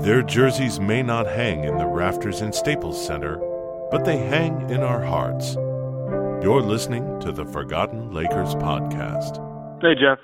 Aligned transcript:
Their 0.00 0.22
jerseys 0.22 0.78
may 0.78 1.02
not 1.02 1.26
hang 1.26 1.64
in 1.64 1.76
the 1.76 1.84
rafters 1.84 2.40
in 2.40 2.52
Staples 2.52 3.04
Center, 3.04 3.36
but 3.90 4.04
they 4.04 4.16
hang 4.16 4.70
in 4.70 4.80
our 4.80 5.02
hearts. 5.02 5.54
You're 6.40 6.62
listening 6.62 7.18
to 7.18 7.32
the 7.32 7.44
Forgotten 7.44 8.12
Lakers 8.12 8.54
podcast. 8.54 9.42
Hey, 9.82 9.96
Jeff. 10.00 10.20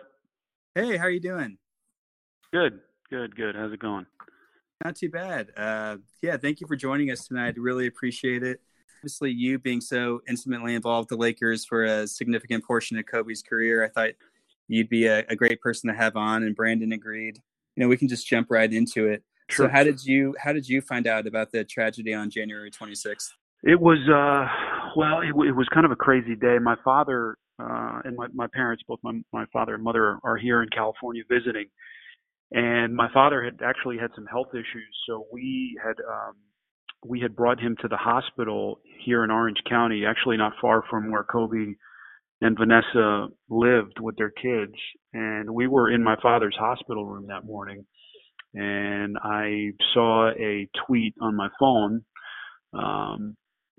Hey, 0.76 0.96
how 0.96 1.06
are 1.06 1.10
you 1.10 1.18
doing? 1.18 1.58
Good, 2.52 2.78
good, 3.10 3.34
good. 3.34 3.56
How's 3.56 3.72
it 3.72 3.80
going? 3.80 4.06
Not 4.84 4.94
too 4.94 5.10
bad. 5.10 5.50
Uh, 5.56 5.96
yeah, 6.22 6.36
thank 6.36 6.60
you 6.60 6.68
for 6.68 6.76
joining 6.76 7.10
us 7.10 7.26
tonight. 7.26 7.58
Really 7.58 7.88
appreciate 7.88 8.44
it. 8.44 8.60
Obviously, 9.00 9.32
you 9.32 9.58
being 9.58 9.80
so 9.80 10.20
intimately 10.28 10.76
involved 10.76 11.10
with 11.10 11.18
the 11.18 11.20
Lakers 11.20 11.64
for 11.64 11.82
a 11.82 12.06
significant 12.06 12.64
portion 12.64 12.96
of 12.96 13.06
Kobe's 13.06 13.42
career, 13.42 13.84
I 13.84 13.88
thought 13.88 14.10
you'd 14.68 14.88
be 14.88 15.06
a, 15.06 15.26
a 15.28 15.34
great 15.34 15.60
person 15.60 15.90
to 15.90 15.96
have 15.96 16.14
on. 16.14 16.44
And 16.44 16.54
Brandon 16.54 16.92
agreed. 16.92 17.40
You 17.74 17.82
know, 17.82 17.88
we 17.88 17.96
can 17.96 18.06
just 18.06 18.28
jump 18.28 18.52
right 18.52 18.72
into 18.72 19.08
it. 19.08 19.24
Sure. 19.50 19.66
So, 19.66 19.72
how 19.72 19.84
did 19.84 20.04
you 20.04 20.34
how 20.38 20.52
did 20.52 20.68
you 20.68 20.80
find 20.80 21.06
out 21.06 21.26
about 21.26 21.52
the 21.52 21.64
tragedy 21.64 22.14
on 22.14 22.30
January 22.30 22.70
26th? 22.70 23.28
It 23.62 23.80
was 23.80 23.98
uh, 24.08 24.46
well, 24.96 25.20
it, 25.20 25.28
it 25.48 25.52
was 25.52 25.68
kind 25.72 25.86
of 25.86 25.92
a 25.92 25.96
crazy 25.96 26.34
day. 26.34 26.58
My 26.60 26.76
father 26.84 27.36
uh, 27.58 28.00
and 28.04 28.16
my 28.16 28.26
my 28.32 28.46
parents, 28.52 28.82
both 28.86 29.00
my 29.02 29.20
my 29.32 29.44
father 29.52 29.74
and 29.74 29.84
mother, 29.84 30.18
are 30.24 30.36
here 30.36 30.62
in 30.62 30.68
California 30.70 31.22
visiting, 31.28 31.66
and 32.52 32.94
my 32.94 33.08
father 33.12 33.44
had 33.44 33.60
actually 33.64 33.98
had 33.98 34.10
some 34.14 34.26
health 34.26 34.48
issues, 34.52 34.96
so 35.06 35.26
we 35.32 35.78
had 35.82 35.96
um, 36.08 36.34
we 37.06 37.20
had 37.20 37.36
brought 37.36 37.60
him 37.60 37.76
to 37.82 37.88
the 37.88 37.96
hospital 37.96 38.80
here 39.04 39.24
in 39.24 39.30
Orange 39.30 39.58
County, 39.68 40.04
actually 40.06 40.36
not 40.36 40.54
far 40.60 40.82
from 40.90 41.10
where 41.10 41.24
Kobe 41.24 41.74
and 42.40 42.58
Vanessa 42.58 43.28
lived 43.48 44.00
with 44.00 44.16
their 44.16 44.30
kids, 44.30 44.74
and 45.12 45.48
we 45.50 45.66
were 45.66 45.90
in 45.90 46.02
my 46.02 46.16
father's 46.20 46.56
hospital 46.58 47.06
room 47.06 47.26
that 47.28 47.44
morning 47.44 47.86
and 48.54 49.16
I 49.22 49.72
saw 49.92 50.30
a 50.30 50.68
tweet 50.86 51.14
on 51.20 51.36
my 51.36 51.48
phone. 51.58 52.04
Um, 52.72 53.36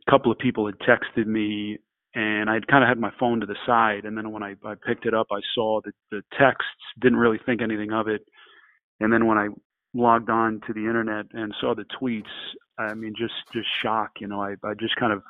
a 0.08 0.12
couple 0.12 0.32
of 0.32 0.38
people 0.38 0.66
had 0.66 0.76
texted 0.80 1.26
me, 1.26 1.78
and 2.14 2.50
I'd 2.50 2.68
kind 2.68 2.84
of 2.84 2.88
had 2.88 3.00
my 3.00 3.12
phone 3.20 3.40
to 3.40 3.46
the 3.46 3.56
side. 3.66 4.06
And 4.06 4.18
then 4.18 4.32
when 4.32 4.44
I, 4.44 4.56
I 4.66 4.76
picked 4.86 5.06
it 5.06 5.14
up, 5.14 5.28
I 5.32 5.40
saw 5.54 5.82
the, 5.84 5.92
the 6.12 6.22
texts, 6.38 6.70
didn't 7.02 7.18
really 7.18 7.40
think 7.46 7.62
anything 7.62 7.92
of 7.92 8.08
it. 8.08 8.22
And 9.00 9.12
then 9.12 9.26
when 9.26 9.38
I 9.38 9.48
logged 9.94 10.30
on 10.30 10.62
to 10.68 10.74
the 10.74 10.82
internet 10.82 11.26
and 11.34 11.54
saw 11.60 11.74
the 11.74 11.86
tweets, 12.02 12.24
I 12.78 12.94
mean, 12.94 13.14
just 13.18 13.34
just 13.54 13.68
shock. 13.82 14.12
You 14.20 14.28
know, 14.28 14.42
I 14.42 14.56
I 14.64 14.74
just 14.80 14.96
kind 14.98 15.14
of 15.14 15.24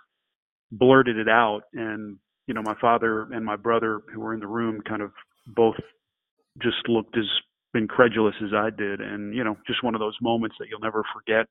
blurted 0.72 1.18
it 1.18 1.30
out, 1.30 1.62
and 1.74 2.18
you 2.48 2.54
know, 2.54 2.62
my 2.64 2.76
father 2.80 3.24
and 3.32 3.46
my 3.46 3.56
brother 3.56 4.02
who 4.14 4.20
were 4.20 4.34
in 4.34 4.40
the 4.40 4.48
room 4.48 4.82
kind 4.88 5.02
of 5.02 5.12
both 5.48 5.76
just 6.62 6.88
looked 6.88 7.18
as 7.18 7.26
incredulous 7.76 8.36
as 8.44 8.54
I 8.54 8.70
did, 8.70 9.02
and 9.02 9.34
you 9.34 9.44
know, 9.44 9.58
just 9.68 9.84
one 9.84 9.96
of 9.96 10.00
those 10.00 10.18
moments 10.22 10.56
that 10.60 10.68
you'll 10.70 10.80
never 10.80 11.04
forget. 11.14 11.48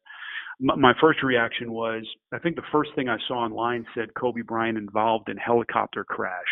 My, 0.61 0.75
my 0.77 0.93
first 1.01 1.23
reaction 1.23 1.73
was, 1.73 2.05
I 2.33 2.39
think 2.39 2.57
the 2.57 2.63
first 2.71 2.91
thing 2.95 3.09
I 3.09 3.19
saw 3.27 3.45
online 3.45 3.87
said 3.95 4.15
Kobe 4.15 4.43
Bryant 4.43 4.79
involved 4.79 5.29
in 5.29 5.37
helicopter 5.37 6.05
crash, 6.05 6.43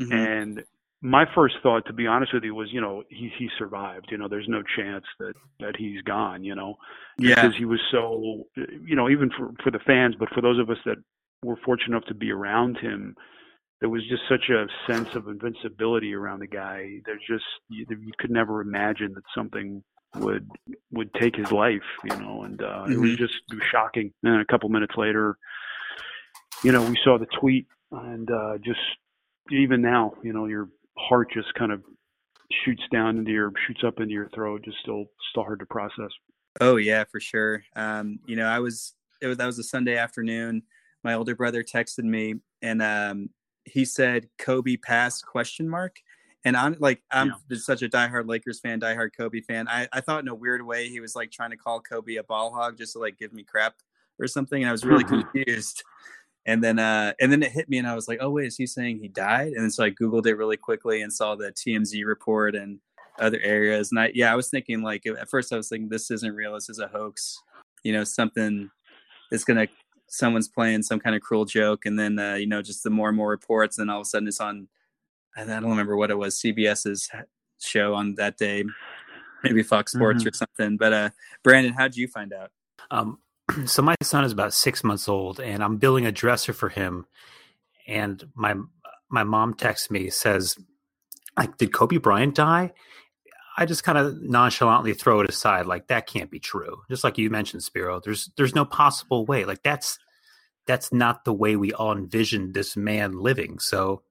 mm-hmm. 0.00 0.12
and 0.12 0.64
my 1.02 1.24
first 1.34 1.56
thought, 1.62 1.86
to 1.86 1.92
be 1.92 2.06
honest 2.06 2.32
with 2.32 2.42
you, 2.42 2.54
was 2.54 2.72
you 2.72 2.80
know 2.80 3.02
he 3.08 3.30
he 3.38 3.48
survived. 3.58 4.08
You 4.10 4.18
know, 4.18 4.28
there's 4.28 4.48
no 4.48 4.62
chance 4.76 5.04
that 5.18 5.34
that 5.60 5.76
he's 5.76 6.02
gone. 6.02 6.44
You 6.44 6.54
know, 6.54 6.76
yeah. 7.18 7.34
because 7.34 7.56
he 7.56 7.64
was 7.64 7.80
so 7.90 8.46
you 8.56 8.96
know 8.96 9.08
even 9.08 9.30
for 9.30 9.52
for 9.62 9.70
the 9.70 9.80
fans, 9.80 10.14
but 10.18 10.28
for 10.30 10.40
those 10.40 10.58
of 10.58 10.70
us 10.70 10.78
that 10.84 10.96
were 11.42 11.56
fortunate 11.64 11.96
enough 11.96 12.08
to 12.08 12.14
be 12.14 12.30
around 12.30 12.78
him 12.78 13.14
there 13.80 13.90
was 13.90 14.02
just 14.08 14.22
such 14.28 14.48
a 14.48 14.66
sense 14.90 15.14
of 15.14 15.28
invincibility 15.28 16.14
around 16.14 16.40
the 16.40 16.46
guy. 16.46 17.00
There's 17.04 17.22
just 17.28 17.44
you, 17.68 17.86
you 17.88 18.12
could 18.18 18.30
never 18.30 18.60
imagine 18.60 19.12
that 19.14 19.24
something 19.34 19.82
would 20.16 20.48
would 20.92 21.12
take 21.14 21.36
his 21.36 21.52
life, 21.52 21.82
you 22.04 22.16
know, 22.16 22.42
and 22.42 22.62
uh, 22.62 22.64
mm-hmm. 22.64 22.92
it 22.92 22.98
was 22.98 23.10
mm-hmm. 23.10 23.24
just 23.24 23.34
it 23.50 23.54
was 23.56 23.64
shocking. 23.70 24.12
And 24.22 24.40
a 24.40 24.46
couple 24.46 24.68
minutes 24.68 24.94
later, 24.96 25.36
you 26.62 26.72
know, 26.72 26.82
we 26.88 26.96
saw 27.04 27.18
the 27.18 27.26
tweet, 27.38 27.66
and 27.90 28.30
uh, 28.30 28.58
just 28.64 28.80
even 29.50 29.82
now, 29.82 30.14
you 30.22 30.32
know, 30.32 30.46
your 30.46 30.68
heart 30.96 31.28
just 31.32 31.52
kind 31.54 31.72
of 31.72 31.82
shoots 32.64 32.82
down 32.92 33.18
into 33.18 33.30
your 33.30 33.52
shoots 33.66 33.82
up 33.86 34.00
into 34.00 34.12
your 34.12 34.28
throat. 34.30 34.62
Just 34.64 34.78
still 34.82 35.04
still 35.30 35.44
hard 35.44 35.60
to 35.60 35.66
process. 35.66 36.10
Oh 36.60 36.76
yeah, 36.76 37.04
for 37.04 37.20
sure. 37.20 37.62
Um, 37.74 38.20
you 38.26 38.36
know, 38.36 38.46
I 38.46 38.60
was 38.60 38.94
it 39.20 39.26
was 39.26 39.36
that 39.36 39.46
was 39.46 39.58
a 39.58 39.64
Sunday 39.64 39.96
afternoon. 39.96 40.62
My 41.04 41.14
older 41.14 41.36
brother 41.36 41.62
texted 41.62 42.04
me, 42.04 42.36
and 42.62 42.82
um, 42.82 43.30
he 43.66 43.84
said 43.84 44.28
Kobe 44.38 44.76
passed 44.76 45.26
question 45.26 45.68
mark. 45.68 45.96
And 46.44 46.56
I'm 46.56 46.76
like, 46.78 47.02
I'm 47.10 47.34
yeah. 47.50 47.58
such 47.58 47.82
a 47.82 47.88
diehard 47.88 48.28
Lakers 48.28 48.60
fan, 48.60 48.80
diehard 48.80 49.10
Kobe 49.16 49.40
fan. 49.40 49.66
I, 49.68 49.88
I 49.92 50.00
thought 50.00 50.22
in 50.22 50.28
a 50.28 50.34
weird 50.34 50.64
way 50.64 50.88
he 50.88 51.00
was 51.00 51.16
like 51.16 51.32
trying 51.32 51.50
to 51.50 51.56
call 51.56 51.80
Kobe 51.80 52.16
a 52.16 52.22
ball 52.22 52.54
hog 52.54 52.78
just 52.78 52.92
to 52.92 53.00
like 53.00 53.18
give 53.18 53.32
me 53.32 53.42
crap 53.42 53.74
or 54.20 54.28
something. 54.28 54.62
And 54.62 54.68
I 54.68 54.72
was 54.72 54.84
really 54.84 55.04
confused. 55.34 55.82
And 56.46 56.62
then 56.62 56.78
uh 56.78 57.12
and 57.20 57.32
then 57.32 57.42
it 57.42 57.50
hit 57.50 57.68
me 57.68 57.78
and 57.78 57.88
I 57.88 57.96
was 57.96 58.06
like, 58.06 58.18
oh 58.20 58.30
wait, 58.30 58.46
is 58.46 58.56
he 58.56 58.66
saying 58.66 59.00
he 59.00 59.08
died? 59.08 59.54
And 59.54 59.74
so 59.74 59.82
I 59.82 59.90
Googled 59.90 60.26
it 60.26 60.36
really 60.36 60.56
quickly 60.56 61.02
and 61.02 61.12
saw 61.12 61.34
the 61.34 61.50
TMZ 61.50 62.06
report 62.06 62.54
and 62.54 62.78
other 63.18 63.40
areas. 63.42 63.90
And 63.90 63.98
I 63.98 64.12
yeah, 64.14 64.32
I 64.32 64.36
was 64.36 64.48
thinking 64.48 64.82
like 64.82 65.04
at 65.04 65.28
first 65.28 65.52
I 65.52 65.56
was 65.56 65.68
thinking 65.68 65.88
this 65.88 66.12
isn't 66.12 66.34
real, 66.34 66.54
this 66.54 66.68
is 66.68 66.78
a 66.78 66.86
hoax. 66.86 67.42
You 67.82 67.92
know, 67.92 68.04
something 68.04 68.70
that's 69.32 69.42
gonna 69.42 69.66
someone's 70.08 70.48
playing 70.48 70.82
some 70.82 71.00
kind 71.00 71.16
of 71.16 71.22
cruel 71.22 71.44
joke, 71.44 71.86
and 71.86 71.98
then 71.98 72.18
uh, 72.18 72.34
you 72.34 72.46
know 72.46 72.62
just 72.62 72.82
the 72.82 72.90
more 72.90 73.08
and 73.08 73.16
more 73.16 73.28
reports, 73.28 73.78
and 73.78 73.90
all 73.90 74.00
of 74.00 74.02
a 74.02 74.08
sudden 74.08 74.28
it's 74.28 74.40
on. 74.40 74.68
I 75.36 75.44
don't 75.44 75.68
remember 75.68 75.96
what 75.96 76.10
it 76.10 76.16
was, 76.16 76.40
CBS's 76.40 77.10
show 77.60 77.94
on 77.94 78.14
that 78.14 78.38
day, 78.38 78.64
maybe 79.44 79.62
Fox 79.62 79.92
Sports 79.92 80.20
mm-hmm. 80.20 80.28
or 80.28 80.32
something. 80.32 80.76
But 80.78 80.92
uh, 80.92 81.10
Brandon, 81.42 81.74
how 81.74 81.88
did 81.88 81.96
you 81.96 82.08
find 82.08 82.32
out? 82.32 82.50
Um, 82.90 83.18
so 83.66 83.82
my 83.82 83.94
son 84.02 84.24
is 84.24 84.32
about 84.32 84.54
six 84.54 84.82
months 84.82 85.08
old, 85.08 85.40
and 85.40 85.62
I'm 85.62 85.76
building 85.76 86.06
a 86.06 86.12
dresser 86.12 86.52
for 86.52 86.68
him. 86.68 87.06
And 87.86 88.24
my 88.34 88.54
my 89.08 89.24
mom 89.24 89.54
texts 89.54 89.90
me 89.90 90.10
says, 90.10 90.56
"Like, 91.36 91.56
did 91.58 91.72
Kobe 91.72 91.98
Bryant 91.98 92.34
die?" 92.34 92.72
I 93.56 93.64
just 93.64 93.84
kind 93.84 93.96
of 93.96 94.20
nonchalantly 94.20 94.92
throw 94.92 95.20
it 95.20 95.30
aside, 95.30 95.66
like 95.66 95.86
that 95.88 96.06
can't 96.06 96.30
be 96.30 96.38
true. 96.38 96.82
Just 96.90 97.04
like 97.04 97.16
you 97.16 97.30
mentioned, 97.30 97.62
Spero, 97.62 98.00
there's 98.00 98.30
there's 98.36 98.54
no 98.54 98.66
possible 98.66 99.24
way. 99.24 99.44
Like 99.44 99.62
that's 99.62 99.98
that's 100.66 100.92
not 100.92 101.24
the 101.24 101.32
way 101.32 101.56
we 101.56 101.72
all 101.72 101.96
envisioned 101.96 102.52
this 102.52 102.76
man 102.76 103.18
living. 103.18 103.58
So 103.58 104.02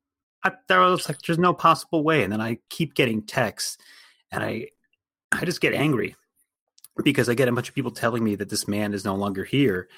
I, 0.44 0.52
was 0.70 1.08
like, 1.08 1.20
there's 1.22 1.40
no 1.40 1.54
possible 1.54 2.04
way. 2.04 2.24
And 2.24 2.32
then 2.32 2.42
I 2.42 2.60
keep 2.70 2.94
getting 2.94 3.22
texts, 3.24 3.78
and 4.32 4.44
I 4.44 4.68
I 5.32 5.46
just 5.46 5.62
get 5.62 5.74
angry 5.74 6.16
because 7.04 7.30
I 7.30 7.34
get 7.34 7.48
a 7.48 7.52
bunch 7.52 7.70
of 7.70 7.76
people 7.76 7.92
telling 7.92 8.24
me 8.24 8.36
that 8.36 8.50
this 8.50 8.68
man 8.68 8.94
is 8.94 9.06
no 9.06 9.16
longer 9.16 9.44
here, 9.44 9.90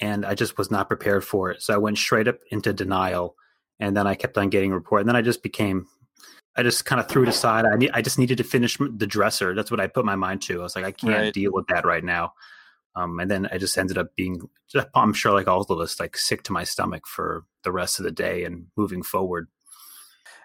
and 0.00 0.24
I 0.24 0.34
just 0.34 0.56
was 0.58 0.70
not 0.70 0.88
prepared 0.88 1.24
for 1.24 1.50
it. 1.50 1.62
So 1.62 1.74
I 1.74 1.78
went 1.78 1.98
straight 1.98 2.28
up 2.28 2.38
into 2.50 2.72
denial, 2.72 3.36
and 3.80 3.96
then 3.96 4.06
I 4.06 4.14
kept 4.14 4.38
on 4.38 4.48
getting 4.48 4.72
report, 4.72 5.00
and 5.00 5.08
then 5.08 5.16
I 5.16 5.22
just 5.22 5.42
became 5.42 5.86
I 6.56 6.62
just 6.62 6.84
kind 6.84 7.00
of 7.00 7.08
threw 7.08 7.22
it 7.22 7.28
aside. 7.28 7.64
I 7.66 7.76
need, 7.76 7.90
I 7.92 8.00
just 8.00 8.18
needed 8.18 8.38
to 8.38 8.44
finish 8.44 8.78
the 8.78 9.06
dresser. 9.06 9.54
That's 9.54 9.70
what 9.70 9.80
I 9.80 9.86
put 9.86 10.04
my 10.04 10.16
mind 10.16 10.42
to. 10.42 10.60
I 10.60 10.62
was 10.62 10.74
like, 10.74 10.84
I 10.84 10.92
can't 10.92 11.12
right. 11.12 11.34
deal 11.34 11.52
with 11.52 11.66
that 11.68 11.84
right 11.84 12.02
now. 12.02 12.32
Um, 12.94 13.20
and 13.20 13.30
then 13.30 13.46
I 13.52 13.58
just 13.58 13.76
ended 13.76 13.98
up 13.98 14.16
being, 14.16 14.40
I'm 14.94 15.12
sure, 15.12 15.32
like 15.32 15.48
all 15.48 15.60
of 15.60 15.80
us, 15.80 16.00
like 16.00 16.16
sick 16.16 16.42
to 16.44 16.52
my 16.52 16.64
stomach 16.64 17.06
for 17.06 17.44
the 17.62 17.72
rest 17.72 17.98
of 17.98 18.04
the 18.04 18.10
day 18.10 18.44
and 18.44 18.66
moving 18.76 19.02
forward. 19.02 19.48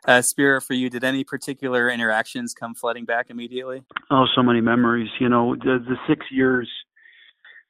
Uh, 0.06 0.22
Spero, 0.22 0.60
for 0.60 0.74
you, 0.74 0.90
did 0.90 1.04
any 1.04 1.24
particular 1.24 1.90
interactions 1.90 2.54
come 2.54 2.74
flooding 2.74 3.06
back 3.06 3.30
immediately? 3.30 3.84
Oh, 4.10 4.26
so 4.36 4.42
many 4.42 4.60
memories. 4.60 5.10
You 5.20 5.30
know, 5.30 5.56
the, 5.56 5.78
the 5.88 5.96
six 6.10 6.26
years 6.32 6.68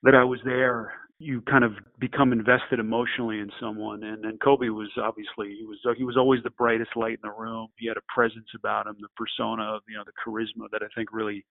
that 0.03 0.15
I 0.15 0.23
was 0.23 0.39
there, 0.45 0.93
you 1.21 1.41
kind 1.41 1.63
of 1.63 1.73
become 1.99 2.33
invested 2.33 2.79
emotionally 2.79 3.39
in 3.39 3.49
someone. 3.59 4.03
And 4.03 4.25
and 4.25 4.41
Kobe 4.41 4.69
was 4.69 4.89
obviously 4.97 5.55
he 5.57 5.65
was 5.65 5.77
he 5.97 6.03
was 6.03 6.17
always 6.17 6.41
the 6.43 6.49
brightest 6.49 6.91
light 6.95 7.19
in 7.23 7.29
the 7.29 7.31
room. 7.31 7.67
He 7.77 7.87
had 7.87 7.97
a 7.97 8.13
presence 8.13 8.47
about 8.55 8.87
him 8.87 8.95
the 8.99 9.07
persona 9.15 9.63
of 9.63 9.81
you 9.87 9.97
know 9.97 10.03
the 10.03 10.11
charisma 10.25 10.67
that 10.71 10.81
I 10.81 10.87
think 10.95 11.09
really 11.13 11.45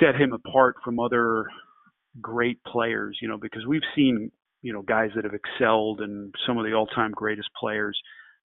set 0.00 0.14
him 0.14 0.32
apart 0.32 0.76
from 0.84 1.00
other 1.00 1.46
great 2.22 2.62
players 2.64 3.18
you 3.20 3.28
know 3.28 3.36
because 3.36 3.66
we've 3.66 3.82
seen 3.96 4.30
you 4.62 4.72
know 4.72 4.82
guys 4.82 5.10
that 5.16 5.24
have 5.24 5.34
excelled 5.34 6.00
and 6.00 6.32
some 6.46 6.56
of 6.56 6.64
the 6.64 6.72
all-time 6.72 7.10
greatest 7.10 7.48
players. 7.58 7.98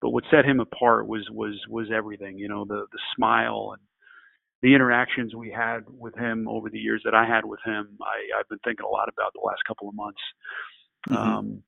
But 0.02 0.12
what 0.12 0.24
set 0.31 0.46
him 0.46 0.60
apart 0.60 1.08
was 1.08 1.28
was 1.31 1.60
was 1.70 1.88
everything 1.94 2.38
you 2.38 2.48
know 2.48 2.66
the 2.66 2.86
the 2.92 3.00
smile 3.16 3.74
and 3.74 3.81
the 4.62 4.74
interactions 4.74 5.36
we 5.36 5.51
had 5.51 5.81
with 5.88 6.15
him 6.15 6.48
over 6.48 6.69
the 6.69 6.80
years 6.80 7.01
that 7.06 7.13
I 7.13 7.25
had 7.25 7.45
with 7.45 7.59
him, 7.65 7.98
I, 8.01 8.39
I've 8.39 8.50
been 8.50 8.59
thinking 8.63 8.86
a 8.86 8.89
lot 8.89 9.09
about 9.09 9.33
the 9.33 9.45
last 9.45 9.59
couple 9.68 9.88
of 9.88 9.95
months. 9.95 10.21
Mm-hmm. 11.09 11.15
Um, 11.15 11.63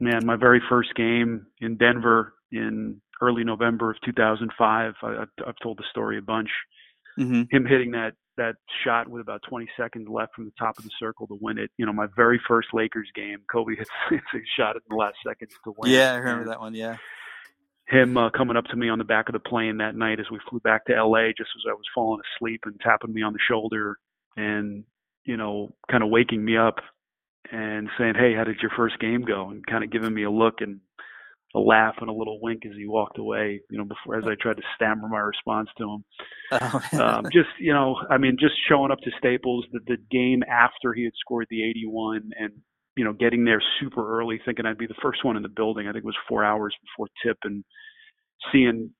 man, 0.00 0.26
my 0.26 0.36
very 0.36 0.60
first 0.68 0.94
game 0.94 1.46
in 1.60 1.76
Denver 1.76 2.34
in 2.52 3.00
early 3.22 3.44
November 3.44 3.90
of 3.90 3.96
2005, 4.04 4.94
I, 5.02 5.24
have 5.46 5.54
told 5.62 5.78
the 5.78 5.84
story 5.90 6.18
a 6.18 6.22
bunch. 6.22 6.50
Mm-hmm. 7.18 7.42
Him 7.50 7.66
hitting 7.66 7.90
that 7.92 8.12
that 8.36 8.54
shot 8.84 9.06
with 9.08 9.20
about 9.20 9.42
20 9.50 9.68
seconds 9.76 10.08
left 10.08 10.34
from 10.34 10.46
the 10.46 10.52
top 10.58 10.78
of 10.78 10.84
the 10.84 10.90
circle 10.98 11.26
to 11.26 11.36
win 11.42 11.58
it. 11.58 11.70
You 11.76 11.84
know, 11.84 11.92
my 11.92 12.06
very 12.16 12.40
first 12.48 12.68
Lakers 12.72 13.08
game, 13.14 13.38
Kobe 13.52 13.74
hits, 13.76 13.90
a 14.12 14.16
shot 14.56 14.76
in 14.76 14.82
the 14.88 14.96
last 14.96 15.16
seconds 15.26 15.52
to 15.64 15.74
win. 15.76 15.90
Yeah, 15.90 16.12
I 16.12 16.16
remember 16.16 16.46
that 16.46 16.60
one. 16.60 16.74
Yeah 16.74 16.96
him 17.90 18.16
uh, 18.16 18.30
coming 18.30 18.56
up 18.56 18.64
to 18.66 18.76
me 18.76 18.88
on 18.88 18.98
the 18.98 19.04
back 19.04 19.28
of 19.28 19.32
the 19.32 19.40
plane 19.40 19.78
that 19.78 19.96
night 19.96 20.20
as 20.20 20.26
we 20.30 20.38
flew 20.48 20.60
back 20.60 20.86
to 20.86 20.92
LA 20.92 21.28
just 21.36 21.50
as 21.56 21.64
I 21.68 21.72
was 21.72 21.84
falling 21.94 22.20
asleep 22.36 22.62
and 22.64 22.78
tapping 22.80 23.12
me 23.12 23.22
on 23.22 23.32
the 23.32 23.38
shoulder 23.48 23.98
and 24.36 24.84
you 25.24 25.36
know, 25.36 25.70
kind 25.90 26.02
of 26.02 26.10
waking 26.10 26.44
me 26.44 26.56
up 26.56 26.76
and 27.52 27.88
saying, 27.98 28.14
"Hey, 28.16 28.34
how 28.34 28.44
did 28.44 28.60
your 28.60 28.70
first 28.76 28.98
game 28.98 29.22
go?" 29.22 29.50
and 29.50 29.64
kind 29.66 29.84
of 29.84 29.90
giving 29.90 30.14
me 30.14 30.24
a 30.24 30.30
look 30.30 30.60
and 30.60 30.80
a 31.54 31.58
laugh 31.58 31.96
and 32.00 32.08
a 32.08 32.12
little 32.12 32.40
wink 32.40 32.64
as 32.64 32.76
he 32.76 32.86
walked 32.86 33.18
away. 33.18 33.60
You 33.70 33.78
know, 33.78 33.84
before 33.84 34.16
as 34.16 34.24
I 34.26 34.34
tried 34.40 34.56
to 34.56 34.62
stammer 34.76 35.08
my 35.08 35.18
response 35.18 35.68
to 35.78 35.84
him. 35.84 36.04
Oh, 36.52 36.82
um, 37.00 37.26
just 37.32 37.50
you 37.60 37.72
know, 37.72 37.94
I 38.10 38.18
mean, 38.18 38.36
just 38.40 38.54
showing 38.68 38.90
up 38.90 38.98
to 39.04 39.10
Staples 39.18 39.64
the 39.72 39.78
the 39.86 39.98
game 40.10 40.42
after 40.50 40.92
he 40.92 41.04
had 41.04 41.12
scored 41.20 41.46
the 41.48 41.62
81 41.62 42.30
and 42.36 42.50
you 42.96 43.04
know 43.04 43.12
getting 43.12 43.44
there 43.44 43.62
super 43.80 44.18
early, 44.18 44.40
thinking 44.44 44.66
I'd 44.66 44.78
be 44.78 44.86
the 44.86 44.94
first 45.02 45.24
one 45.24 45.36
in 45.36 45.42
the 45.42 45.48
building. 45.48 45.86
I 45.86 45.92
think 45.92 46.04
it 46.04 46.06
was 46.06 46.16
four 46.28 46.44
hours 46.44 46.74
before 46.82 47.08
tip 47.24 47.38
and 47.44 47.64
seeing 48.52 48.90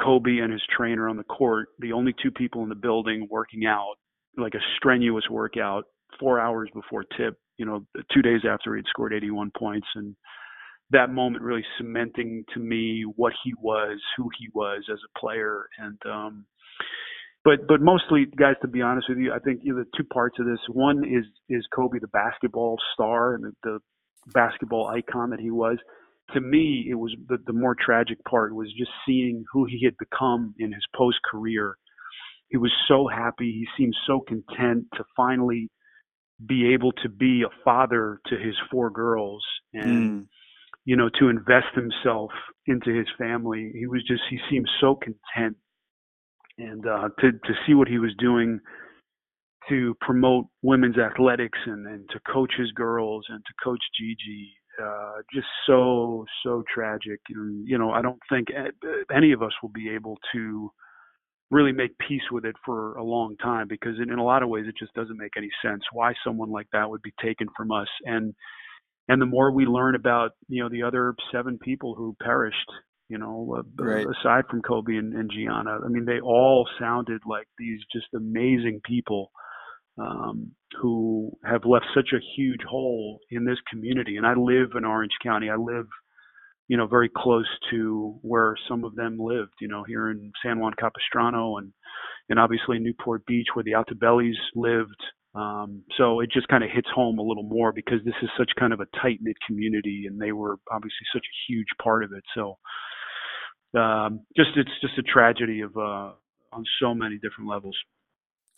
Kobe 0.00 0.38
and 0.38 0.52
his 0.52 0.62
trainer 0.74 1.08
on 1.08 1.16
the 1.16 1.24
court, 1.24 1.68
the 1.78 1.92
only 1.92 2.14
two 2.22 2.30
people 2.30 2.62
in 2.62 2.68
the 2.68 2.74
building 2.74 3.26
working 3.30 3.66
out, 3.66 3.94
like 4.36 4.54
a 4.54 4.60
strenuous 4.76 5.24
workout, 5.30 5.84
four 6.18 6.40
hours 6.40 6.70
before 6.74 7.04
tip, 7.16 7.38
you 7.58 7.66
know, 7.66 7.84
two 8.12 8.22
days 8.22 8.40
after 8.48 8.74
he'd 8.74 8.86
scored 8.88 9.12
81 9.12 9.50
points. 9.56 9.86
And 9.94 10.16
that 10.90 11.10
moment 11.10 11.44
really 11.44 11.64
cementing 11.78 12.44
to 12.54 12.60
me 12.60 13.04
what 13.16 13.32
he 13.44 13.52
was, 13.60 13.98
who 14.16 14.28
he 14.38 14.48
was 14.54 14.84
as 14.90 14.98
a 14.98 15.18
player. 15.18 15.66
And, 15.78 15.98
um, 16.06 16.46
but, 17.44 17.66
but 17.66 17.80
mostly 17.80 18.26
guys, 18.36 18.54
to 18.62 18.68
be 18.68 18.82
honest 18.82 19.08
with 19.08 19.18
you, 19.18 19.32
I 19.32 19.38
think 19.38 19.60
you 19.62 19.74
know, 19.74 19.80
the 19.80 19.90
two 19.96 20.04
parts 20.04 20.36
of 20.38 20.46
this, 20.46 20.60
one 20.68 21.04
is, 21.04 21.24
is 21.48 21.66
Kobe, 21.74 21.98
the 22.00 22.08
basketball 22.08 22.76
star 22.94 23.34
and 23.34 23.44
the, 23.44 23.52
the 23.62 23.78
basketball 24.32 24.88
icon 24.88 25.30
that 25.30 25.40
he 25.40 25.50
was 25.50 25.78
to 26.34 26.40
me, 26.40 26.86
it 26.88 26.94
was 26.94 27.14
the, 27.28 27.38
the 27.46 27.52
more 27.52 27.74
tragic 27.78 28.22
part 28.24 28.54
was 28.54 28.72
just 28.78 28.90
seeing 29.06 29.44
who 29.52 29.66
he 29.66 29.84
had 29.84 29.94
become 29.98 30.54
in 30.58 30.72
his 30.72 30.84
post 30.94 31.18
career. 31.30 31.76
He 32.48 32.56
was 32.56 32.72
so 32.88 33.08
happy. 33.08 33.52
He 33.52 33.66
seemed 33.76 33.94
so 34.06 34.20
content 34.20 34.86
to 34.94 35.04
finally 35.16 35.70
be 36.44 36.72
able 36.72 36.92
to 37.02 37.08
be 37.08 37.42
a 37.42 37.64
father 37.64 38.20
to 38.26 38.36
his 38.36 38.54
four 38.70 38.90
girls 38.90 39.44
and, 39.72 40.22
mm. 40.22 40.26
you 40.84 40.96
know, 40.96 41.08
to 41.20 41.28
invest 41.28 41.74
himself 41.74 42.30
into 42.66 42.90
his 42.92 43.06
family. 43.18 43.72
He 43.74 43.86
was 43.86 44.02
just, 44.06 44.22
he 44.30 44.38
seemed 44.50 44.68
so 44.80 44.96
content. 44.96 45.56
And 46.60 46.86
uh, 46.86 47.08
to, 47.20 47.32
to 47.32 47.54
see 47.66 47.74
what 47.74 47.88
he 47.88 47.98
was 47.98 48.12
doing 48.18 48.60
to 49.68 49.94
promote 50.00 50.46
women's 50.62 50.98
athletics 50.98 51.58
and, 51.66 51.86
and 51.86 52.08
to 52.10 52.20
coach 52.32 52.52
his 52.58 52.70
girls 52.72 53.24
and 53.28 53.40
to 53.44 53.52
coach 53.64 53.80
Gigi 53.98 54.52
uh, 54.82 55.22
just 55.32 55.46
so 55.66 56.24
so 56.42 56.62
tragic. 56.72 57.20
And 57.34 57.66
you 57.66 57.78
know, 57.78 57.90
I 57.90 58.02
don't 58.02 58.20
think 58.28 58.48
any 59.14 59.32
of 59.32 59.42
us 59.42 59.52
will 59.62 59.70
be 59.70 59.90
able 59.90 60.18
to 60.32 60.70
really 61.50 61.72
make 61.72 61.98
peace 61.98 62.22
with 62.30 62.44
it 62.44 62.54
for 62.64 62.94
a 62.94 63.02
long 63.02 63.36
time 63.38 63.66
because 63.68 63.96
in, 64.00 64.12
in 64.12 64.18
a 64.18 64.24
lot 64.24 64.42
of 64.42 64.48
ways 64.48 64.66
it 64.68 64.76
just 64.78 64.94
doesn't 64.94 65.18
make 65.18 65.32
any 65.36 65.50
sense 65.64 65.82
why 65.92 66.12
someone 66.24 66.50
like 66.50 66.68
that 66.72 66.88
would 66.88 67.02
be 67.02 67.12
taken 67.22 67.48
from 67.56 67.72
us. 67.72 67.88
And 68.04 68.34
and 69.08 69.20
the 69.20 69.26
more 69.26 69.50
we 69.50 69.66
learn 69.66 69.94
about 69.94 70.32
you 70.48 70.62
know 70.62 70.68
the 70.68 70.82
other 70.82 71.14
seven 71.32 71.58
people 71.58 71.94
who 71.94 72.16
perished, 72.22 72.70
you 73.10 73.18
know, 73.18 73.56
uh, 73.58 73.84
right. 73.84 74.06
aside 74.06 74.44
from 74.48 74.62
Kobe 74.62 74.94
and, 74.94 75.12
and 75.14 75.28
Gianna, 75.30 75.80
I 75.84 75.88
mean, 75.88 76.04
they 76.04 76.20
all 76.20 76.66
sounded 76.78 77.20
like 77.26 77.48
these 77.58 77.80
just 77.92 78.06
amazing 78.14 78.80
people 78.84 79.32
um, 79.98 80.52
who 80.80 81.32
have 81.44 81.64
left 81.64 81.86
such 81.92 82.10
a 82.14 82.24
huge 82.36 82.60
hole 82.62 83.18
in 83.32 83.44
this 83.44 83.58
community. 83.68 84.16
And 84.16 84.24
I 84.24 84.34
live 84.34 84.70
in 84.76 84.84
Orange 84.84 85.10
County. 85.24 85.50
I 85.50 85.56
live, 85.56 85.86
you 86.68 86.76
know, 86.76 86.86
very 86.86 87.10
close 87.14 87.48
to 87.72 88.16
where 88.22 88.54
some 88.68 88.84
of 88.84 88.94
them 88.94 89.18
lived. 89.18 89.54
You 89.60 89.66
know, 89.66 89.82
here 89.82 90.10
in 90.10 90.30
San 90.40 90.60
Juan 90.60 90.74
Capistrano 90.78 91.56
and 91.56 91.72
and 92.28 92.38
obviously 92.38 92.78
Newport 92.78 93.26
Beach, 93.26 93.48
where 93.54 93.64
the 93.64 93.72
Altobellis 93.72 94.38
lived. 94.54 95.02
Um, 95.34 95.82
so 95.96 96.20
it 96.20 96.30
just 96.32 96.46
kind 96.46 96.62
of 96.62 96.70
hits 96.72 96.88
home 96.94 97.18
a 97.18 97.22
little 97.22 97.42
more 97.42 97.72
because 97.72 97.98
this 98.04 98.14
is 98.22 98.28
such 98.38 98.50
kind 98.58 98.72
of 98.72 98.80
a 98.80 98.86
tight 99.02 99.18
knit 99.20 99.36
community, 99.46 100.04
and 100.06 100.20
they 100.20 100.30
were 100.30 100.58
obviously 100.70 101.06
such 101.12 101.24
a 101.24 101.52
huge 101.52 101.68
part 101.82 102.04
of 102.04 102.12
it. 102.12 102.22
So 102.36 102.56
um, 103.74 104.20
just 104.36 104.50
it's 104.56 104.70
just 104.80 104.98
a 104.98 105.02
tragedy 105.02 105.60
of 105.60 105.76
uh, 105.76 106.12
on 106.52 106.64
so 106.80 106.94
many 106.94 107.16
different 107.16 107.48
levels. 107.48 107.76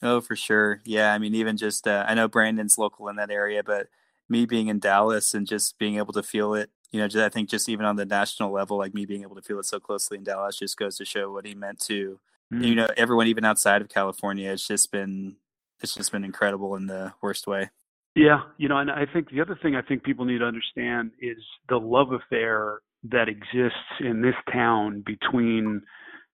Oh, 0.03 0.21
for 0.21 0.35
sure. 0.35 0.81
Yeah. 0.85 1.15
I 1.15 1.19
mean, 1.19 1.35
even 1.35 1.57
just, 1.57 1.87
uh, 1.87 2.05
I 2.09 2.15
know 2.15 2.27
Brandon's 2.27 2.77
local 2.77 3.09
in 3.09 3.17
that 3.17 3.31
area, 3.31 3.63
but 3.63 3.87
me 4.29 4.47
being 4.47 4.67
in 4.67 4.81
Dallas 4.81 5.33
and 5.33 5.47
just 5.47 5.79
being 5.79 5.97
able 5.97 6.13
to 6.15 6.25
feel 6.25 6.55
it, 6.55 6.71
you 6.91 6.99
know, 6.99 7.07
just, 7.07 7.25
I 7.25 7.29
think 7.29 7.49
just 7.49 7.69
even 7.69 7.87
on 7.87 7.95
the 7.95 8.05
national 8.05 8.53
level, 8.53 8.79
like 8.79 8.95
me 8.95 9.07
being 9.07 9.23
able 9.23 9.37
to 9.37 9.43
feel 9.43 9.61
it 9.61 9.67
so 9.67 9.79
closely 9.79 10.19
in 10.19 10.25
Dallas 10.25 10.59
just 10.59 10.77
goes 10.77 10.97
to 10.97 11.05
show 11.05 11.31
what 11.31 11.47
he 11.47 11.55
meant 11.55 11.79
to, 11.83 12.19
mm. 12.53 12.67
you 12.67 12.75
know, 12.75 12.89
everyone 12.97 13.29
even 13.29 13.45
outside 13.45 13.81
of 13.81 13.89
California. 13.89 14.51
It's 14.51 14.67
just 14.67 14.91
been, 14.91 15.37
it's 15.81 15.95
just 15.95 16.11
been 16.11 16.25
incredible 16.25 16.75
in 16.75 16.87
the 16.87 17.13
worst 17.23 17.47
way. 17.47 17.71
Yeah. 18.17 18.43
You 18.59 18.69
know, 18.69 18.79
and 18.79 18.91
I 18.91 19.07
think 19.07 19.31
the 19.31 19.41
other 19.41 19.59
thing 19.63 19.77
I 19.77 19.83
think 19.83 20.03
people 20.03 20.25
need 20.25 20.39
to 20.39 20.47
understand 20.47 21.13
is 21.21 21.39
the 21.69 21.79
love 21.79 22.13
affair 22.13 22.81
that 23.05 23.29
exists 23.29 23.79
in 24.01 24.23
this 24.23 24.35
town 24.53 25.03
between 25.05 25.83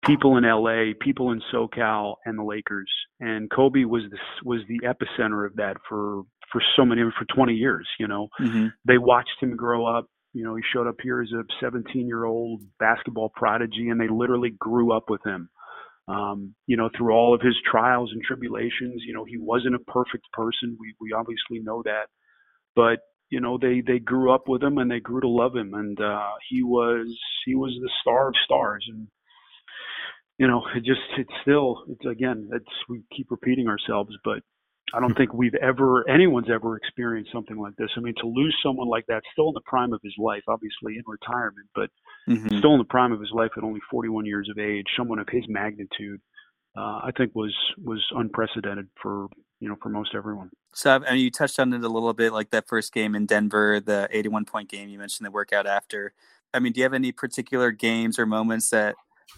people 0.05 0.37
in 0.37 0.43
LA, 0.43 0.93
people 0.99 1.31
in 1.31 1.41
SoCal, 1.53 2.15
and 2.25 2.37
the 2.37 2.43
Lakers. 2.43 2.91
And 3.19 3.49
Kobe 3.49 3.83
was 3.83 4.03
the 4.09 4.17
was 4.43 4.61
the 4.67 4.79
epicenter 4.85 5.45
of 5.45 5.55
that 5.55 5.77
for 5.87 6.23
for 6.51 6.61
so 6.75 6.85
many 6.85 7.01
for 7.17 7.25
20 7.35 7.53
years. 7.53 7.87
You 7.99 8.07
know, 8.07 8.27
mm-hmm. 8.39 8.67
they 8.85 8.97
watched 8.97 9.41
him 9.41 9.55
grow 9.55 9.85
up. 9.85 10.07
You 10.33 10.43
know, 10.43 10.55
he 10.55 10.61
showed 10.73 10.87
up 10.87 10.97
here 11.01 11.21
as 11.21 11.31
a 11.31 11.43
17 11.61 12.07
year 12.07 12.25
old 12.25 12.61
basketball 12.79 13.31
prodigy, 13.35 13.89
and 13.89 13.99
they 13.99 14.09
literally 14.09 14.51
grew 14.57 14.91
up 14.91 15.09
with 15.09 15.21
him. 15.25 15.49
Um, 16.09 16.55
you 16.67 16.77
know, 16.77 16.89
through 16.95 17.13
all 17.13 17.35
of 17.35 17.41
his 17.41 17.55
trials 17.69 18.11
and 18.13 18.21
tribulations, 18.23 19.03
you 19.05 19.13
know, 19.13 19.25
he 19.25 19.37
wasn't 19.37 19.75
a 19.75 19.79
perfect 19.79 20.25
person. 20.31 20.77
We 20.79 20.93
we 21.01 21.11
obviously 21.11 21.59
know 21.59 21.81
that, 21.83 22.07
but 22.75 22.99
you 23.29 23.41
know, 23.41 23.57
they 23.57 23.81
they 23.85 24.00
grew 24.00 24.31
up 24.31 24.47
with 24.47 24.63
him 24.63 24.77
and 24.77 24.89
they 24.89 25.00
grew 25.00 25.21
to 25.21 25.27
love 25.27 25.56
him, 25.56 25.74
and 25.74 26.00
uh, 26.00 26.31
he 26.50 26.63
was 26.63 27.07
he 27.45 27.56
was 27.56 27.71
the 27.81 27.89
star 28.01 28.29
of 28.29 28.35
stars, 28.45 28.85
and 28.89 29.07
you 30.38 30.47
know, 30.47 30.63
it 30.75 30.83
just 30.83 31.01
it's 31.18 31.33
still 31.41 31.83
it's 31.89 32.06
again 32.06 32.50
it's 32.53 32.65
we 32.88 33.03
keep 33.15 33.29
repeating 33.31 33.68
ourselves, 33.68 34.15
but 34.24 34.39
I 34.94 35.01
don't 35.01 35.15
think 35.18 35.33
we've 35.33 35.56
ever 35.56 36.09
anyone's 36.09 36.50
ever 36.50 36.77
experienced 36.77 37.31
something 37.33 37.57
like 37.57 37.75
this. 37.75 37.89
I 37.97 38.00
mean, 38.00 38.13
to 38.21 38.27
lose 38.27 38.56
someone 38.63 38.88
like 38.88 39.06
that, 39.07 39.21
still 39.33 39.50
in 39.50 39.53
the 39.53 39.62
prime 39.65 39.91
of 39.91 40.00
his 40.03 40.15
life, 40.18 40.44
obviously 40.47 40.95
in 40.95 41.03
retirement, 41.06 41.68
but 41.75 41.89
mm-hmm. 42.29 42.57
still 42.59 42.74
in 42.74 42.79
the 42.79 42.85
prime 42.85 43.12
of 43.12 43.19
his 43.19 43.31
life 43.33 43.51
at 43.57 43.63
only 43.63 43.81
41 43.91 44.25
years 44.25 44.47
of 44.50 44.57
age, 44.57 44.85
someone 44.95 45.19
of 45.19 45.27
his 45.29 45.44
magnitude, 45.50 46.21
uh, 46.77 47.01
I 47.03 47.12
think 47.18 47.33
was 47.33 47.56
was 47.83 48.06
unprecedented 48.12 48.88
for 49.01 49.27
you 49.59 49.68
know 49.68 49.75
for 49.81 49.89
most 49.89 50.13
everyone. 50.13 50.51
So 50.74 50.91
I 50.91 51.00
mean, 51.13 51.19
you 51.19 51.31
touched 51.31 51.59
on 51.59 51.74
it 51.74 51.83
a 51.83 51.89
little 51.89 52.13
bit, 52.13 52.34
like 52.34 52.51
that 52.51 52.67
first 52.67 52.93
game 52.93 53.15
in 53.15 53.25
Denver, 53.25 53.79
the 53.79 54.07
81 54.12 54.46
point 54.46 54.69
game. 54.69 54.89
You 54.89 55.00
mentioned 55.00 55.25
the 55.25 55.31
workout 55.31 55.65
after. 55.65 56.13
I 56.53 56.60
mean, 56.60 56.74
do 56.74 56.79
you 56.79 56.84
have 56.84 56.93
any 56.93 57.12
particular 57.12 57.72
games 57.72 58.19
or 58.19 58.25
moments 58.25 58.69
that 58.69 58.96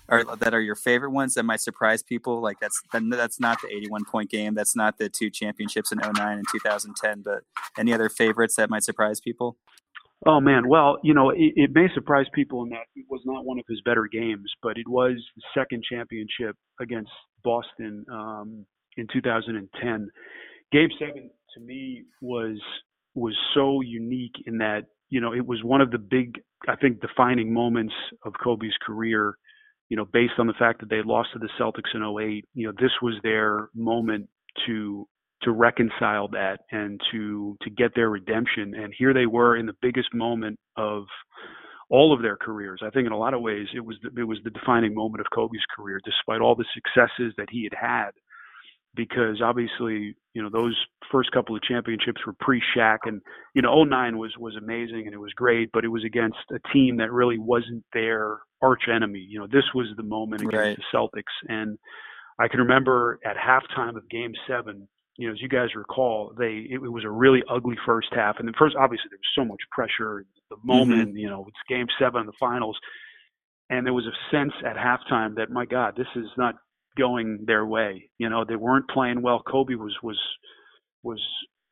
are 0.10 0.24
that 0.36 0.54
are 0.54 0.62
your 0.62 0.76
favorite 0.76 1.12
ones 1.12 1.36
that 1.36 1.44
might 1.44 1.62
surprise 1.62 2.04
people? 2.04 2.42
Like 2.42 2.60
that's 2.60 2.82
that's 3.10 3.40
not 3.40 3.60
the 3.62 3.70
81 3.74 4.04
point 4.06 4.30
game. 4.30 4.54
That's 4.54 4.76
not 4.76 4.98
the 4.98 5.08
two 5.08 5.30
championships 5.30 5.94
in 5.94 6.00
09 6.00 6.14
and 6.18 6.46
2010. 6.52 7.22
But 7.22 7.44
any 7.78 7.94
other 7.94 8.10
favorites 8.10 8.56
that 8.58 8.70
might 8.70 8.84
surprise 8.84 9.22
people? 9.22 9.58
Oh 10.26 10.42
man, 10.42 10.68
well, 10.68 10.98
you 11.04 11.14
know, 11.14 11.30
it, 11.30 11.54
it 11.56 11.72
may 11.74 11.88
surprise 11.94 12.26
people 12.34 12.64
in 12.64 12.70
that 12.70 12.88
it 12.96 13.06
was 13.10 13.22
not 13.26 13.46
one 13.46 13.58
of 13.58 13.66
his 13.70 13.82
better 13.86 14.08
games, 14.12 14.52
but 14.62 14.78
it 14.78 14.88
was 14.88 15.16
the 15.36 15.42
second 15.54 15.84
championship 15.90 16.56
against 16.82 17.12
Boston 17.44 18.06
um, 18.12 18.66
in 18.98 19.08
2010. 19.14 20.10
Game 20.72 20.90
seven 21.00 21.30
to 21.56 21.60
me 21.62 22.04
was 22.22 22.60
was 23.16 23.36
so 23.54 23.82
unique 23.82 24.36
in 24.46 24.58
that 24.58 24.86
you 25.10 25.22
know 25.22 25.34
it 25.34 25.46
was 25.46 25.64
one 25.64 25.82
of 25.82 25.92
the 25.92 25.98
big, 25.98 26.42
I 26.68 26.76
think, 26.76 27.00
defining 27.02 27.54
moments 27.54 27.94
of 28.26 28.34
Kobe's 28.44 28.76
career 28.86 29.36
you 29.90 29.98
know, 29.98 30.06
based 30.06 30.34
on 30.38 30.48
the 30.48 30.54
fact 30.54 30.80
that 30.80 30.90
they 30.90 31.02
lost 31.04 31.30
to 31.34 31.40
the 31.40 31.50
Celtics 31.60 31.96
in 31.96 32.04
08, 32.04 32.46
you 32.54 32.68
know, 32.68 32.74
this 32.80 32.92
was 33.02 33.16
their 33.24 33.70
moment 33.74 34.30
to 34.68 35.08
to 35.44 35.52
reconcile 35.52 36.28
that 36.30 36.60
and 36.72 37.00
to 37.12 37.58
to 37.62 37.70
get 37.70 37.96
their 37.96 38.10
redemption. 38.10 38.74
And 38.76 38.94
here 38.98 39.14
they 39.14 39.26
were 39.26 39.56
in 39.56 39.66
the 39.66 39.76
biggest 39.82 40.14
moment 40.14 40.60
of 40.76 41.06
all 41.90 42.14
of 42.14 42.22
their 42.22 42.38
careers. 42.38 42.82
I 42.86 42.90
think 42.92 43.08
in 43.08 43.12
a 43.12 43.18
lot 43.18 43.34
of 43.34 43.42
ways 43.42 43.68
it 43.74 43.84
was 43.84 43.98
the, 44.04 44.22
it 44.22 44.26
was 44.26 44.40
the 44.44 44.52
defining 44.52 44.94
moment 44.94 45.22
of 45.22 45.28
Kobe's 45.34 45.66
career, 45.76 46.00
despite 46.04 46.42
all 46.42 46.56
the 46.56 46.66
successes 46.74 47.34
that 47.38 47.48
he 47.50 47.64
had 47.64 47.74
had 47.80 48.12
because 48.96 49.42
obviously, 49.42 50.16
you 50.34 50.42
know, 50.42 50.50
those 50.52 50.76
first 51.12 51.32
couple 51.32 51.56
of 51.56 51.62
championships 51.62 52.22
were 52.26 52.34
pre-Shaq 52.40 53.00
and, 53.06 53.22
you 53.54 53.62
know, 53.62 53.84
09 53.84 54.18
was, 54.18 54.34
was 54.38 54.56
amazing 54.56 55.04
and 55.06 55.14
it 55.14 55.20
was 55.20 55.32
great, 55.34 55.70
but 55.72 55.86
it 55.86 55.90
was 55.90 56.04
against 56.04 56.38
a 56.52 56.60
team 56.74 56.98
that 56.98 57.12
really 57.12 57.38
wasn't 57.38 57.84
their 57.94 58.40
arch 58.62 58.84
enemy. 58.94 59.26
You 59.28 59.40
know, 59.40 59.48
this 59.48 59.64
was 59.74 59.88
the 59.96 60.04
moment 60.04 60.42
against 60.42 60.56
right. 60.56 60.78
the 60.78 60.98
Celtics. 60.98 61.50
And 61.50 61.78
I 62.40 62.48
can 62.48 62.60
remember 62.60 63.20
at 63.26 63.36
halftime 63.38 63.96
of 63.96 64.10
game 64.10 64.34
seven, 64.48 64.88
you 65.20 65.28
know, 65.28 65.34
as 65.34 65.42
you 65.42 65.50
guys 65.50 65.76
recall, 65.76 66.34
they, 66.38 66.66
it, 66.70 66.76
it 66.76 66.92
was 66.92 67.04
a 67.04 67.10
really 67.10 67.44
ugly 67.50 67.76
first 67.86 68.08
half. 68.14 68.40
And 68.40 68.48
then 68.48 68.56
first, 68.58 68.78
obviously 68.78 69.10
there 69.12 69.20
was 69.20 69.36
so 69.36 69.44
much 69.44 69.60
pressure, 69.70 70.26
the 70.50 70.56
moment, 70.64 71.10
mm-hmm. 71.10 71.18
you 71.18 71.30
know, 71.30 71.46
it's 71.46 71.58
game 71.68 71.88
seven 72.00 72.22
in 72.22 72.26
the 72.26 72.34
finals. 72.40 72.80
And 73.70 73.86
there 73.86 73.94
was 73.94 74.06
a 74.06 74.16
sense 74.34 74.54
at 74.66 74.78
halftime 74.78 75.36
that, 75.36 75.52
my 75.52 75.66
God, 75.66 75.98
this 75.98 76.08
is 76.16 76.28
not 76.38 76.56
going 76.98 77.44
their 77.46 77.66
way. 77.66 78.10
You 78.18 78.30
know, 78.30 78.46
they 78.48 78.56
weren't 78.56 78.90
playing 78.90 79.22
well. 79.22 79.42
Kobe 79.46 79.76
was 79.76 79.94
was 80.02 80.18
was 81.04 81.22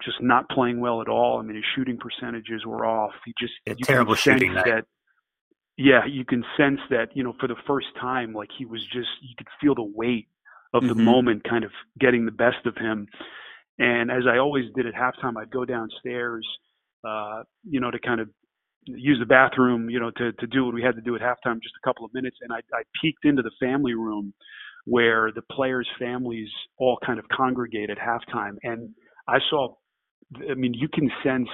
just 0.03 0.21
not 0.21 0.49
playing 0.49 0.81
well 0.81 1.01
at 1.01 1.07
all. 1.07 1.39
I 1.39 1.43
mean, 1.43 1.55
his 1.55 1.65
shooting 1.73 1.97
percentages 1.97 2.65
were 2.65 2.85
off. 2.85 3.13
He 3.25 3.33
just 3.39 3.53
a 3.65 3.75
terrible 3.75 4.15
shooting 4.15 4.53
night. 4.53 4.65
That, 4.65 4.85
yeah, 5.77 6.05
you 6.05 6.25
can 6.25 6.43
sense 6.57 6.81
that 6.89 7.15
you 7.15 7.23
know 7.23 7.33
for 7.39 7.47
the 7.47 7.55
first 7.65 7.87
time, 7.99 8.33
like 8.33 8.49
he 8.57 8.65
was 8.65 8.83
just 8.83 9.09
you 9.21 9.35
could 9.37 9.47
feel 9.61 9.73
the 9.73 9.83
weight 9.83 10.27
of 10.77 10.83
the 10.83 10.93
mm-hmm. 10.93 11.03
moment 11.03 11.43
kind 11.43 11.63
of 11.63 11.71
getting 11.99 12.25
the 12.25 12.31
best 12.31 12.65
of 12.65 12.75
him. 12.75 13.07
And 13.79 14.09
as 14.11 14.23
I 14.31 14.37
always 14.37 14.65
did 14.75 14.87
at 14.87 14.93
halftime, 14.93 15.37
I'd 15.39 15.51
go 15.51 15.65
downstairs, 15.65 16.47
uh, 17.07 17.43
you 17.63 17.79
know, 17.79 17.91
to 17.91 17.99
kind 17.99 18.19
of 18.21 18.29
use 18.85 19.17
the 19.19 19.25
bathroom, 19.25 19.89
you 19.89 19.99
know, 19.99 20.11
to 20.11 20.31
to 20.33 20.47
do 20.47 20.65
what 20.65 20.73
we 20.73 20.81
had 20.81 20.95
to 20.95 21.01
do 21.01 21.15
at 21.15 21.21
halftime, 21.21 21.61
just 21.61 21.75
a 21.83 21.87
couple 21.87 22.05
of 22.05 22.13
minutes. 22.13 22.37
And 22.41 22.51
I, 22.51 22.57
I 22.73 22.83
peeked 23.01 23.25
into 23.25 23.41
the 23.41 23.51
family 23.59 23.93
room 23.93 24.33
where 24.85 25.31
the 25.33 25.41
players' 25.51 25.87
families 25.99 26.47
all 26.77 26.97
kind 27.05 27.19
of 27.19 27.25
congregate 27.27 27.89
at 27.89 27.97
halftime, 27.97 28.55
and 28.63 28.89
I 29.27 29.39
saw. 29.49 29.75
I 30.49 30.55
mean, 30.55 30.73
you 30.73 30.89
can 30.93 31.09
sense 31.23 31.47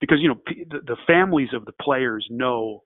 because 0.00 0.18
you 0.20 0.28
know 0.28 0.40
the, 0.46 0.80
the 0.86 0.96
families 1.06 1.48
of 1.54 1.64
the 1.64 1.72
players 1.80 2.26
know 2.30 2.82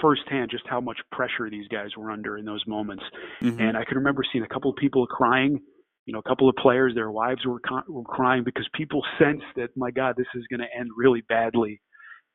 firsthand 0.00 0.50
just 0.50 0.64
how 0.68 0.80
much 0.80 0.98
pressure 1.12 1.48
these 1.50 1.68
guys 1.68 1.90
were 1.96 2.10
under 2.10 2.38
in 2.38 2.44
those 2.44 2.62
moments. 2.66 3.04
Mm-hmm. 3.42 3.60
And 3.60 3.76
I 3.76 3.84
can 3.84 3.98
remember 3.98 4.22
seeing 4.30 4.44
a 4.44 4.48
couple 4.48 4.70
of 4.70 4.76
people 4.76 5.06
crying. 5.06 5.60
You 6.06 6.12
know, 6.12 6.18
a 6.18 6.28
couple 6.28 6.50
of 6.50 6.56
players, 6.56 6.94
their 6.94 7.10
wives 7.10 7.46
were, 7.46 7.60
were 7.88 8.04
crying 8.04 8.44
because 8.44 8.68
people 8.74 9.02
sensed 9.18 9.46
that, 9.56 9.70
my 9.76 9.90
God, 9.90 10.14
this 10.16 10.26
is 10.34 10.44
going 10.50 10.60
to 10.60 10.78
end 10.78 10.90
really 10.96 11.22
badly. 11.28 11.80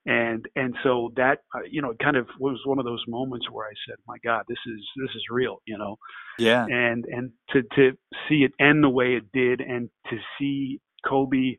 And 0.05 0.45
and 0.55 0.73
so 0.81 1.11
that 1.17 1.39
uh, 1.53 1.59
you 1.69 1.81
know, 1.81 1.91
it 1.91 1.99
kind 1.99 2.15
of 2.15 2.25
was 2.39 2.57
one 2.65 2.79
of 2.79 2.85
those 2.85 3.03
moments 3.07 3.47
where 3.51 3.67
I 3.67 3.73
said, 3.87 3.97
my 4.07 4.15
God, 4.23 4.43
this 4.47 4.57
is 4.65 4.79
this 4.95 5.09
is 5.13 5.23
real. 5.29 5.61
You 5.67 5.77
know. 5.77 5.97
Yeah. 6.39 6.65
And 6.65 7.05
and 7.05 7.31
to 7.49 7.61
to 7.75 7.91
see 8.27 8.45
it 8.45 8.53
end 8.59 8.83
the 8.83 8.89
way 8.89 9.15
it 9.15 9.31
did, 9.33 9.59
and 9.59 9.89
to 10.09 10.17
see 10.39 10.79
Kobe 11.07 11.57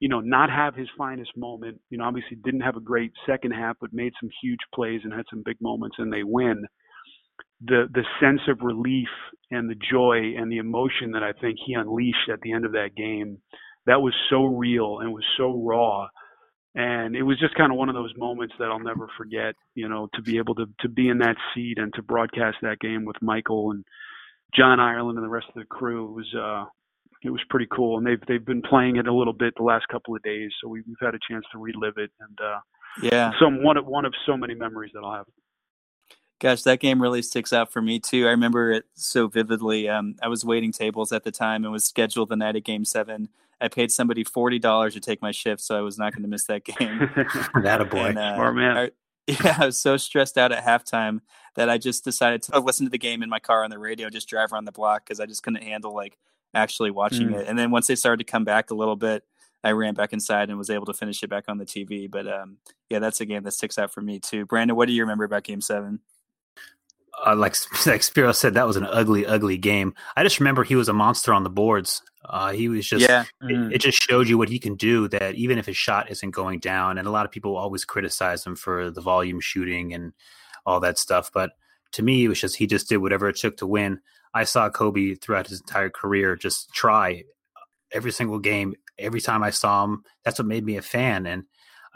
you 0.00 0.08
know, 0.08 0.20
not 0.20 0.50
have 0.50 0.74
his 0.74 0.88
finest 0.96 1.30
moment. 1.36 1.80
You 1.90 1.98
know, 1.98 2.04
obviously 2.04 2.36
didn't 2.44 2.60
have 2.60 2.76
a 2.76 2.80
great 2.80 3.12
second 3.26 3.52
half, 3.52 3.76
but 3.80 3.92
made 3.92 4.12
some 4.20 4.30
huge 4.42 4.60
plays 4.74 5.00
and 5.04 5.12
had 5.12 5.24
some 5.30 5.42
big 5.44 5.56
moments, 5.60 5.96
and 5.98 6.12
they 6.12 6.22
win. 6.22 6.64
The 7.60 7.88
the 7.92 8.04
sense 8.20 8.40
of 8.48 8.60
relief 8.62 9.08
and 9.50 9.68
the 9.68 9.76
joy 9.90 10.34
and 10.36 10.50
the 10.50 10.58
emotion 10.58 11.12
that 11.12 11.22
I 11.22 11.32
think 11.32 11.58
he 11.64 11.74
unleashed 11.74 12.28
at 12.32 12.40
the 12.42 12.52
end 12.52 12.64
of 12.64 12.72
that 12.72 12.94
game, 12.96 13.38
that 13.86 14.00
was 14.00 14.14
so 14.30 14.44
real 14.44 15.00
and 15.00 15.12
was 15.12 15.24
so 15.36 15.60
raw. 15.62 16.06
And 16.74 17.16
it 17.16 17.22
was 17.22 17.40
just 17.40 17.56
kind 17.56 17.72
of 17.72 17.78
one 17.78 17.88
of 17.88 17.96
those 17.96 18.12
moments 18.16 18.54
that 18.58 18.66
I'll 18.66 18.78
never 18.78 19.08
forget, 19.16 19.54
you 19.74 19.88
know, 19.88 20.08
to 20.14 20.22
be 20.22 20.38
able 20.38 20.54
to 20.56 20.66
to 20.80 20.88
be 20.88 21.08
in 21.08 21.18
that 21.18 21.36
seat 21.54 21.78
and 21.78 21.92
to 21.94 22.02
broadcast 22.02 22.58
that 22.62 22.78
game 22.78 23.04
with 23.04 23.16
Mychal 23.22 23.72
and 23.72 23.84
John 24.54 24.78
Ireland 24.78 25.18
and 25.18 25.24
the 25.24 25.30
rest 25.30 25.46
of 25.48 25.54
the 25.54 25.64
crew. 25.64 26.12
Was 26.14 26.32
uh 26.34 26.66
it 27.22 27.30
was 27.30 27.40
pretty 27.48 27.66
cool. 27.72 27.98
And 27.98 28.06
they've 28.06 28.20
they've 28.26 28.44
been 28.44 28.62
playing 28.62 28.96
it 28.96 29.06
a 29.06 29.14
little 29.14 29.32
bit 29.32 29.54
the 29.56 29.64
last 29.64 29.88
couple 29.88 30.14
of 30.14 30.22
days, 30.22 30.50
so 30.60 30.68
we, 30.68 30.80
have 30.80 30.86
we've 30.86 30.96
had 31.00 31.14
a 31.14 31.18
chance 31.28 31.44
to 31.52 31.58
relive 31.58 31.94
it. 31.96 32.10
And 32.20 32.38
uh, 32.40 32.60
yeah, 33.02 33.32
some 33.40 33.62
one 33.62 33.76
of 33.76 33.86
one 33.86 34.04
of 34.04 34.14
so 34.26 34.36
many 34.36 34.54
memories 34.54 34.92
that 34.94 35.00
I'll 35.04 35.14
have. 35.14 35.26
Gosh, 36.40 36.62
that 36.62 36.78
game 36.78 37.02
really 37.02 37.22
sticks 37.22 37.52
out 37.52 37.72
for 37.72 37.82
me 37.82 37.98
too. 37.98 38.26
I 38.28 38.30
remember 38.30 38.70
it 38.70 38.84
so 38.94 39.26
vividly. 39.26 39.88
Um, 39.88 40.14
I 40.22 40.28
was 40.28 40.44
waiting 40.44 40.70
tables 40.70 41.10
at 41.10 41.24
the 41.24 41.32
time 41.32 41.64
and 41.64 41.72
was 41.72 41.84
scheduled 41.84 42.28
the 42.28 42.36
night 42.36 42.54
of 42.54 42.62
Game 42.62 42.84
Seven. 42.84 43.28
I 43.60 43.66
paid 43.66 43.90
somebody 43.90 44.22
forty 44.22 44.60
dollars 44.60 44.94
to 44.94 45.00
take 45.00 45.20
my 45.20 45.32
shift, 45.32 45.60
so 45.60 45.76
I 45.76 45.80
was 45.80 45.98
not 45.98 46.12
going 46.12 46.22
to 46.22 46.28
miss 46.28 46.44
that 46.44 46.64
game. 46.64 47.10
that 47.62 47.80
a 47.80 47.84
boy, 47.84 48.06
and, 48.06 48.18
uh, 48.18 48.36
smart 48.36 48.54
man. 48.54 48.76
I, 48.76 48.90
yeah, 49.26 49.56
I 49.60 49.66
was 49.66 49.78
so 49.78 49.96
stressed 49.96 50.38
out 50.38 50.52
at 50.52 50.64
halftime 50.64 51.20
that 51.56 51.68
I 51.68 51.76
just 51.76 52.04
decided 52.04 52.42
to 52.44 52.60
listen 52.60 52.86
to 52.86 52.90
the 52.90 52.98
game 52.98 53.22
in 53.22 53.28
my 53.28 53.40
car 53.40 53.64
on 53.64 53.70
the 53.70 53.78
radio, 53.78 54.08
just 54.08 54.28
drive 54.28 54.52
around 54.52 54.64
the 54.64 54.72
block 54.72 55.04
because 55.04 55.20
I 55.20 55.26
just 55.26 55.42
couldn't 55.42 55.62
handle 55.62 55.94
like 55.94 56.16
actually 56.54 56.90
watching 56.90 57.28
mm. 57.28 57.40
it. 57.40 57.46
And 57.46 57.58
then 57.58 57.70
once 57.70 57.86
they 57.86 57.94
started 57.94 58.24
to 58.24 58.30
come 58.30 58.44
back 58.44 58.70
a 58.70 58.74
little 58.74 58.96
bit, 58.96 59.24
I 59.64 59.72
ran 59.72 59.94
back 59.94 60.12
inside 60.12 60.48
and 60.48 60.58
was 60.58 60.70
able 60.70 60.86
to 60.86 60.92
finish 60.94 61.22
it 61.22 61.30
back 61.30 61.44
on 61.48 61.58
the 61.58 61.66
TV. 61.66 62.10
But 62.10 62.26
um, 62.28 62.58
yeah, 62.88 62.98
that's 63.00 63.20
a 63.20 63.26
game 63.26 63.42
that 63.42 63.52
sticks 63.52 63.78
out 63.78 63.92
for 63.92 64.00
me 64.00 64.20
too. 64.20 64.46
Brandon, 64.46 64.76
what 64.76 64.86
do 64.86 64.94
you 64.94 65.02
remember 65.02 65.24
about 65.24 65.44
Game 65.44 65.60
Seven? 65.60 66.00
Uh, 67.26 67.34
like 67.34 67.56
like 67.86 68.02
Spero 68.02 68.32
said, 68.32 68.54
that 68.54 68.66
was 68.66 68.76
an 68.76 68.84
ugly, 68.84 69.26
ugly 69.26 69.58
game. 69.58 69.94
I 70.16 70.22
just 70.22 70.38
remember 70.38 70.62
he 70.62 70.76
was 70.76 70.88
a 70.88 70.92
monster 70.92 71.32
on 71.32 71.42
the 71.42 71.50
boards. 71.50 72.02
Uh, 72.24 72.52
he 72.52 72.68
was 72.68 72.86
just 72.86 73.08
yeah. 73.08 73.24
Mm. 73.42 73.70
It, 73.70 73.76
it, 73.76 73.80
just 73.80 73.98
showed 73.98 74.28
you 74.28 74.38
what 74.38 74.48
he 74.48 74.58
can 74.58 74.76
do. 74.76 75.08
That 75.08 75.34
even 75.34 75.58
if 75.58 75.66
his 75.66 75.76
shot 75.76 76.10
isn't 76.10 76.30
going 76.30 76.60
down, 76.60 76.98
and 76.98 77.08
a 77.08 77.10
lot 77.10 77.24
of 77.24 77.32
people 77.32 77.56
always 77.56 77.84
criticize 77.84 78.46
him 78.46 78.54
for 78.54 78.90
the 78.90 79.00
volume 79.00 79.40
shooting 79.40 79.92
and 79.92 80.12
all 80.64 80.80
that 80.80 80.98
stuff, 80.98 81.30
but 81.32 81.52
to 81.92 82.02
me, 82.02 82.24
it 82.24 82.28
was 82.28 82.40
just 82.40 82.56
he 82.56 82.66
just 82.66 82.88
did 82.88 82.98
whatever 82.98 83.28
it 83.28 83.36
took 83.36 83.56
to 83.58 83.66
win. 83.66 84.00
I 84.34 84.44
saw 84.44 84.70
Kobe 84.70 85.14
throughout 85.14 85.48
his 85.48 85.60
entire 85.60 85.90
career 85.90 86.36
just 86.36 86.72
try 86.72 87.24
every 87.92 88.12
single 88.12 88.38
game. 88.38 88.74
Every 88.98 89.20
time 89.20 89.42
I 89.42 89.50
saw 89.50 89.84
him, 89.84 90.02
that's 90.24 90.38
what 90.38 90.46
made 90.46 90.64
me 90.64 90.76
a 90.76 90.82
fan. 90.82 91.26
And 91.26 91.44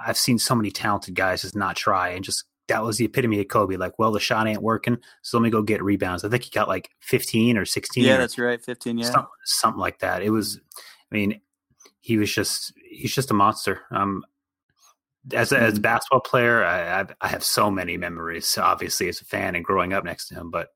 I've 0.05 0.17
seen 0.17 0.39
so 0.39 0.55
many 0.55 0.71
talented 0.71 1.15
guys 1.15 1.43
just 1.43 1.57
not 1.57 1.77
try 1.77 2.11
and 2.11 2.25
just 2.25 2.45
that 2.69 2.83
was 2.83 2.97
the 2.97 3.05
epitome 3.05 3.41
of 3.41 3.49
Kobe. 3.49 3.77
Like, 3.77 3.99
well, 3.99 4.13
the 4.13 4.21
shot 4.21 4.47
ain't 4.47 4.63
working, 4.63 4.99
so 5.21 5.37
let 5.37 5.43
me 5.43 5.51
go 5.51 5.63
get 5.63 5.83
rebounds. 5.83 6.25
I 6.25 6.29
think 6.29 6.45
he 6.45 6.51
got 6.51 6.69
like 6.69 6.91
15 7.01 7.59
or 7.59 7.65
16. 7.65 8.05
Yeah, 8.05 8.17
that's 8.17 8.39
right, 8.39 8.63
15. 8.63 8.99
Yeah, 8.99 9.05
something, 9.07 9.27
something, 9.45 9.81
like 9.81 9.99
that. 9.99 10.23
It 10.23 10.31
was, 10.31 10.61
I 10.77 11.15
mean, 11.15 11.41
he 12.01 12.17
was 12.17 12.33
just 12.33 12.73
he's 12.89 13.15
just 13.15 13.31
a 13.31 13.35
monster. 13.35 13.83
Um, 13.91 14.25
as 15.33 15.53
a, 15.53 15.59
as 15.59 15.73
a 15.73 15.75
mm-hmm. 15.75 15.83
basketball 15.83 16.21
player, 16.21 16.65
I, 16.65 17.07
I 17.21 17.29
have 17.29 17.45
so 17.45 17.71
many 17.71 17.97
memories. 17.97 18.57
Obviously, 18.59 19.09
as 19.09 19.21
a 19.21 19.25
fan 19.25 19.55
and 19.55 19.65
growing 19.65 19.93
up 19.93 20.05
next 20.05 20.29
to 20.29 20.35
him, 20.35 20.51
but 20.51 20.69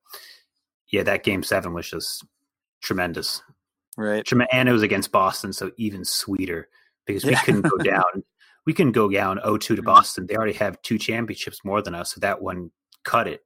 yeah, 0.90 1.02
that 1.02 1.24
game 1.24 1.42
seven 1.42 1.74
was 1.74 1.88
just 1.90 2.24
tremendous. 2.82 3.42
Right. 3.96 4.26
And 4.52 4.68
it 4.68 4.72
was 4.72 4.82
against 4.82 5.10
Boston, 5.10 5.52
so 5.52 5.70
even 5.78 6.04
sweeter 6.04 6.68
because 7.06 7.24
we 7.24 7.32
yeah. 7.32 7.42
couldn't 7.42 7.62
go 7.62 7.76
down. 7.84 8.24
We 8.66 8.74
couldn't 8.74 8.92
go 8.92 9.08
down 9.08 9.40
0 9.42 9.58
2 9.58 9.76
to 9.76 9.80
mm-hmm. 9.80 9.86
Boston. 9.86 10.26
They 10.26 10.36
already 10.36 10.52
have 10.54 10.80
two 10.82 10.98
championships 10.98 11.64
more 11.64 11.80
than 11.82 11.94
us. 11.94 12.14
So 12.14 12.20
that 12.20 12.42
one 12.42 12.70
cut 13.04 13.28
it. 13.28 13.42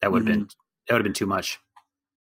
That 0.00 0.12
would 0.12 0.22
have 0.22 0.28
mm-hmm. 0.28 0.40
been 0.40 0.48
that 0.88 0.94
would 0.94 1.00
have 1.00 1.04
been 1.04 1.12
too 1.14 1.26
much. 1.26 1.58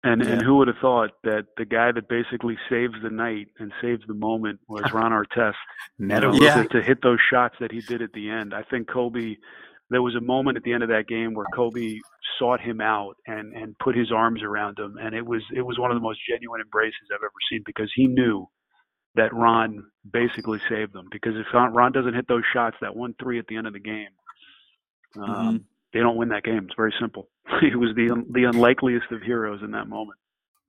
And 0.03 0.23
yeah. 0.23 0.33
and 0.33 0.43
who 0.43 0.57
would 0.57 0.69
have 0.69 0.77
thought 0.83 1.13
that 1.23 1.47
the 1.57 1.65
guy 1.65 1.93
that 1.93 2.09
basically 2.09 2.59
saves 2.69 2.95
the 3.03 3.09
night 3.09 3.47
and 3.59 3.73
saves 3.81 4.03
the 4.07 4.15
moment 4.15 4.61
was 4.69 4.85
Ron 4.93 5.13
Artest. 5.13 5.55
Never 5.99 6.31
yeah. 6.35 6.63
to, 6.63 6.69
to 6.69 6.83
hit 6.83 7.01
those 7.03 7.21
shots 7.31 7.55
that 7.61 7.73
he 7.73 7.81
did 7.81 8.03
at 8.03 8.13
the 8.13 8.29
end. 8.29 8.53
I 8.53 8.65
think 8.65 8.89
Kobe 8.89 9.37
there 9.91 10.03
was 10.03 10.15
a 10.15 10.21
moment 10.21 10.57
at 10.57 10.63
the 10.63 10.73
end 10.73 10.83
of 10.83 10.89
that 10.89 11.07
game 11.07 11.35
where 11.35 11.47
Kobe 11.55 11.99
sought 12.39 12.61
him 12.61 12.81
out 12.81 13.17
and 13.27 13.53
and 13.53 13.79
put 13.79 13.97
his 13.97 14.11
arms 14.11 14.43
around 14.43 14.79
him, 14.79 14.97
and 15.01 15.15
it 15.15 15.25
was 15.25 15.43
it 15.55 15.63
was 15.63 15.79
one 15.79 15.91
of 15.91 15.97
the 15.97 16.03
most 16.03 16.21
genuine 16.29 16.61
embraces 16.61 17.09
I've 17.13 17.23
ever 17.23 17.33
seen 17.51 17.63
because 17.67 17.91
he 17.95 18.07
knew 18.07 18.49
that 19.15 19.33
Ron 19.33 19.85
basically 20.11 20.59
saved 20.69 20.93
them. 20.93 21.07
Because 21.11 21.35
if 21.37 21.47
Ron 21.53 21.93
doesn't 21.93 22.15
hit 22.15 22.27
those 22.29 22.45
shots, 22.53 22.77
that 22.81 22.97
one 22.97 23.15
three 23.21 23.39
at 23.39 23.47
the 23.47 23.57
end 23.57 23.67
of 23.67 23.73
the 23.73 23.81
game, 23.81 24.09
um, 25.17 25.29
mm-hmm. 25.29 25.57
they 25.93 26.01
don't 26.01 26.17
win 26.17 26.31
that 26.31 26.45
game. 26.45 26.65
It's 26.65 26.75
very 26.77 26.95
simple. 27.01 27.29
he 27.61 27.75
was 27.77 27.91
the 27.95 28.25
the 28.31 28.45
unlikeliest 28.45 29.11
of 29.11 29.23
heroes 29.23 29.61
in 29.63 29.73
that 29.73 29.89
moment. 29.89 30.19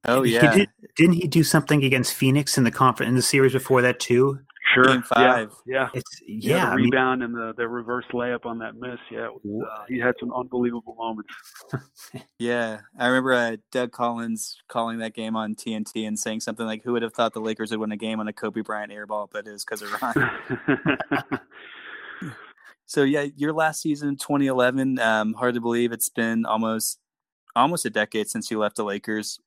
Oh 0.07 0.23
yeah, 0.23 0.51
he 0.51 0.59
did, 0.59 0.69
didn't 0.95 1.15
he 1.15 1.27
do 1.27 1.43
something 1.43 1.83
against 1.83 2.13
Phoenix 2.13 2.57
in 2.57 2.63
the 2.63 2.71
conference 2.71 3.09
in 3.09 3.15
the 3.15 3.21
series 3.21 3.53
before 3.53 3.81
that 3.81 3.99
too? 3.99 4.39
Sure. 4.75 4.85
Game 4.85 5.01
five. 5.03 5.51
Yeah. 5.65 5.73
yeah. 5.75 5.89
It's 5.93 6.21
yeah. 6.27 6.55
yeah 6.57 6.69
the 6.71 6.75
rebound 6.75 7.21
mean, 7.21 7.29
and 7.29 7.35
the, 7.35 7.53
the 7.55 7.67
reverse 7.67 8.05
layup 8.13 8.45
on 8.45 8.59
that 8.59 8.75
miss. 8.75 8.99
Yeah. 9.09 9.29
Was, 9.29 9.67
uh, 9.71 9.85
he 9.87 9.97
had 9.99 10.15
some 10.19 10.33
unbelievable 10.33 10.95
moments. 10.95 11.33
yeah. 12.39 12.81
I 12.99 13.07
remember 13.07 13.33
uh, 13.33 13.57
Doug 13.71 13.91
Collins 13.91 14.57
calling 14.67 14.99
that 14.99 15.13
game 15.13 15.35
on 15.35 15.55
TNT 15.55 16.05
and 16.05 16.19
saying 16.19 16.41
something 16.41 16.65
like, 16.65 16.83
"Who 16.83 16.91
would 16.91 17.03
have 17.03 17.13
thought 17.13 17.33
the 17.33 17.39
Lakers 17.39 17.71
would 17.71 17.79
win 17.79 17.93
a 17.93 17.97
game 17.97 18.19
on 18.19 18.27
a 18.27 18.33
Kobe 18.33 18.61
Bryant 18.61 18.91
airball?" 18.91 19.29
But 19.31 19.47
it 19.47 19.51
was 19.51 19.63
because 19.63 19.81
of 19.81 20.01
Ron. 20.01 21.39
so 22.85 23.03
yeah, 23.03 23.27
your 23.37 23.53
last 23.53 23.81
season, 23.81 24.17
2011. 24.17 24.99
Um, 24.99 25.33
hard 25.33 25.55
to 25.55 25.61
believe 25.61 25.93
it's 25.93 26.09
been 26.09 26.45
almost 26.45 26.99
almost 27.55 27.85
a 27.85 27.89
decade 27.89 28.29
since 28.29 28.51
you 28.51 28.59
left 28.59 28.75
the 28.75 28.83
Lakers. 28.83 29.39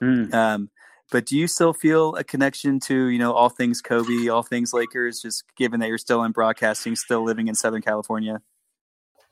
Mm. 0.00 0.32
Um, 0.34 0.70
but 1.12 1.26
do 1.26 1.38
you 1.38 1.46
still 1.46 1.74
feel 1.74 2.16
a 2.16 2.24
connection 2.24 2.80
to 2.80 3.06
you 3.06 3.18
know 3.18 3.32
all 3.32 3.50
things 3.50 3.80
Kobe, 3.80 4.26
all 4.28 4.42
things 4.42 4.72
Lakers? 4.72 5.20
Just 5.20 5.44
given 5.56 5.78
that 5.80 5.88
you're 5.88 5.98
still 5.98 6.24
in 6.24 6.32
broadcasting, 6.32 6.96
still 6.96 7.22
living 7.22 7.46
in 7.46 7.54
Southern 7.54 7.82
California. 7.82 8.40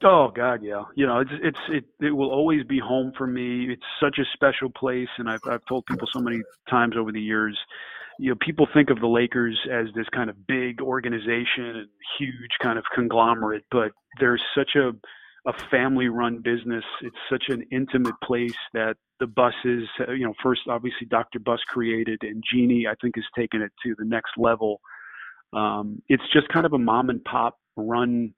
Oh 0.04 0.30
God, 0.34 0.62
yeah. 0.62 0.84
You 0.94 1.06
know, 1.06 1.20
it's 1.20 1.30
it's 1.42 1.58
it 1.70 1.84
it 2.04 2.10
will 2.10 2.30
always 2.30 2.64
be 2.64 2.78
home 2.78 3.12
for 3.16 3.26
me. 3.26 3.66
It's 3.70 3.82
such 4.00 4.18
a 4.18 4.25
special 4.34 4.70
place, 4.70 5.08
and 5.18 5.28
I've 5.28 5.40
I've 5.50 5.64
told 5.66 5.87
people 5.87 6.06
so 6.12 6.20
many 6.20 6.40
times 6.68 6.96
over 6.96 7.10
the 7.10 7.20
years. 7.20 7.58
You 8.18 8.30
know, 8.30 8.37
people 8.44 8.68
think 8.75 8.90
of 8.90 9.00
the 9.00 9.06
Lakers 9.06 9.58
as 9.72 9.87
this 9.94 10.06
kind 10.14 10.28
of 10.28 10.46
big 10.46 10.82
organization 10.82 11.64
and 11.64 11.88
huge 12.18 12.50
kind 12.62 12.78
of 12.78 12.84
conglomerate, 12.94 13.64
but 13.70 13.92
there's 14.20 14.42
such 14.54 14.76
a 14.76 14.92
a 15.47 15.52
family 15.70 16.09
run 16.09 16.40
business. 16.42 16.85
It's 17.02 17.16
such 17.30 17.44
an 17.49 17.64
intimate 17.73 18.14
place 18.23 18.56
that 18.75 18.97
the 19.20 19.26
Busses, 19.26 19.88
you 20.09 20.26
know, 20.26 20.35
first 20.42 20.62
obviously 20.68 21.06
Dr. 21.09 21.38
Buss 21.38 21.61
created 21.68 22.18
and 22.23 22.42
Jeanie, 22.50 22.87
I 22.87 22.94
think, 23.00 23.16
has 23.16 23.25
taken 23.37 23.62
it 23.62 23.73
to 23.85 23.94
the 23.99 24.04
next 24.04 24.32
level. 24.37 24.80
Um, 25.52 26.02
it's 26.09 26.23
just 26.32 26.49
kind 26.49 26.66
of 26.66 26.73
a 26.73 26.78
mom 26.78 27.11
and 27.11 27.23
pop 27.25 27.56
run 27.76 28.35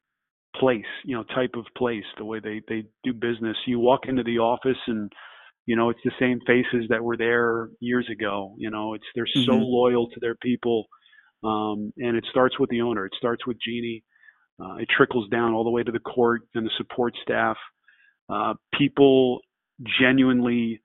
place, 0.57 0.85
you 1.05 1.17
know, 1.17 1.25
type 1.35 1.53
of 1.57 1.65
place, 1.77 2.05
the 2.19 2.25
way 2.25 2.41
they, 2.41 2.63
they 2.69 2.85
do 3.05 3.13
business. 3.13 3.57
You 3.67 3.79
walk 3.79 4.07
into 4.07 4.23
the 4.23 4.39
office 4.39 4.79
and, 4.87 5.11
you 5.67 5.77
know, 5.77 5.91
it's 5.91 6.01
the 6.05 6.13
same 6.19 6.41
faces 6.47 6.89
that 6.89 7.03
were 7.03 7.17
there 7.17 7.71
years 7.81 8.09
ago. 8.11 8.55
You 8.59 8.71
know, 8.71 8.95
it's, 8.95 9.05
they're 9.15 9.25
mm-hmm. 9.25 9.51
so 9.51 9.57
loyal 9.57 10.09
to 10.09 10.21
their 10.21 10.37
people. 10.37 10.87
Um, 11.45 11.93
and 11.97 12.17
it 12.17 12.25
starts 12.31 12.59
with 12.59 12.71
the 12.71 12.83
owner. 12.83 13.07
It 13.07 13.15
starts 13.17 13.47
with 13.47 13.57
Jeanie. 13.67 14.05
Uh, 14.61 14.77
it 14.77 14.89
trickles 14.97 15.29
down 15.29 15.53
all 15.53 15.65
the 15.65 15.71
way 15.71 15.83
to 15.83 15.93
the 15.93 15.99
court 15.99 16.43
and 16.55 16.67
the 16.67 16.71
support 16.77 17.15
staff. 17.23 17.57
Uh, 18.29 18.55
people 18.79 19.41
genuinely 20.01 20.81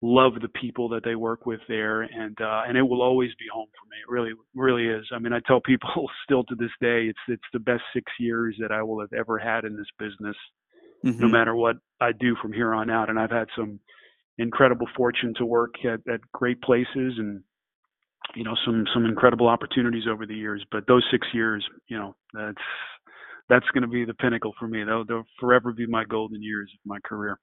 love 0.00 0.34
the 0.40 0.48
people 0.48 0.88
that 0.90 1.02
they 1.04 1.14
work 1.14 1.44
with 1.46 1.60
there, 1.68 2.02
and 2.02 2.36
uh, 2.40 2.62
and 2.66 2.76
it 2.76 2.82
will 2.82 3.02
always 3.02 3.30
be 3.38 3.46
home 3.52 3.66
for 3.66 3.88
me. 3.88 3.96
It 3.96 4.12
really, 4.12 4.32
really 4.54 4.86
is. 4.86 5.06
I 5.12 5.18
mean, 5.18 5.32
I 5.32 5.40
tell 5.46 5.60
people 5.60 6.08
still 6.24 6.44
to 6.44 6.54
this 6.54 6.70
day, 6.80 7.06
it's 7.06 7.18
it's 7.28 7.42
the 7.52 7.58
best 7.58 7.82
six 7.92 8.10
years 8.18 8.56
that 8.60 8.72
I 8.72 8.82
will 8.82 9.00
have 9.00 9.12
ever 9.12 9.38
had 9.38 9.64
in 9.64 9.76
this 9.76 9.88
business, 9.98 10.36
mm-hmm. 11.04 11.20
no 11.20 11.28
matter 11.28 11.54
what 11.54 11.76
I 12.00 12.12
do 12.12 12.36
from 12.40 12.52
here 12.52 12.74
on 12.74 12.90
out. 12.90 13.10
And 13.10 13.18
I've 13.18 13.30
had 13.30 13.48
some 13.56 13.80
incredible 14.38 14.86
fortune 14.96 15.34
to 15.36 15.44
work 15.44 15.74
at, 15.84 16.00
at 16.12 16.20
great 16.32 16.62
places 16.62 17.14
and 17.18 17.42
you 18.36 18.44
know 18.44 18.54
some 18.64 18.84
some 18.94 19.04
incredible 19.04 19.48
opportunities 19.48 20.04
over 20.10 20.26
the 20.26 20.34
years. 20.34 20.64
But 20.70 20.86
those 20.86 21.04
six 21.10 21.26
years, 21.32 21.66
you 21.88 21.98
know, 21.98 22.14
that's 22.32 22.56
that's 23.48 23.66
going 23.72 23.82
to 23.82 23.88
be 23.88 24.04
the 24.04 24.14
pinnacle 24.14 24.54
for 24.58 24.68
me. 24.68 24.84
They'll, 24.84 25.04
they'll 25.04 25.26
forever 25.40 25.72
be 25.72 25.86
my 25.86 26.04
golden 26.04 26.42
years 26.42 26.70
of 26.72 26.80
my 26.84 26.98
career. 27.00 27.38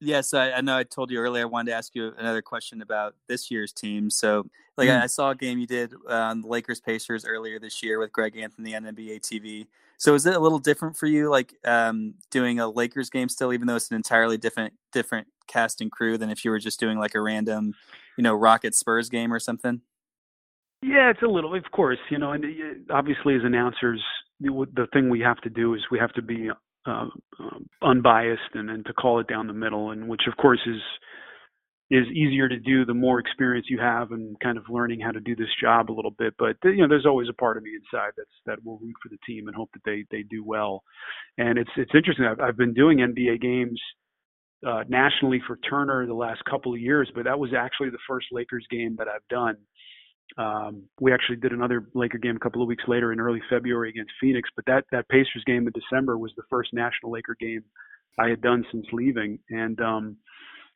Yes, 0.00 0.34
I, 0.34 0.50
I, 0.50 0.60
know. 0.62 0.76
I 0.76 0.82
told 0.82 1.12
you 1.12 1.18
earlier. 1.18 1.42
I 1.42 1.46
wanted 1.46 1.70
to 1.70 1.76
ask 1.76 1.94
you 1.94 2.12
another 2.18 2.42
question 2.42 2.82
about 2.82 3.14
this 3.28 3.52
year's 3.52 3.72
team. 3.72 4.10
So, 4.10 4.46
like, 4.76 4.88
mm. 4.88 4.98
I, 4.98 5.04
I, 5.04 5.06
saw 5.06 5.30
a 5.30 5.34
game 5.36 5.60
you 5.60 5.66
did 5.66 5.94
on 6.08 6.40
the 6.40 6.48
Lakers 6.48 6.80
Pacers 6.80 7.24
earlier 7.24 7.60
this 7.60 7.84
year 7.84 8.00
with 8.00 8.10
Greg 8.10 8.36
Anthony 8.36 8.74
on 8.74 8.82
NBA 8.82 9.20
TV. 9.20 9.68
So, 9.98 10.14
is 10.14 10.26
it 10.26 10.34
a 10.34 10.40
little 10.40 10.58
different 10.58 10.96
for 10.96 11.06
you, 11.06 11.30
like 11.30 11.54
um, 11.64 12.14
doing 12.32 12.58
a 12.58 12.68
Lakers 12.68 13.10
game 13.10 13.28
still, 13.28 13.52
even 13.52 13.68
though 13.68 13.76
it's 13.76 13.90
an 13.90 13.96
entirely 13.96 14.36
different 14.36 14.74
different 14.90 15.28
cast 15.46 15.80
and 15.80 15.92
crew 15.92 16.18
than 16.18 16.30
if 16.30 16.44
you 16.44 16.50
were 16.50 16.58
just 16.58 16.80
doing 16.80 16.98
like 16.98 17.14
a 17.14 17.20
random, 17.20 17.72
you 18.18 18.24
know, 18.24 18.34
Rocket 18.34 18.74
Spurs 18.74 19.08
game 19.08 19.32
or 19.32 19.38
something? 19.38 19.82
Yeah, 20.82 21.10
it's 21.10 21.22
a 21.22 21.28
little, 21.28 21.54
of 21.54 21.70
course, 21.70 22.00
you 22.10 22.18
know, 22.18 22.32
and 22.32 22.44
uh, 22.44 22.92
obviously 22.92 23.36
as 23.36 23.42
announcers, 23.44 24.02
the 24.42 24.86
thing 24.92 25.08
we 25.08 25.20
have 25.20 25.40
to 25.42 25.50
do 25.50 25.74
is 25.74 25.80
we 25.90 25.98
have 25.98 26.12
to 26.14 26.22
be 26.22 26.50
uh, 26.86 27.06
unbiased 27.82 28.54
and, 28.54 28.70
and 28.70 28.84
to 28.86 28.92
call 28.92 29.20
it 29.20 29.28
down 29.28 29.46
the 29.46 29.52
middle, 29.52 29.90
and 29.90 30.08
which 30.08 30.22
of 30.28 30.36
course 30.36 30.60
is 30.66 30.80
is 31.90 32.06
easier 32.06 32.48
to 32.48 32.58
do 32.58 32.86
the 32.86 32.94
more 32.94 33.20
experience 33.20 33.66
you 33.68 33.78
have 33.78 34.12
and 34.12 34.40
kind 34.40 34.56
of 34.56 34.64
learning 34.70 34.98
how 34.98 35.10
to 35.10 35.20
do 35.20 35.36
this 35.36 35.50
job 35.60 35.90
a 35.90 35.92
little 35.92 36.10
bit. 36.10 36.32
But 36.38 36.56
you 36.64 36.78
know, 36.78 36.88
there's 36.88 37.04
always 37.04 37.28
a 37.28 37.34
part 37.34 37.58
of 37.58 37.62
me 37.62 37.72
inside 37.76 38.12
that's 38.16 38.30
that 38.46 38.64
will 38.64 38.78
root 38.78 38.94
for 39.02 39.10
the 39.10 39.18
team 39.26 39.46
and 39.46 39.54
hope 39.54 39.70
that 39.74 39.82
they 39.84 40.04
they 40.10 40.22
do 40.22 40.42
well. 40.44 40.82
And 41.38 41.58
it's 41.58 41.70
it's 41.76 41.94
interesting. 41.94 42.24
I've, 42.24 42.40
I've 42.40 42.56
been 42.56 42.74
doing 42.74 42.98
NBA 42.98 43.40
games 43.42 43.80
uh, 44.66 44.84
nationally 44.88 45.42
for 45.46 45.58
Turner 45.68 46.06
the 46.06 46.14
last 46.14 46.42
couple 46.48 46.72
of 46.72 46.80
years, 46.80 47.10
but 47.14 47.24
that 47.24 47.38
was 47.38 47.50
actually 47.56 47.90
the 47.90 47.98
first 48.08 48.26
Lakers 48.32 48.66
game 48.70 48.96
that 48.98 49.08
I've 49.08 49.26
done 49.28 49.56
um, 50.38 50.84
we 51.00 51.12
actually 51.12 51.36
did 51.36 51.52
another 51.52 51.86
Laker 51.94 52.18
game 52.18 52.36
a 52.36 52.40
couple 52.40 52.62
of 52.62 52.68
weeks 52.68 52.84
later 52.86 53.12
in 53.12 53.20
early 53.20 53.42
February 53.50 53.90
against 53.90 54.12
Phoenix, 54.20 54.48
but 54.54 54.64
that 54.66 54.84
that 54.92 55.08
Pacers 55.08 55.42
game 55.46 55.66
in 55.66 55.72
December 55.72 56.18
was 56.18 56.32
the 56.36 56.42
first 56.50 56.70
national 56.72 57.12
Laker 57.12 57.36
game 57.38 57.64
I 58.18 58.28
had 58.28 58.40
done 58.40 58.64
since 58.70 58.86
leaving, 58.92 59.38
and 59.50 59.80
um, 59.80 60.16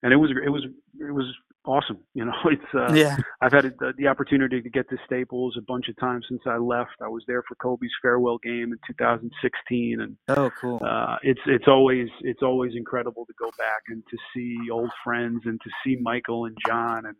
and 0.03 0.13
it 0.13 0.17
was 0.17 0.31
it 0.45 0.51
was 0.51 0.65
it 1.01 1.13
was 1.13 1.27
awesome. 1.67 1.99
You 2.15 2.25
know, 2.25 2.33
it's 2.47 2.75
uh, 2.75 2.93
yeah. 2.95 3.17
I've 3.41 3.53
had 3.53 3.67
a, 3.67 3.73
the 3.99 4.07
opportunity 4.07 4.63
to 4.63 4.71
get 4.71 4.89
to 4.91 4.97
Staples 5.05 5.57
a 5.59 5.63
bunch 5.63 5.89
of 5.89 5.97
times 5.99 6.27
since 6.29 6.43
I 6.47 6.57
left. 6.57 6.93
I 7.03 7.09
was 7.09 7.23
there 7.27 7.43
for 7.43 7.55
Kobe's 7.57 7.91
farewell 8.01 8.39
game 8.39 8.73
in 8.73 8.79
2016, 8.87 10.01
and 10.01 10.17
oh, 10.29 10.51
cool. 10.61 10.81
Uh, 10.83 11.17
it's 11.23 11.41
it's 11.47 11.69
always 11.69 12.09
it's 12.23 12.43
always 12.43 12.73
incredible 12.75 13.27
to 13.27 13.35
go 13.39 13.51
back 13.59 13.83
and 13.89 14.03
to 14.11 14.17
see 14.35 14.57
old 14.71 14.91
friends 15.05 15.43
and 15.45 15.61
to 15.61 15.71
see 15.85 15.99
Michael 16.01 16.47
and 16.47 16.57
John 16.67 17.07
and 17.07 17.17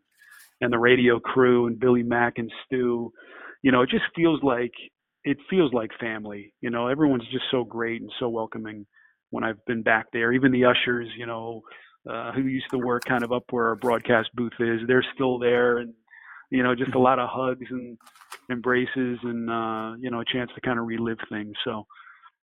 and 0.61 0.73
the 0.73 0.79
radio 0.79 1.19
crew 1.21 1.67
and 1.67 1.79
Billy 1.79 2.03
Mack 2.03 2.35
and 2.39 2.51
Stu. 2.65 3.13
You 3.63 3.73
know, 3.73 3.83
it 3.83 3.91
just 3.91 4.05
feels 4.15 4.41
like 4.43 4.73
it 5.25 5.39
feels 5.51 5.73
like 5.73 5.91
family. 5.99 6.55
You 6.61 6.71
know, 6.71 6.89
everyone's 6.89 7.29
just 7.31 7.45
so 7.51 7.65
great 7.65 8.01
and 8.01 8.11
so 8.19 8.29
welcoming 8.29 8.87
when 9.31 9.45
I've 9.45 9.65
been 9.67 9.83
back 9.83 10.07
there. 10.13 10.33
Even 10.33 10.53
the 10.53 10.65
ushers, 10.65 11.09
you 11.19 11.27
know, 11.27 11.63
uh, 12.09 12.33
who 12.33 12.43
used 12.43 12.71
to 12.71 12.79
work 12.79 13.03
kind 13.05 13.25
of 13.25 13.33
up 13.33 13.45
where 13.51 13.67
our 13.67 13.77
broadcast 13.77 14.31
booth 14.35 14.53
is, 14.61 14.81
they're 14.87 15.05
still 15.15 15.39
there, 15.39 15.79
and 15.79 15.93
you 16.51 16.63
know, 16.63 16.75
just 16.75 16.89
a 16.89 16.93
mm-hmm. 16.93 17.03
lot 17.03 17.19
of 17.19 17.29
hugs 17.31 17.67
and 17.71 17.99
embraces, 18.51 19.19
and 19.23 19.51
uh, 19.51 19.95
you 19.99 20.11
know, 20.11 20.21
a 20.21 20.33
chance 20.33 20.51
to 20.55 20.61
kind 20.61 20.79
of 20.79 20.87
relive 20.87 21.19
things. 21.29 21.55
So 21.65 21.85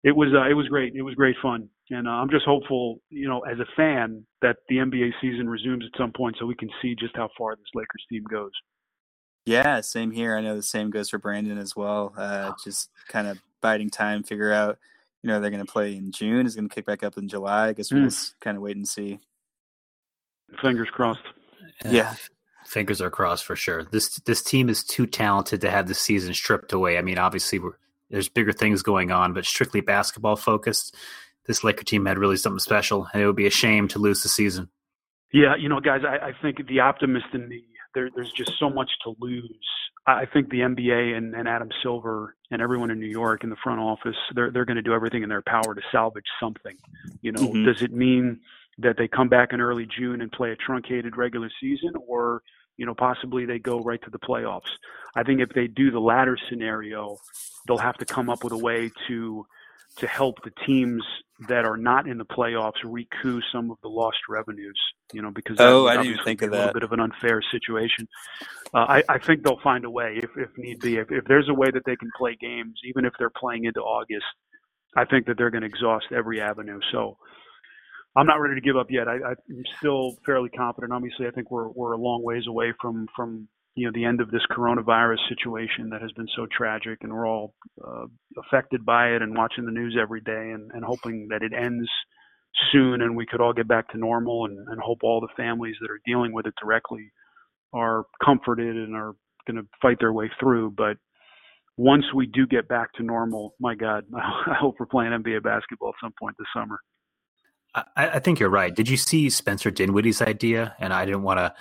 it 0.02 0.14
was 0.14 0.28
uh, 0.34 0.50
it 0.50 0.54
was 0.54 0.66
great. 0.68 0.94
It 0.96 1.02
was 1.02 1.14
great 1.14 1.36
fun, 1.40 1.68
and 1.92 2.08
uh, 2.08 2.12
I'm 2.12 2.30
just 2.30 2.46
hopeful, 2.46 3.00
you 3.10 3.28
know, 3.28 3.40
as 3.40 3.58
a 3.58 3.66
fan, 3.76 4.24
that 4.40 4.56
the 4.68 4.76
NBA 4.76 5.12
season 5.20 5.48
resumes 5.48 5.84
at 5.84 5.98
some 5.98 6.12
point 6.12 6.36
so 6.38 6.46
we 6.46 6.54
can 6.54 6.70
see 6.80 6.94
just 6.94 7.14
how 7.16 7.28
far 7.36 7.54
this 7.54 7.66
Lakers 7.74 8.04
team 8.10 8.24
goes. 8.30 8.52
Yeah, 9.44 9.80
same 9.80 10.10
here. 10.10 10.36
I 10.36 10.40
know 10.40 10.56
the 10.56 10.62
same 10.62 10.90
goes 10.90 11.10
for 11.10 11.18
Brandon 11.18 11.58
as 11.58 11.76
well. 11.76 12.14
Uh, 12.16 12.52
just 12.64 12.88
kind 13.08 13.26
of 13.26 13.38
biding 13.60 13.90
time, 13.90 14.22
figure 14.22 14.52
out, 14.52 14.78
you 15.22 15.28
know, 15.28 15.40
they're 15.40 15.50
going 15.50 15.64
to 15.64 15.70
play 15.70 15.94
in 15.94 16.12
June. 16.12 16.46
Is 16.46 16.54
going 16.54 16.68
to 16.68 16.74
kick 16.74 16.86
back 16.86 17.02
up 17.02 17.18
in 17.18 17.28
July. 17.28 17.68
I 17.68 17.72
guess 17.72 17.92
we'll 17.92 18.02
mm. 18.02 18.06
just 18.06 18.38
kind 18.40 18.56
of 18.56 18.62
wait 18.62 18.76
and 18.76 18.88
see. 18.88 19.20
Fingers 20.60 20.88
crossed. 20.92 21.20
Yeah. 21.84 22.14
Fingers 22.64 23.02
are 23.02 23.10
crossed 23.10 23.44
for 23.44 23.56
sure. 23.56 23.84
This 23.84 24.16
this 24.20 24.42
team 24.42 24.68
is 24.68 24.84
too 24.84 25.06
talented 25.06 25.60
to 25.62 25.70
have 25.70 25.88
the 25.88 25.94
season 25.94 26.32
stripped 26.32 26.72
away. 26.72 26.96
I 26.96 27.02
mean, 27.02 27.18
obviously 27.18 27.58
we're 27.58 27.76
there's 28.12 28.28
bigger 28.28 28.52
things 28.52 28.82
going 28.82 29.10
on, 29.10 29.32
but 29.32 29.46
strictly 29.46 29.80
basketball 29.80 30.36
focused, 30.36 30.94
this 31.46 31.64
Laker 31.64 31.84
team 31.84 32.06
had 32.06 32.18
really 32.18 32.36
something 32.36 32.58
special, 32.58 33.08
and 33.12 33.22
it 33.22 33.26
would 33.26 33.36
be 33.36 33.46
a 33.46 33.50
shame 33.50 33.88
to 33.88 33.98
lose 33.98 34.22
the 34.22 34.28
season. 34.28 34.68
Yeah, 35.32 35.56
you 35.56 35.68
know, 35.68 35.80
guys, 35.80 36.02
I, 36.06 36.28
I 36.28 36.32
think 36.40 36.66
the 36.66 36.80
optimist 36.80 37.26
in 37.32 37.48
me, 37.48 37.64
there, 37.94 38.10
there's 38.14 38.32
just 38.32 38.52
so 38.58 38.68
much 38.68 38.90
to 39.04 39.14
lose. 39.18 39.66
I 40.06 40.26
think 40.26 40.50
the 40.50 40.60
NBA 40.60 41.16
and, 41.16 41.34
and 41.34 41.48
Adam 41.48 41.70
Silver 41.82 42.34
and 42.50 42.60
everyone 42.60 42.90
in 42.90 42.98
New 42.98 43.08
York 43.08 43.44
in 43.44 43.50
the 43.50 43.56
front 43.62 43.80
office, 43.80 44.16
they're 44.34 44.50
they're 44.50 44.64
going 44.64 44.76
to 44.76 44.82
do 44.82 44.92
everything 44.92 45.22
in 45.22 45.28
their 45.28 45.42
power 45.42 45.74
to 45.74 45.80
salvage 45.92 46.24
something. 46.40 46.76
You 47.20 47.32
know, 47.32 47.42
mm-hmm. 47.42 47.64
does 47.64 47.82
it 47.82 47.92
mean 47.92 48.40
that 48.78 48.96
they 48.98 49.06
come 49.06 49.28
back 49.28 49.52
in 49.52 49.60
early 49.60 49.86
June 49.86 50.20
and 50.20 50.32
play 50.32 50.50
a 50.50 50.56
truncated 50.56 51.16
regular 51.16 51.50
season, 51.60 51.92
or 52.06 52.42
you 52.76 52.86
know, 52.86 52.94
possibly 52.94 53.46
they 53.46 53.58
go 53.58 53.78
right 53.80 54.02
to 54.02 54.10
the 54.10 54.18
playoffs. 54.18 54.70
I 55.14 55.22
think 55.22 55.40
if 55.40 55.50
they 55.50 55.66
do 55.66 55.90
the 55.90 56.00
latter 56.00 56.36
scenario, 56.48 57.16
they'll 57.66 57.78
have 57.78 57.96
to 57.98 58.04
come 58.04 58.28
up 58.28 58.42
with 58.42 58.52
a 58.52 58.58
way 58.58 58.90
to 59.08 59.46
to 59.98 60.06
help 60.06 60.36
the 60.44 60.52
teams 60.66 61.02
that 61.48 61.64
are 61.64 61.76
not 61.76 62.08
in 62.08 62.18
the 62.18 62.24
playoffs 62.24 62.80
recoup 62.84 63.42
some 63.52 63.70
of 63.70 63.76
the 63.82 63.88
lost 63.88 64.18
revenues. 64.28 64.80
You 65.12 65.22
know, 65.22 65.30
because 65.30 65.56
oh, 65.60 65.86
I 65.86 66.02
didn't 66.02 66.24
think 66.24 66.42
of 66.42 66.50
that. 66.52 66.56
A 66.56 66.58
little 66.58 66.72
bit 66.72 66.82
of 66.84 66.92
an 66.92 67.00
unfair 67.00 67.42
situation. 67.50 68.08
Uh, 68.74 68.78
I, 68.78 69.02
I 69.08 69.18
think 69.18 69.42
they'll 69.42 69.60
find 69.62 69.84
a 69.84 69.90
way 69.90 70.20
if, 70.22 70.30
if 70.36 70.50
need 70.56 70.80
be. 70.80 70.96
If, 70.96 71.10
if 71.10 71.24
there's 71.24 71.48
a 71.48 71.54
way 71.54 71.70
that 71.70 71.82
they 71.84 71.96
can 71.96 72.10
play 72.16 72.36
games, 72.40 72.74
even 72.84 73.04
if 73.04 73.12
they're 73.18 73.30
playing 73.30 73.64
into 73.64 73.80
August, 73.80 74.24
I 74.96 75.04
think 75.04 75.26
that 75.26 75.36
they're 75.36 75.50
going 75.50 75.62
to 75.62 75.68
exhaust 75.68 76.06
every 76.14 76.40
avenue. 76.40 76.80
So 76.92 77.16
I'm 78.16 78.26
not 78.26 78.40
ready 78.40 78.54
to 78.54 78.60
give 78.60 78.76
up 78.76 78.88
yet. 78.90 79.08
I, 79.08 79.14
I'm 79.14 79.64
still 79.78 80.16
fairly 80.24 80.50
confident. 80.50 80.92
Obviously, 80.92 81.26
I 81.26 81.30
think 81.30 81.50
we're 81.50 81.68
we're 81.68 81.92
a 81.92 81.98
long 81.98 82.22
ways 82.22 82.44
away 82.46 82.72
from 82.80 83.06
from 83.14 83.48
you 83.74 83.86
know 83.86 83.92
the 83.94 84.04
end 84.04 84.20
of 84.20 84.30
this 84.30 84.42
coronavirus 84.50 85.18
situation 85.28 85.90
that 85.90 86.02
has 86.02 86.12
been 86.12 86.28
so 86.36 86.46
tragic, 86.56 86.98
and 87.02 87.12
we're 87.12 87.26
all 87.26 87.54
uh, 87.82 88.06
affected 88.38 88.84
by 88.84 89.08
it 89.08 89.22
and 89.22 89.36
watching 89.36 89.64
the 89.64 89.72
news 89.72 89.96
every 90.00 90.20
day 90.20 90.50
and, 90.54 90.70
and 90.72 90.84
hoping 90.84 91.28
that 91.30 91.42
it 91.42 91.52
ends 91.52 91.88
soon 92.70 93.00
and 93.00 93.16
we 93.16 93.26
could 93.26 93.40
all 93.40 93.52
get 93.52 93.66
back 93.66 93.88
to 93.88 93.98
normal 93.98 94.44
and, 94.44 94.58
and 94.68 94.80
hope 94.80 94.98
all 95.02 95.20
the 95.20 95.42
families 95.42 95.76
that 95.80 95.90
are 95.90 96.00
dealing 96.06 96.32
with 96.32 96.46
it 96.46 96.54
directly 96.60 97.10
are 97.72 98.04
comforted 98.22 98.76
and 98.76 98.94
are 98.94 99.14
going 99.46 99.56
to 99.56 99.66
fight 99.80 99.96
their 100.00 100.12
way 100.12 100.30
through. 100.38 100.70
But 100.70 100.98
once 101.76 102.04
we 102.14 102.26
do 102.26 102.46
get 102.46 102.68
back 102.68 102.92
to 102.94 103.02
normal, 103.02 103.54
my 103.58 103.74
God, 103.74 104.04
I 104.14 104.54
hope 104.54 104.76
we're 104.78 104.86
playing 104.86 105.12
NBA 105.12 105.42
basketball 105.42 105.90
at 105.90 105.94
some 106.02 106.12
point 106.18 106.36
this 106.38 106.48
summer. 106.54 106.78
I, 107.74 107.84
I, 107.96 108.18
think 108.18 108.38
you're 108.38 108.50
right. 108.50 108.74
Did 108.74 108.90
you 108.90 108.98
see 108.98 109.30
Spencer 109.30 109.70
Dinwiddie's 109.70 110.20
idea? 110.20 110.76
And 110.78 110.92
I 110.92 111.06
didn't 111.06 111.22
want 111.22 111.38
to. 111.38 111.54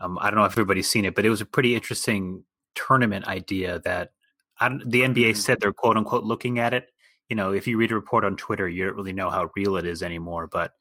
Um, 0.00 0.18
I 0.20 0.30
don't 0.30 0.38
know 0.38 0.44
if 0.44 0.52
everybody's 0.52 0.88
seen 0.88 1.04
it, 1.04 1.14
but 1.14 1.24
it 1.24 1.30
was 1.30 1.40
a 1.40 1.46
pretty 1.46 1.74
interesting 1.74 2.44
tournament 2.74 3.26
idea 3.26 3.80
that 3.80 4.12
the 4.60 5.02
NBA 5.02 5.14
mm-hmm. 5.14 5.34
said 5.34 5.58
they're 5.60 5.72
quote 5.72 5.96
unquote 5.96 6.24
looking 6.24 6.58
at 6.58 6.74
it. 6.74 6.90
You 7.28 7.36
know, 7.36 7.52
if 7.52 7.66
you 7.66 7.76
read 7.76 7.90
a 7.90 7.94
report 7.94 8.24
on 8.24 8.36
Twitter, 8.36 8.68
you 8.68 8.86
don't 8.86 8.96
really 8.96 9.12
know 9.12 9.30
how 9.30 9.50
real 9.56 9.76
it 9.76 9.86
is 9.86 10.02
anymore. 10.02 10.46
But 10.46 10.72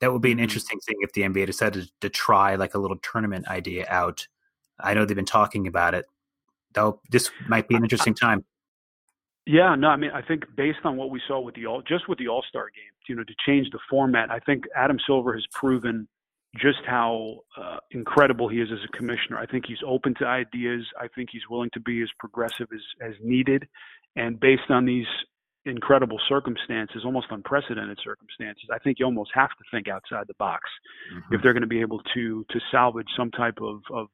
that 0.00 0.12
would 0.12 0.22
be 0.22 0.30
an 0.30 0.36
mm-hmm. 0.36 0.44
interesting 0.44 0.78
thing 0.80 0.96
if 1.00 1.12
the 1.12 1.22
NBA 1.22 1.46
decided 1.46 1.88
to 2.00 2.08
try 2.08 2.54
like 2.54 2.74
a 2.74 2.78
little 2.78 2.98
tournament 2.98 3.48
idea 3.48 3.86
out. 3.88 4.26
I 4.78 4.94
know 4.94 5.04
they've 5.04 5.16
been 5.16 5.24
talking 5.24 5.66
about 5.66 5.94
it. 5.94 6.06
Though 6.72 7.00
this 7.10 7.30
might 7.48 7.68
be 7.68 7.74
an 7.74 7.82
interesting 7.82 8.14
time. 8.14 8.44
Yeah, 9.46 9.76
no, 9.76 9.88
I 9.88 9.96
mean, 9.96 10.10
I 10.12 10.22
think 10.22 10.44
based 10.56 10.80
on 10.84 10.96
what 10.96 11.10
we 11.10 11.20
saw 11.28 11.40
with 11.40 11.54
the 11.54 11.66
all, 11.66 11.80
just 11.80 12.08
with 12.08 12.18
the 12.18 12.28
All 12.28 12.44
Star 12.48 12.64
game, 12.64 12.92
you 13.08 13.14
know, 13.14 13.22
to 13.22 13.34
change 13.46 13.70
the 13.70 13.78
format, 13.88 14.30
I 14.30 14.40
think 14.40 14.64
Adam 14.74 14.98
Silver 15.06 15.34
has 15.34 15.44
proven 15.52 16.08
just 16.56 16.78
how 16.86 17.40
uh, 17.60 17.76
incredible 17.90 18.48
he 18.48 18.58
is 18.58 18.68
as 18.72 18.78
a 18.84 18.96
commissioner. 18.96 19.38
I 19.38 19.46
think 19.46 19.64
he's 19.66 19.78
open 19.86 20.14
to 20.18 20.26
ideas. 20.26 20.84
I 21.00 21.08
think 21.14 21.30
he's 21.32 21.42
willing 21.50 21.70
to 21.74 21.80
be 21.80 22.02
as 22.02 22.08
progressive 22.18 22.68
as 22.72 22.80
as 23.06 23.14
needed, 23.22 23.66
and 24.16 24.38
based 24.38 24.70
on 24.70 24.84
these 24.84 25.06
incredible 25.66 26.18
circumstances, 26.28 27.02
almost 27.04 27.26
unprecedented 27.30 27.98
circumstances, 28.02 28.64
I 28.72 28.78
think 28.78 28.98
you 28.98 29.04
almost 29.04 29.30
have 29.34 29.50
to 29.50 29.64
think 29.70 29.88
outside 29.88 30.26
the 30.28 30.34
box 30.38 30.62
mm-hmm. 31.12 31.34
if 31.34 31.42
they're 31.42 31.52
going 31.52 31.62
to 31.62 31.68
be 31.68 31.80
able 31.80 32.00
to 32.14 32.44
to 32.50 32.60
salvage 32.70 33.08
some 33.16 33.30
type 33.30 33.58
of 33.60 33.80
of 33.92 34.08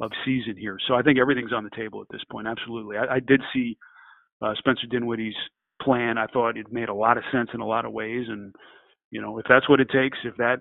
of 0.00 0.10
season 0.24 0.56
here. 0.56 0.78
So 0.86 0.94
I 0.94 1.02
think 1.02 1.18
everything's 1.18 1.52
on 1.52 1.64
the 1.64 1.70
table 1.70 2.02
at 2.02 2.08
this 2.10 2.22
point. 2.30 2.46
Absolutely. 2.46 2.98
I, 2.98 3.16
I 3.16 3.20
did 3.20 3.40
see 3.54 3.78
uh, 4.42 4.52
Spencer 4.58 4.86
Dinwiddie's 4.90 5.36
plan. 5.80 6.18
I 6.18 6.26
thought 6.26 6.58
it 6.58 6.70
made 6.70 6.90
a 6.90 6.94
lot 6.94 7.16
of 7.16 7.24
sense 7.32 7.48
in 7.54 7.60
a 7.60 7.66
lot 7.66 7.84
of 7.84 7.92
ways, 7.92 8.26
and 8.28 8.54
you 9.10 9.20
know, 9.20 9.38
if 9.38 9.46
that's 9.48 9.68
what 9.68 9.80
it 9.80 9.88
takes, 9.90 10.18
if 10.24 10.36
that 10.36 10.60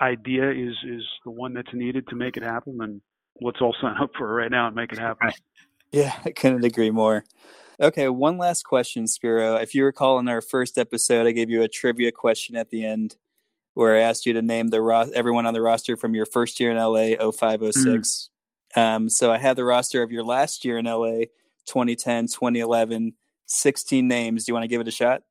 idea 0.00 0.50
is 0.50 0.74
is 0.86 1.02
the 1.24 1.30
one 1.30 1.54
that's 1.54 1.72
needed 1.72 2.06
to 2.08 2.16
make 2.16 2.36
it 2.36 2.42
happen, 2.42 2.78
And 2.80 3.00
let's 3.40 3.60
all 3.60 3.74
sign 3.80 3.96
up 4.00 4.10
for 4.16 4.30
it 4.30 4.42
right 4.42 4.50
now 4.50 4.66
and 4.66 4.76
make 4.76 4.92
it 4.92 4.98
happen. 4.98 5.30
Yeah, 5.92 6.12
I 6.24 6.30
couldn't 6.30 6.64
agree 6.64 6.90
more. 6.90 7.24
Okay, 7.80 8.08
one 8.08 8.38
last 8.38 8.64
question, 8.64 9.06
Spero. 9.06 9.56
If 9.56 9.74
you 9.74 9.84
recall 9.84 10.18
in 10.18 10.28
our 10.28 10.40
first 10.40 10.78
episode, 10.78 11.26
I 11.26 11.32
gave 11.32 11.50
you 11.50 11.62
a 11.62 11.68
trivia 11.68 12.12
question 12.12 12.56
at 12.56 12.70
the 12.70 12.84
end 12.84 13.16
where 13.74 13.96
I 13.96 14.00
asked 14.00 14.26
you 14.26 14.32
to 14.32 14.42
name 14.42 14.68
the 14.68 14.80
ro- 14.80 15.10
everyone 15.14 15.46
on 15.46 15.54
the 15.54 15.60
roster 15.62 15.96
from 15.96 16.14
your 16.14 16.26
first 16.26 16.60
year 16.60 16.70
in 16.70 16.76
LA, 16.76 17.16
0506. 17.32 18.30
Mm. 18.76 18.80
Um, 18.80 19.08
so 19.08 19.32
I 19.32 19.38
had 19.38 19.56
the 19.56 19.64
roster 19.64 20.02
of 20.02 20.12
your 20.12 20.24
last 20.24 20.64
year 20.64 20.78
in 20.78 20.86
LA, 20.86 21.26
2010, 21.66 22.28
2011, 22.28 23.14
16 23.46 24.08
names. 24.08 24.44
Do 24.44 24.50
you 24.50 24.54
want 24.54 24.64
to 24.64 24.68
give 24.68 24.80
it 24.80 24.88
a 24.88 24.92
shot? 24.92 25.22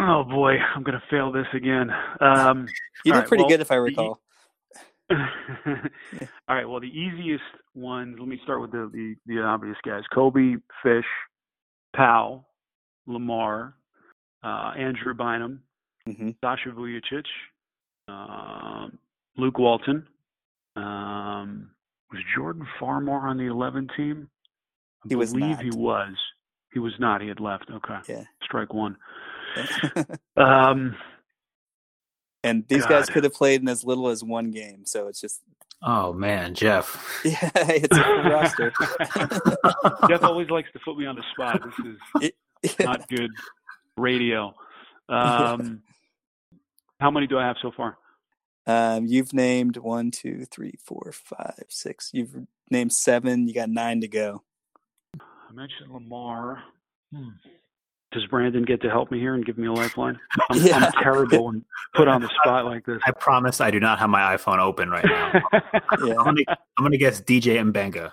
Oh 0.00 0.22
boy, 0.22 0.54
I'm 0.74 0.84
going 0.84 0.98
to 0.98 1.02
fail 1.10 1.32
this 1.32 1.46
again. 1.52 1.90
Um, 2.20 2.68
you 3.04 3.12
did 3.12 3.18
right, 3.18 3.28
pretty 3.28 3.42
well, 3.42 3.50
good 3.50 3.60
if 3.60 3.72
I 3.72 3.76
recall. 3.76 4.20
The, 5.08 5.16
all 6.48 6.56
right. 6.56 6.68
Well, 6.68 6.78
the 6.78 6.86
easiest 6.86 7.42
ones. 7.74 8.16
Let 8.18 8.28
me 8.28 8.38
start 8.44 8.60
with 8.60 8.70
the 8.70 8.88
the, 8.92 9.16
the 9.26 9.42
obvious 9.42 9.76
guys: 9.84 10.02
Kobe, 10.14 10.54
Fish, 10.84 11.04
Pau, 11.96 12.46
Lamar, 13.08 13.74
uh, 14.44 14.72
Andrew 14.78 15.14
Bynum, 15.14 15.62
mm-hmm. 16.08 16.30
Sasha 16.44 16.68
Vujacic, 16.68 17.24
uh, 18.08 18.88
Luke 19.36 19.58
Walton. 19.58 20.06
Um, 20.76 21.70
was 22.12 22.22
Jordan 22.36 22.66
Farmar 22.80 23.28
on 23.28 23.36
the 23.36 23.46
11 23.46 23.88
team? 23.96 24.28
I 25.04 25.08
he 25.08 25.16
was 25.16 25.32
believe 25.32 25.56
not. 25.56 25.64
he 25.64 25.70
was. 25.70 26.14
He 26.72 26.78
was 26.78 26.92
not. 27.00 27.20
He 27.20 27.28
had 27.28 27.40
left. 27.40 27.68
Okay. 27.70 27.98
Yeah. 28.08 28.24
Strike 28.44 28.72
one. 28.72 28.96
um, 30.36 30.96
and 32.44 32.66
these 32.68 32.82
God. 32.82 32.90
guys 32.90 33.10
could 33.10 33.24
have 33.24 33.34
played 33.34 33.60
in 33.60 33.68
as 33.68 33.84
little 33.84 34.08
as 34.08 34.22
one 34.22 34.50
game, 34.50 34.84
so 34.84 35.08
it's 35.08 35.20
just. 35.20 35.42
Oh 35.82 36.12
man, 36.12 36.54
Jeff. 36.54 37.20
Yeah, 37.24 37.50
it's 37.54 37.96
a 37.96 38.02
full 38.02 38.22
roster. 38.24 38.72
Jeff 40.08 40.22
always 40.22 40.50
likes 40.50 40.70
to 40.72 40.80
put 40.84 40.96
me 40.98 41.06
on 41.06 41.16
the 41.16 41.24
spot. 41.32 41.62
This 41.64 41.86
is 42.22 42.32
yeah. 42.78 42.86
not 42.86 43.08
good 43.08 43.30
radio. 43.96 44.54
Um, 45.08 45.82
how 47.00 47.10
many 47.10 47.26
do 47.26 47.38
I 47.38 47.46
have 47.46 47.56
so 47.62 47.70
far? 47.76 47.96
Um, 48.66 49.06
you've 49.06 49.32
named 49.32 49.76
one, 49.78 50.10
two, 50.10 50.44
three, 50.44 50.74
four, 50.84 51.12
five, 51.12 51.64
six. 51.68 52.10
You've 52.12 52.36
named 52.70 52.92
seven. 52.92 53.48
You 53.48 53.54
got 53.54 53.70
nine 53.70 54.00
to 54.02 54.08
go. 54.08 54.42
I 55.18 55.52
mentioned 55.52 55.90
Lamar. 55.90 56.62
Hmm. 57.14 57.28
Does 58.10 58.26
Brandon 58.26 58.62
get 58.62 58.80
to 58.82 58.90
help 58.90 59.10
me 59.10 59.18
here 59.18 59.34
and 59.34 59.44
give 59.44 59.58
me 59.58 59.66
a 59.66 59.72
lifeline? 59.72 60.18
I'm, 60.50 60.62
yeah. 60.62 60.78
I'm 60.78 60.92
terrible 61.02 61.50
and 61.50 61.62
put 61.94 62.08
on 62.08 62.22
the 62.22 62.30
spot 62.40 62.64
like 62.64 62.86
this. 62.86 63.00
I 63.06 63.10
promise 63.12 63.60
I 63.60 63.70
do 63.70 63.80
not 63.80 63.98
have 63.98 64.08
my 64.08 64.34
iPhone 64.34 64.58
open 64.58 64.88
right 64.88 65.04
now. 65.04 65.32
yeah. 65.52 65.60
I'm, 65.90 66.24
gonna, 66.24 66.40
I'm 66.48 66.84
gonna 66.84 66.96
guess 66.96 67.20
DJ 67.20 67.58
Mbenga. 67.70 68.12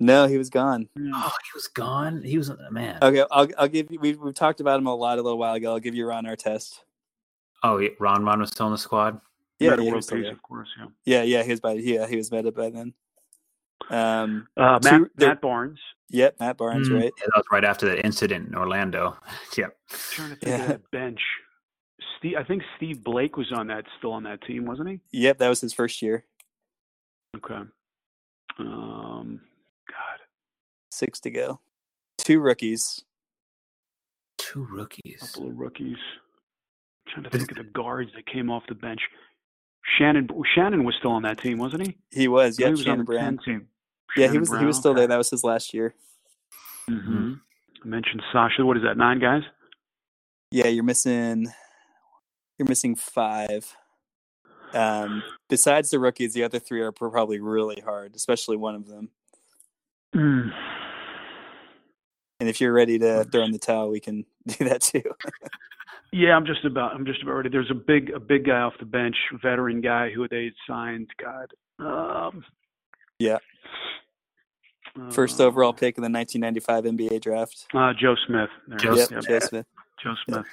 No, 0.00 0.26
he 0.26 0.38
was 0.38 0.48
gone. 0.48 0.88
Oh, 0.98 1.32
he 1.44 1.50
was 1.54 1.68
gone. 1.68 2.22
He 2.22 2.38
was 2.38 2.48
a 2.48 2.70
man. 2.70 2.98
Okay, 3.02 3.22
I'll 3.30 3.48
I'll 3.58 3.68
give 3.68 3.90
you. 3.90 4.00
We've 4.00 4.18
we've 4.18 4.34
talked 4.34 4.60
about 4.60 4.80
him 4.80 4.86
a 4.86 4.94
lot 4.94 5.18
a 5.18 5.22
little 5.22 5.38
while 5.38 5.54
ago. 5.54 5.72
I'll 5.72 5.78
give 5.78 5.94
you 5.94 6.06
Ron 6.06 6.24
Artest. 6.24 6.80
Oh, 7.62 7.76
yeah, 7.76 7.90
Ron 7.98 8.24
Ron 8.24 8.40
was 8.40 8.48
still 8.48 8.66
in 8.66 8.72
the 8.72 8.78
squad. 8.78 9.20
Yeah, 9.58 9.76
yeah, 9.78 9.92
was 9.92 10.06
Peace, 10.06 10.26
of 10.26 10.42
course. 10.42 10.70
Yeah, 10.78 10.86
yeah, 11.04 11.22
yeah. 11.22 11.42
He 11.42 11.50
was 11.50 11.60
by 11.60 11.72
yeah 11.72 12.06
he 12.06 12.16
was 12.16 12.32
Metta 12.32 12.50
by 12.50 12.70
then. 12.70 12.94
Um, 13.90 14.48
uh, 14.56 14.78
Matt, 14.82 14.84
two, 14.84 15.10
Matt 15.18 15.40
Barnes. 15.42 15.78
Yep, 16.10 16.36
Matt 16.40 16.56
Barnes, 16.56 16.88
mm, 16.88 16.94
right? 16.94 17.12
Yeah, 17.18 17.26
that 17.26 17.36
was 17.36 17.46
right 17.52 17.64
after 17.64 17.86
that 17.86 18.04
incident 18.04 18.48
in 18.48 18.54
Orlando. 18.54 19.16
Yep. 19.56 19.76
I'm 19.90 19.98
trying 20.12 20.30
to 20.30 20.36
think 20.36 20.48
yeah. 20.48 20.62
of 20.62 20.68
that 20.68 20.90
bench. 20.90 21.20
Steve, 22.18 22.36
I 22.38 22.44
think 22.44 22.62
Steve 22.76 23.02
Blake 23.02 23.36
was 23.36 23.50
on 23.52 23.66
that, 23.68 23.84
still 23.98 24.12
on 24.12 24.22
that 24.24 24.42
team, 24.42 24.64
wasn't 24.64 24.88
he? 24.88 25.00
Yep, 25.12 25.38
that 25.38 25.48
was 25.48 25.60
his 25.60 25.72
first 25.72 26.02
year. 26.02 26.24
Okay. 27.36 27.60
Um, 28.58 29.40
God. 29.88 30.20
Six 30.92 31.20
to 31.20 31.30
go. 31.30 31.60
Two 32.18 32.40
rookies. 32.40 33.02
Two 34.38 34.66
rookies. 34.70 35.22
A 35.22 35.26
couple 35.26 35.50
of 35.50 35.58
rookies. 35.58 35.96
I'm 37.06 37.12
trying 37.12 37.24
to 37.24 37.30
think 37.30 37.50
of 37.50 37.56
the 37.56 37.70
guards 37.72 38.10
that 38.14 38.26
came 38.26 38.50
off 38.50 38.62
the 38.68 38.74
bench. 38.74 39.00
Shannon 39.98 40.28
Shannon 40.54 40.84
was 40.84 40.94
still 40.98 41.12
on 41.12 41.22
that 41.22 41.38
team, 41.38 41.58
wasn't 41.58 41.86
he? 41.86 41.96
He 42.10 42.28
was. 42.28 42.58
Yeah, 42.58 42.66
he 42.66 42.70
was 42.72 42.80
Shannon 42.80 42.92
on 42.92 42.98
the 42.98 43.04
Brown. 43.04 43.38
team. 43.44 43.66
Yeah, 44.16 44.28
he 44.28 44.38
was. 44.38 44.48
Brown. 44.48 44.62
He 44.62 44.66
was 44.66 44.76
still 44.76 44.94
there. 44.94 45.06
That 45.06 45.18
was 45.18 45.30
his 45.30 45.44
last 45.44 45.74
year. 45.74 45.94
Mm-hmm. 46.88 47.34
I 47.84 47.86
mentioned 47.86 48.22
Sasha. 48.32 48.64
What 48.64 48.76
is 48.76 48.82
that? 48.82 48.96
Nine 48.96 49.20
guys. 49.20 49.42
Yeah, 50.50 50.68
you're 50.68 50.84
missing. 50.84 51.46
You're 52.58 52.68
missing 52.68 52.94
five. 52.96 53.74
Um, 54.74 55.22
besides 55.48 55.90
the 55.90 55.98
rookies, 55.98 56.34
the 56.34 56.44
other 56.44 56.58
three 56.58 56.80
are 56.80 56.92
probably 56.92 57.40
really 57.40 57.80
hard, 57.80 58.14
especially 58.14 58.56
one 58.56 58.74
of 58.74 58.86
them. 58.86 59.10
Mm. 60.14 60.50
And 62.40 62.48
if 62.48 62.60
you're 62.60 62.72
ready 62.72 62.98
to 62.98 63.24
throw 63.24 63.44
in 63.44 63.52
the 63.52 63.58
towel, 63.58 63.90
we 63.90 64.00
can 64.00 64.24
do 64.46 64.64
that 64.64 64.82
too. 64.82 65.02
yeah, 66.12 66.34
I'm 66.34 66.46
just 66.46 66.64
about. 66.64 66.94
I'm 66.94 67.06
just 67.06 67.22
about 67.22 67.32
ready. 67.32 67.48
There's 67.50 67.70
a 67.70 67.74
big, 67.74 68.10
a 68.10 68.20
big 68.20 68.46
guy 68.46 68.60
off 68.60 68.74
the 68.78 68.86
bench, 68.86 69.16
veteran 69.42 69.80
guy 69.80 70.10
who 70.10 70.26
they 70.28 70.52
signed. 70.66 71.08
God. 71.22 71.52
Um, 71.78 72.44
yeah. 73.20 73.38
First 75.10 75.40
overall 75.40 75.72
pick 75.72 75.96
in 75.96 76.02
the 76.02 76.10
1995 76.10 76.84
NBA 76.84 77.22
draft. 77.22 77.66
Uh, 77.72 77.92
Joe 77.92 78.16
Smith. 78.26 78.50
There 78.66 78.78
Joe, 78.78 78.96
yep, 78.96 79.08
Joe 79.08 79.38
Smith. 79.38 79.66
Joe 80.02 80.14
Smith. 80.26 80.44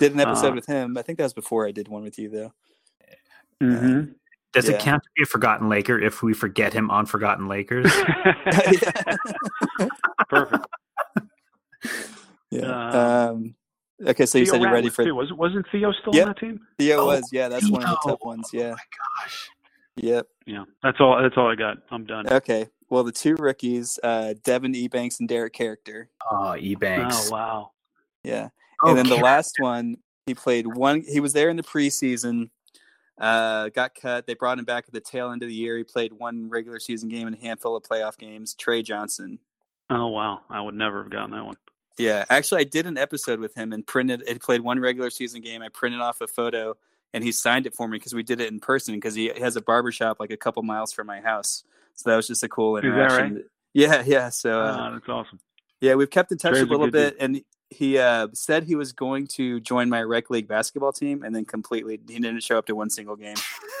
Did 0.00 0.14
an 0.14 0.20
episode 0.20 0.52
uh, 0.52 0.54
with 0.54 0.66
him. 0.66 0.98
I 0.98 1.02
think 1.02 1.18
that 1.18 1.24
was 1.24 1.34
before 1.34 1.68
I 1.68 1.70
did 1.70 1.86
one 1.86 2.02
with 2.02 2.18
you, 2.18 2.28
though. 2.28 2.52
Mm-hmm. 3.62 4.12
Does 4.52 4.68
yeah. 4.68 4.74
it 4.74 4.80
count 4.80 5.02
to 5.02 5.08
be 5.16 5.22
a 5.22 5.26
forgotten 5.26 5.68
Laker 5.68 6.00
if 6.00 6.22
we 6.22 6.34
forget 6.34 6.72
him 6.72 6.90
on 6.90 7.06
Forgotten 7.06 7.46
Lakers? 7.46 7.86
Perfect. 10.28 10.66
Yeah. 12.50 12.88
Um, 12.88 12.98
um, 12.98 13.54
okay, 14.08 14.26
so 14.26 14.38
you 14.38 14.46
said 14.46 14.60
you're 14.60 14.72
ready 14.72 14.88
for. 14.88 15.04
Theo. 15.04 15.14
Was 15.14 15.32
wasn't 15.32 15.66
Theo 15.70 15.92
still 15.92 16.14
yep. 16.14 16.26
on 16.26 16.28
that 16.30 16.40
team? 16.40 16.60
Theo 16.78 17.02
oh, 17.02 17.06
was. 17.06 17.28
Yeah, 17.32 17.48
that's 17.48 17.66
Theo. 17.66 17.74
one 17.74 17.84
of 17.84 17.90
the 17.90 18.10
tough 18.10 18.24
ones. 18.24 18.50
Yeah. 18.52 18.62
Oh 18.62 18.70
my 18.70 19.22
gosh. 19.22 19.50
Yep. 19.96 20.26
Yeah, 20.46 20.64
that's 20.82 21.00
all. 21.00 21.20
That's 21.20 21.36
all 21.36 21.50
I 21.50 21.54
got. 21.54 21.78
I'm 21.90 22.04
done. 22.04 22.26
Okay. 22.32 22.68
Well, 22.88 23.04
the 23.04 23.12
two 23.12 23.36
rookies, 23.36 23.98
uh, 24.02 24.34
Devin 24.42 24.72
Ebanks 24.72 25.20
and 25.20 25.28
Derrick 25.28 25.52
Caracter. 25.52 26.10
Oh, 26.30 26.56
Ebanks. 26.58 27.28
Oh, 27.28 27.30
wow. 27.30 27.70
Yeah. 28.24 28.48
Oh, 28.82 28.88
and 28.88 28.98
then 28.98 29.08
the 29.08 29.16
last 29.16 29.54
one, 29.58 29.98
he 30.26 30.34
played 30.34 30.66
one. 30.66 31.02
He 31.02 31.20
was 31.20 31.32
there 31.32 31.50
in 31.50 31.56
the 31.56 31.62
preseason. 31.62 32.50
Uh, 33.16 33.68
got 33.68 33.94
cut. 33.94 34.26
They 34.26 34.34
brought 34.34 34.58
him 34.58 34.64
back 34.64 34.84
at 34.88 34.94
the 34.94 35.00
tail 35.00 35.30
end 35.30 35.42
of 35.42 35.48
the 35.48 35.54
year. 35.54 35.76
He 35.76 35.84
played 35.84 36.14
one 36.14 36.48
regular 36.48 36.80
season 36.80 37.08
game 37.08 37.26
and 37.26 37.36
a 37.36 37.40
handful 37.40 37.76
of 37.76 37.82
playoff 37.82 38.16
games. 38.16 38.54
Trey 38.54 38.82
Johnson. 38.82 39.38
Oh 39.90 40.06
wow, 40.06 40.40
I 40.48 40.60
would 40.60 40.74
never 40.74 41.02
have 41.02 41.10
gotten 41.10 41.32
that 41.32 41.44
one. 41.44 41.56
Yeah, 41.98 42.24
actually, 42.30 42.62
I 42.62 42.64
did 42.64 42.86
an 42.86 42.96
episode 42.96 43.40
with 43.40 43.54
him 43.54 43.72
and 43.72 43.86
printed. 43.86 44.22
It. 44.26 44.40
Played 44.40 44.62
one 44.62 44.80
regular 44.80 45.10
season 45.10 45.42
game. 45.42 45.62
I 45.62 45.68
printed 45.68 46.00
off 46.00 46.22
a 46.22 46.26
photo 46.26 46.76
and 47.12 47.24
he 47.24 47.32
signed 47.32 47.66
it 47.66 47.74
for 47.74 47.88
me 47.88 47.98
because 47.98 48.14
we 48.14 48.22
did 48.22 48.40
it 48.40 48.50
in 48.50 48.60
person 48.60 48.94
because 48.94 49.14
he 49.14 49.32
has 49.38 49.56
a 49.56 49.62
barbershop 49.62 50.20
like 50.20 50.30
a 50.30 50.36
couple 50.36 50.62
miles 50.62 50.92
from 50.92 51.06
my 51.06 51.20
house. 51.20 51.64
So 51.94 52.10
that 52.10 52.16
was 52.16 52.26
just 52.26 52.42
a 52.42 52.48
cool 52.48 52.76
interaction. 52.76 53.34
Right? 53.34 53.44
Yeah, 53.74 54.02
yeah. 54.06 54.28
So 54.30 54.60
uh, 54.60 54.76
oh, 54.78 54.94
that's 54.94 55.08
awesome. 55.08 55.40
Yeah, 55.80 55.94
we've 55.94 56.10
kept 56.10 56.30
in 56.32 56.38
touch 56.38 56.52
Trey's 56.52 56.64
a 56.64 56.66
little 56.66 56.88
a 56.88 56.90
bit, 56.90 57.14
dude. 57.14 57.22
and 57.22 57.42
he 57.70 57.98
uh, 57.98 58.28
said 58.32 58.64
he 58.64 58.74
was 58.74 58.92
going 58.92 59.26
to 59.28 59.60
join 59.60 59.88
my 59.88 60.02
rec 60.02 60.28
league 60.28 60.48
basketball 60.48 60.92
team, 60.92 61.22
and 61.22 61.34
then 61.34 61.44
completely 61.44 61.98
he 62.08 62.18
didn't 62.18 62.42
show 62.42 62.58
up 62.58 62.66
to 62.66 62.74
one 62.74 62.90
single 62.90 63.16
game. 63.16 63.36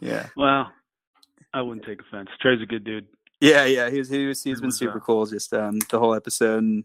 yeah. 0.00 0.26
Well, 0.36 0.72
I 1.52 1.62
wouldn't 1.62 1.86
take 1.86 2.00
offense. 2.00 2.30
Trey's 2.40 2.62
a 2.62 2.66
good 2.66 2.84
dude. 2.84 3.06
Yeah, 3.40 3.64
yeah. 3.66 3.90
He's 3.90 4.08
he 4.08 4.26
was 4.26 4.42
he's 4.42 4.60
been 4.60 4.72
super 4.72 5.00
cool 5.00 5.26
just 5.26 5.52
um, 5.52 5.78
the 5.90 5.98
whole 5.98 6.14
episode. 6.14 6.62
And 6.62 6.84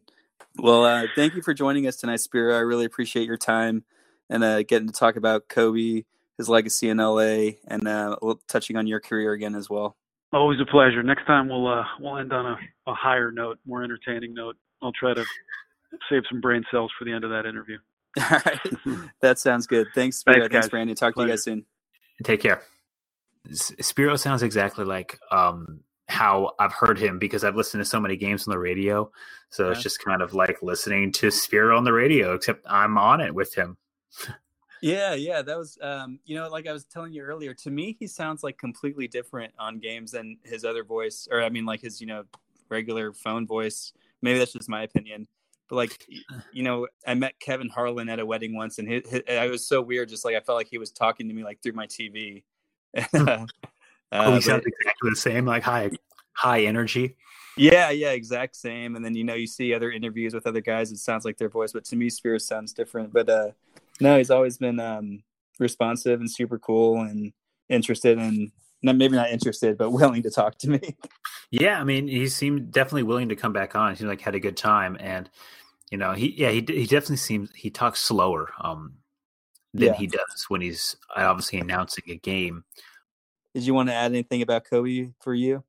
well, 0.58 0.84
uh, 0.86 1.06
thank 1.16 1.36
you 1.36 1.42
for 1.42 1.54
joining 1.54 1.88
us 1.88 1.98
tonight, 1.98 2.20
Spero. 2.20 2.56
I 2.56 2.60
really 2.60 2.86
appreciate 2.86 3.26
your 3.26 3.38
time 3.38 3.84
and 4.30 4.44
uh, 4.44 4.64
getting 4.64 4.88
to 4.88 4.94
talk 4.94 5.16
about 5.16 5.48
Kobe, 5.50 6.04
his 6.38 6.50
legacy 6.50 6.90
in 6.90 6.98
LA, 6.98 7.52
and 7.68 7.88
uh, 7.88 8.16
touching 8.48 8.76
on 8.76 8.88
your 8.88 9.00
career 9.00 9.34
again 9.34 9.56
as 9.56 9.70
well. 9.70 9.98
Always 10.32 10.60
a 10.60 10.66
pleasure. 10.66 11.02
Next 11.02 11.26
time 11.26 11.50
we'll 11.50 11.68
uh, 11.68 11.84
we'll 12.00 12.18
end 12.18 12.32
on 12.32 12.46
a, 12.46 12.58
a 12.88 12.94
higher 12.94 13.32
note, 13.32 13.58
more 13.66 13.84
entertaining 13.84 14.34
note. 14.34 14.58
I'll 14.82 14.92
try 14.92 15.14
to 15.14 15.26
save 16.10 16.24
some 16.30 16.40
brain 16.40 16.64
cells 16.72 16.92
for 16.98 17.06
the 17.06 17.12
end 17.12 17.24
of 17.24 17.32
that 17.32 17.46
interview. 17.46 17.78
All 18.20 18.40
right, 18.46 19.06
that 19.22 19.40
sounds 19.40 19.66
good. 19.66 19.88
Thanks, 19.96 20.18
Spero. 20.18 20.42
Thanks, 20.42 20.54
Thanks 20.54 20.70
Brandon. 20.70 20.96
Talk 20.96 21.16
pleasure. 21.16 21.28
to 21.28 21.32
you 21.32 21.36
guys 21.36 21.44
soon. 21.44 21.66
Take 22.24 22.42
care. 22.42 22.62
Spero 23.52 24.16
sounds 24.18 24.44
exactly 24.44 24.86
like 24.86 25.20
um, 25.32 25.82
how 26.10 26.54
I've 26.60 26.74
heard 26.74 26.98
him 26.98 27.20
because 27.20 27.44
I've 27.44 27.56
listened 27.56 27.82
to 27.82 27.90
so 27.90 28.00
many 28.00 28.18
games 28.18 28.48
on 28.48 28.52
the 28.52 28.60
radio. 28.60 29.12
So 29.52 29.66
yeah. 29.66 29.72
it's 29.72 29.84
just 29.84 30.04
kind 30.04 30.22
of 30.22 30.34
like 30.34 30.62
listening 30.62 31.12
to 31.14 31.32
Spero 31.32 31.78
on 31.78 31.84
the 31.84 31.94
radio, 31.94 32.34
except 32.34 32.66
I'm 32.68 32.98
on 32.98 33.22
it 33.22 33.34
with 33.34 33.54
him. 33.54 33.78
Yeah, 34.82 35.14
yeah, 35.14 35.42
that 35.42 35.58
was 35.58 35.78
um, 35.82 36.20
you 36.26 36.36
know, 36.36 36.50
like 36.50 36.68
I 36.68 36.72
was 36.72 36.86
telling 36.86 37.14
you 37.14 37.22
earlier, 37.22 37.54
to 37.54 37.70
me 37.70 37.96
he 38.00 38.08
sounds 38.08 38.44
like 38.44 38.58
completely 38.58 39.08
different 39.08 39.54
on 39.60 39.80
games 39.80 40.12
than 40.12 40.38
his 40.44 40.66
other 40.66 40.84
voice 40.84 41.28
or 41.30 41.44
I 41.44 41.50
mean 41.50 41.66
like 41.66 41.82
his, 41.82 42.02
you 42.02 42.08
know, 42.08 42.24
regular 42.70 43.14
phone 43.14 43.46
voice. 43.46 43.94
Maybe 44.22 44.40
that's 44.40 44.54
just 44.54 44.70
my 44.70 44.84
opinion. 44.84 45.28
But 45.68 45.76
like 45.76 46.06
you 46.54 46.64
know, 46.64 46.88
I 47.06 47.14
met 47.14 47.40
Kevin 47.40 47.70
Harlan 47.70 48.10
at 48.10 48.20
a 48.20 48.26
wedding 48.26 48.56
once 48.56 48.80
and 48.80 48.88
his, 48.88 49.10
his, 49.10 49.22
I 49.30 49.48
was 49.48 49.68
so 49.68 49.82
weird 49.82 50.10
just 50.10 50.26
like 50.26 50.36
I 50.36 50.40
felt 50.40 50.58
like 50.58 50.70
he 50.70 50.78
was 50.78 50.92
talking 50.92 51.28
to 51.28 51.34
me 51.34 51.44
like 51.44 51.62
through 51.62 51.74
my 51.74 51.88
TV. 51.88 52.44
uh, 54.12 54.24
oh, 54.26 54.36
he 54.36 54.42
sounds 54.42 54.64
exactly 54.66 55.10
the 55.10 55.16
same, 55.16 55.46
like 55.46 55.64
high 55.64 55.92
high 56.34 56.64
energy. 56.64 57.16
Yeah, 57.58 57.90
yeah, 57.90 58.12
exact 58.12 58.56
same. 58.56 58.96
And 58.96 59.04
then 59.04 59.16
you 59.16 59.24
know 59.24 59.34
you 59.34 59.48
see 59.48 59.74
other 59.74 59.92
interviews 59.92 60.34
with 60.34 60.48
other 60.48 60.62
guys, 60.62 60.92
it 60.92 60.98
sounds 60.98 61.26
like 61.26 61.38
their 61.38 61.50
voice, 61.50 61.74
but 61.74 61.86
to 61.86 61.96
me 61.96 62.10
Spears 62.10 62.46
sounds 62.46 62.74
different. 62.74 63.12
But 63.12 63.30
uh 63.30 63.52
no, 64.00 64.18
he's 64.18 64.32
always 64.32 64.58
been 64.58 64.80
um, 64.80 65.24
responsive 65.60 66.20
and 66.20 66.32
super 66.32 66.58
cool 66.58 67.02
and 67.02 67.34
interested 67.68 68.18
and 68.18 68.52
not, 68.82 68.96
maybe 68.96 69.16
not 69.16 69.30
interested, 69.30 69.78
but 69.78 69.92
willing 69.92 70.24
to 70.24 70.32
talk 70.32 70.58
to 70.60 70.70
me. 70.70 70.80
Yeah, 71.52 71.80
I 71.80 71.84
mean, 71.84 72.08
he 72.08 72.28
seemed 72.28 72.72
definitely 72.72 73.04
willing 73.04 73.30
to 73.30 73.36
come 73.36 73.54
back 73.54 73.76
on. 73.76 73.92
He 73.92 73.98
seemed 73.98 74.10
like 74.10 74.22
had 74.22 74.36
a 74.36 74.40
good 74.40 74.58
time, 74.58 74.98
and 75.00 75.30
you 75.92 75.98
know, 75.98 76.14
he 76.14 76.34
yeah, 76.38 76.52
he 76.52 76.64
he 76.68 76.86
definitely 76.86 77.18
seems 77.18 77.50
he 77.56 77.70
talks 77.70 78.00
slower 78.00 78.54
um, 78.62 78.94
than 79.74 79.88
yeah. 79.88 79.94
he 79.94 80.08
does 80.08 80.46
when 80.48 80.62
he's 80.62 80.96
obviously 81.16 81.60
announcing 81.60 82.04
a 82.10 82.16
game. 82.18 82.64
Did 83.54 83.66
you 83.66 83.74
want 83.74 83.90
to 83.90 83.94
add 83.94 84.12
anything 84.12 84.42
about 84.42 84.66
Kobe 84.66 85.12
for 85.22 85.34
you? 85.34 85.64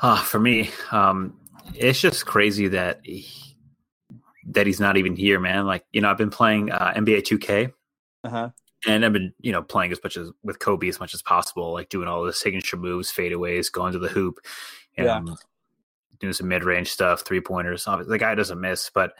Uh, 0.00 0.22
for 0.22 0.38
me, 0.38 0.70
um, 0.90 1.38
it's 1.74 2.00
just 2.00 2.26
crazy 2.26 2.68
that 2.68 3.00
he, 3.02 3.26
that 4.48 4.66
he's 4.66 4.80
not 4.80 4.96
even 4.96 5.16
here, 5.16 5.40
man. 5.40 5.66
Like, 5.66 5.84
you 5.92 6.00
know, 6.00 6.10
I've 6.10 6.18
been 6.18 6.30
playing 6.30 6.70
uh, 6.70 6.92
NBA 6.96 7.22
2K. 7.22 7.72
Uh-huh. 8.24 8.50
And 8.86 9.04
I've 9.04 9.12
been, 9.12 9.32
you 9.40 9.52
know, 9.52 9.62
playing 9.62 9.92
as 9.92 10.00
much 10.02 10.16
as 10.16 10.30
with 10.44 10.58
Kobe 10.58 10.88
as 10.88 11.00
much 11.00 11.14
as 11.14 11.22
possible, 11.22 11.72
like 11.72 11.88
doing 11.88 12.08
all 12.08 12.24
the 12.24 12.32
signature 12.32 12.76
moves, 12.76 13.10
fadeaways, 13.10 13.72
going 13.72 13.92
to 13.92 13.98
the 13.98 14.08
hoop, 14.08 14.38
and 14.96 15.06
yeah. 15.06 15.34
doing 16.20 16.32
some 16.32 16.48
mid 16.48 16.62
range 16.62 16.90
stuff, 16.90 17.24
three 17.24 17.40
pointers. 17.40 17.84
The 17.84 18.18
guy 18.18 18.34
doesn't 18.34 18.60
miss, 18.60 18.90
but 18.94 19.14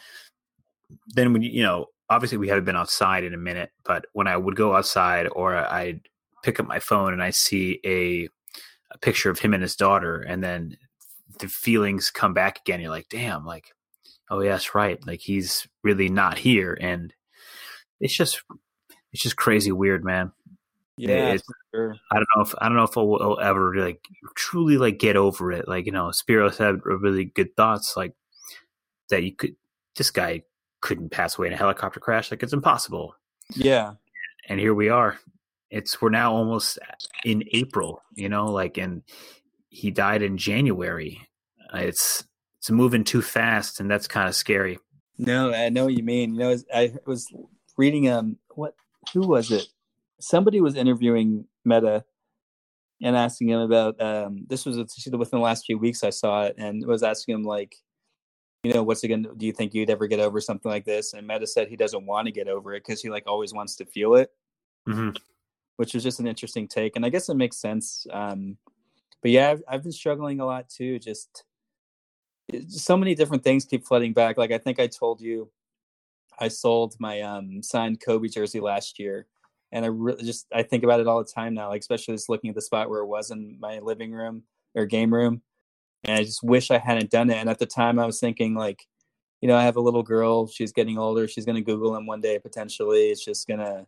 then 1.09 1.33
when 1.33 1.43
you, 1.43 1.51
you 1.51 1.63
know, 1.63 1.87
obviously 2.09 2.39
we 2.39 2.49
haven't 2.49 2.65
been 2.65 2.77
outside 2.77 3.25
in 3.25 3.35
a 3.35 3.39
minute, 3.39 3.71
but 3.85 4.07
when 4.13 4.29
I 4.29 4.37
would 4.37 4.57
go 4.57 4.77
outside 4.77 5.27
or 5.33 5.57
I'd 5.57 6.01
pick 6.47 6.61
up 6.61 6.67
my 6.67 6.79
phone 6.79 7.13
and 7.13 7.23
I 7.23 7.31
see 7.31 7.81
a, 7.85 8.29
a 8.93 8.99
picture 8.99 9.31
of 9.31 9.41
him 9.41 9.53
and 9.53 9.63
his 9.63 9.75
daughter, 9.75 10.21
and 10.21 10.43
then 10.43 10.77
the 11.41 11.49
feelings 11.49 12.11
come 12.11 12.33
back 12.33 12.61
again. 12.61 12.81
You're 12.81 12.91
like, 12.91 13.09
damn, 13.11 13.45
like 13.45 13.75
oh 14.31 14.41
yes, 14.41 14.75
right. 14.75 15.05
Like 15.05 15.21
he's 15.21 15.67
really 15.83 16.09
not 16.09 16.39
here, 16.39 16.79
and 16.81 17.13
it's 18.01 18.17
just 18.17 18.43
it's 19.13 19.23
just 19.23 19.37
crazy 19.37 19.73
weird, 19.73 20.05
man. 20.05 20.31
Yeah, 20.97 21.37
sure. 21.75 21.97
I 22.13 22.15
don't 22.15 22.29
know 22.37 22.43
if 22.43 22.55
I 22.59 22.69
don't 22.69 22.77
know 22.77 22.85
if 22.85 22.97
I'll, 22.97 23.19
I'll, 23.21 23.41
ever 23.41 23.75
like 23.77 24.01
truly 24.37 24.79
like 24.79 24.99
get 24.99 25.17
over 25.17 25.51
it. 25.51 25.67
Like 25.67 25.85
you 25.85 25.93
know, 25.93 26.13
Spero's 26.13 26.59
had 26.59 26.81
really 26.85 27.25
good 27.25 27.57
thoughts, 27.57 27.97
like 27.97 28.15
that 29.11 29.25
you 29.25 29.35
could. 29.35 29.57
This 29.97 30.11
guy 30.11 30.43
couldn't 30.81 31.11
pass 31.11 31.37
away 31.37 31.49
in 31.49 31.55
a 31.55 31.57
helicopter 31.57 31.99
crash. 32.01 32.31
Like 32.31 32.43
it's 32.43 32.53
impossible. 32.53 33.17
Yeah, 33.55 33.95
and 34.49 34.61
here 34.61 34.75
we 34.75 34.89
are. 34.89 35.19
It's 35.77 36.01
we're 36.01 36.11
now 36.11 36.33
almost 36.33 36.79
in 37.25 37.45
April. 37.53 38.03
You 38.15 38.29
know, 38.29 38.47
like 38.47 38.79
and 38.79 39.03
he 39.69 39.91
died 39.91 40.23
in 40.23 40.39
January. 40.39 41.21
It's 41.75 42.25
it's 42.59 42.71
moving 42.71 43.05
too 43.05 43.23
fast, 43.23 43.81
and 43.81 43.91
that's 43.91 44.09
kind 44.09 44.29
of 44.29 44.35
scary. 44.35 44.79
No, 45.19 45.53
I 45.53 45.69
know 45.69 45.85
what 45.85 45.97
you 45.97 46.03
mean. 46.03 46.35
You 46.35 46.41
know, 46.41 46.57
I 46.75 46.95
was 47.07 47.33
reading 47.77 48.09
um 48.09 48.39
what 48.55 48.75
who 49.13 49.27
was 49.27 49.51
it? 49.51 49.67
Somebody 50.21 50.61
was 50.61 50.75
interviewing 50.75 51.47
Metta 51.65 52.05
and 53.03 53.17
asking 53.17 53.51
him 53.51 53.61
about 53.61 54.01
um 54.01 54.47
this 54.49 54.65
was 54.65 54.77
within 54.79 55.19
the 55.31 55.39
last 55.39 55.67
few 55.67 55.79
weeks 55.79 56.03
I 56.03 56.11
saw 56.11 56.45
it 56.45 56.57
and 56.59 56.87
was 56.87 57.03
asking 57.03 57.35
him 57.35 57.43
like 57.45 57.77
you 58.63 58.73
know 58.73 58.83
what's 58.83 59.05
it 59.05 59.09
gonna 59.09 59.35
do 59.37 59.47
you 59.47 59.53
think 59.53 59.75
you'd 59.75 59.91
ever 59.91 60.07
get 60.07 60.21
over 60.21 60.41
something 60.41 60.71
like 60.71 60.85
this 60.85 61.13
and 61.13 61.27
Metta 61.27 61.47
said 61.47 61.69
he 61.69 61.77
doesn't 61.77 62.07
want 62.07 62.27
to 62.27 62.33
get 62.33 62.49
over 62.49 62.75
it 62.75 62.85
because 62.85 63.03
he 63.03 63.11
like 63.11 63.25
always 63.27 63.53
wants 63.53 63.77
to 63.77 63.85
feel 63.85 64.15
it 64.15 64.31
mm-hmm. 64.89 65.11
Which 65.77 65.95
was 65.95 66.03
just 66.03 66.21
an 66.21 66.27
interesting 66.27 66.67
take 66.67 66.97
and 66.97 67.05
I 67.05 67.09
guess 67.09 67.29
it 67.29 67.37
makes 67.37 67.59
sense 67.59 68.07
um 68.13 68.57
but 69.23 69.31
yeah 69.31 69.51
I've, 69.51 69.63
I've 69.69 69.83
been 69.83 69.93
struggling 69.93 70.41
a 70.41 70.47
lot 70.47 70.69
too 70.69 70.99
just 70.99 71.45
so 72.69 72.97
many 72.97 73.15
different 73.15 73.45
things 73.45 73.65
keep 73.65 73.87
flooding 73.87 74.13
back. 74.13 74.39
Like 74.39 74.53
I 74.53 74.59
think 74.59 74.79
I 74.79 74.87
told 74.87 75.21
you, 75.21 75.51
I 76.39 76.49
sold 76.49 76.95
my 76.99 77.21
um, 77.23 77.63
signed 77.63 78.01
Kobe 78.01 78.29
jersey 78.29 78.61
last 78.61 78.99
year, 78.99 79.27
and 79.73 79.85
I 79.85 79.89
really 79.89 80.25
just 80.25 80.47
I 80.53 80.63
think 80.63 80.85
about 80.85 81.01
it 81.01 81.07
all 81.07 81.19
the 81.19 81.31
time 81.31 81.55
now. 81.55 81.69
Like 81.69 81.81
especially 81.81 82.15
just 82.15 82.29
looking 82.29 82.51
at 82.51 82.57
the 82.57 82.63
spot 82.63 82.91
where 82.91 83.01
it 83.01 83.07
was 83.07 83.31
in 83.31 83.59
my 83.61 83.79
living 83.81 84.13
room 84.13 84.43
or 84.75 84.87
game 84.87 85.13
room, 85.13 85.43
and 86.05 86.19
I 86.19 86.25
just 86.25 86.43
wish 86.43 86.71
I 86.71 86.79
hadn't 86.79 87.11
done 87.11 87.31
it. 87.31 87.37
And 87.37 87.49
at 87.49 87.59
the 87.59 87.67
time, 87.67 87.99
I 87.99 88.07
was 88.07 88.21
thinking 88.21 88.55
like, 88.55 88.87
you 89.41 89.49
know, 89.49 89.57
I 89.57 89.65
have 89.65 89.77
a 89.77 89.81
little 89.81 90.03
girl. 90.03 90.47
She's 90.47 90.73
getting 90.73 90.99
older. 90.99 91.27
She's 91.27 91.47
going 91.47 91.57
to 91.57 91.63
Google 91.63 91.97
him 91.97 92.07
one 92.07 92.21
day 92.21 92.39
potentially. 92.39 93.09
It's 93.11 93.25
just 93.25 93.49
gonna 93.49 93.87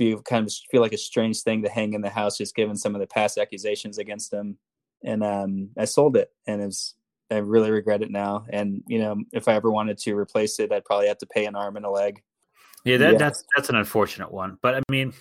be 0.00 0.16
kind 0.24 0.46
of 0.46 0.52
feel 0.70 0.80
like 0.80 0.94
a 0.94 0.98
strange 0.98 1.42
thing 1.42 1.62
to 1.62 1.68
hang 1.68 1.92
in 1.92 2.00
the 2.00 2.08
house, 2.08 2.38
just 2.38 2.56
given 2.56 2.76
some 2.76 2.94
of 2.94 3.00
the 3.00 3.06
past 3.06 3.38
accusations 3.38 3.98
against 3.98 4.32
him. 4.32 4.56
And 5.04 5.22
um, 5.22 5.70
I 5.78 5.84
sold 5.84 6.16
it, 6.16 6.32
and 6.46 6.60
it's 6.60 6.94
I 7.30 7.36
really 7.36 7.70
regret 7.70 8.02
it 8.02 8.10
now. 8.10 8.46
And 8.50 8.82
you 8.88 8.98
know, 8.98 9.16
if 9.32 9.46
I 9.46 9.54
ever 9.54 9.70
wanted 9.70 9.98
to 9.98 10.16
replace 10.16 10.58
it, 10.58 10.72
I'd 10.72 10.84
probably 10.84 11.08
have 11.08 11.18
to 11.18 11.26
pay 11.26 11.46
an 11.46 11.54
arm 11.54 11.76
and 11.76 11.86
a 11.86 11.90
leg. 11.90 12.22
Yeah, 12.84 12.96
that, 12.96 13.12
yeah. 13.12 13.18
that's 13.18 13.44
that's 13.54 13.68
an 13.68 13.76
unfortunate 13.76 14.32
one. 14.32 14.58
But 14.62 14.76
I 14.76 14.80
mean, 14.90 15.12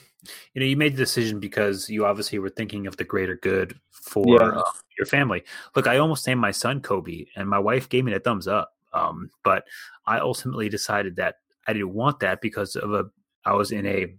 you 0.54 0.62
know, 0.62 0.66
you 0.66 0.78
made 0.78 0.94
the 0.94 0.98
decision 0.98 1.40
because 1.40 1.90
you 1.90 2.06
obviously 2.06 2.40
were 2.40 2.50
thinking 2.50 2.88
of 2.88 2.98
the 2.98 3.04
greater 3.04 3.36
good 3.36 3.78
for 3.92 4.26
yeah. 4.28 4.60
uh, 4.60 4.72
your 4.98 5.06
family. 5.06 5.44
Look, 5.76 5.88
I 5.88 5.98
almost 5.98 6.26
named 6.26 6.42
my 6.42 6.52
son 6.52 6.82
Kobe, 6.82 7.26
and 7.36 7.50
my 7.50 7.60
wife 7.60 7.90
gave 7.90 8.06
me 8.06 8.14
a 8.14 8.20
thumbs 8.20 8.48
up. 8.48 8.74
Um, 8.94 9.30
but 9.44 9.66
I 10.08 10.20
ultimately 10.20 10.68
decided 10.68 11.18
that 11.18 11.36
I 11.68 11.74
didn't 11.74 11.94
want 11.94 12.22
that 12.22 12.42
because 12.42 12.76
of 12.76 12.94
a 12.94 13.06
I 13.46 13.54
was 13.54 13.72
in 13.72 13.86
a 13.86 14.16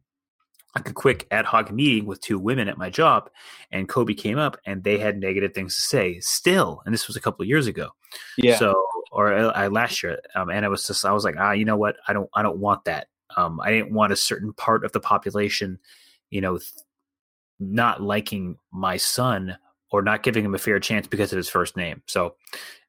like 0.75 0.89
a 0.89 0.93
quick 0.93 1.27
ad 1.31 1.45
hoc 1.45 1.73
meeting 1.73 2.07
with 2.07 2.21
two 2.21 2.39
women 2.39 2.69
at 2.69 2.79
my 2.79 2.91
job, 2.91 3.29
and 3.73 3.89
Kobe 3.89 4.15
came 4.15 4.39
up, 4.39 4.57
and 4.65 4.85
they 4.85 4.99
had 4.99 5.19
negative 5.19 5.53
things 5.53 5.75
to 5.75 5.83
say 5.83 6.21
still, 6.21 6.83
and 6.85 6.95
this 6.95 7.07
was 7.07 7.17
a 7.17 7.21
couple 7.21 7.43
of 7.43 7.49
years 7.49 7.67
ago. 7.67 7.91
Yeah. 8.37 8.57
So, 8.57 8.85
or 9.13 9.33
I, 9.33 9.67
last 9.67 10.03
year, 10.03 10.21
um, 10.35 10.51
and 10.51 10.65
I 10.65 10.69
was 10.69 10.87
just, 10.87 11.05
I 11.05 11.13
was 11.13 11.25
like, 11.25 11.35
ah, 11.39 11.53
you 11.53 11.65
know 11.65 11.77
what? 11.77 11.97
I 12.07 12.13
don't, 12.13 12.31
I 12.35 12.43
don't 12.43 12.59
want 12.59 12.85
that. 12.85 13.09
Um, 13.37 13.61
I 13.61 13.71
didn't 13.71 13.93
want 13.93 14.13
a 14.13 14.17
certain 14.17 14.53
part 14.53 14.85
of 14.85 14.93
the 14.93 15.01
population, 15.01 15.79
you 16.31 16.41
know, 16.41 16.59
th- 16.59 16.71
not 17.59 18.03
liking 18.03 18.57
my 18.73 18.97
son 18.97 19.57
or 19.91 20.03
not 20.03 20.23
giving 20.23 20.45
him 20.45 20.55
a 20.55 20.59
fair 20.59 20.79
chance 20.81 21.07
because 21.07 21.33
of 21.33 21.37
his 21.37 21.49
first 21.49 21.77
name. 21.77 22.03
So, 22.07 22.37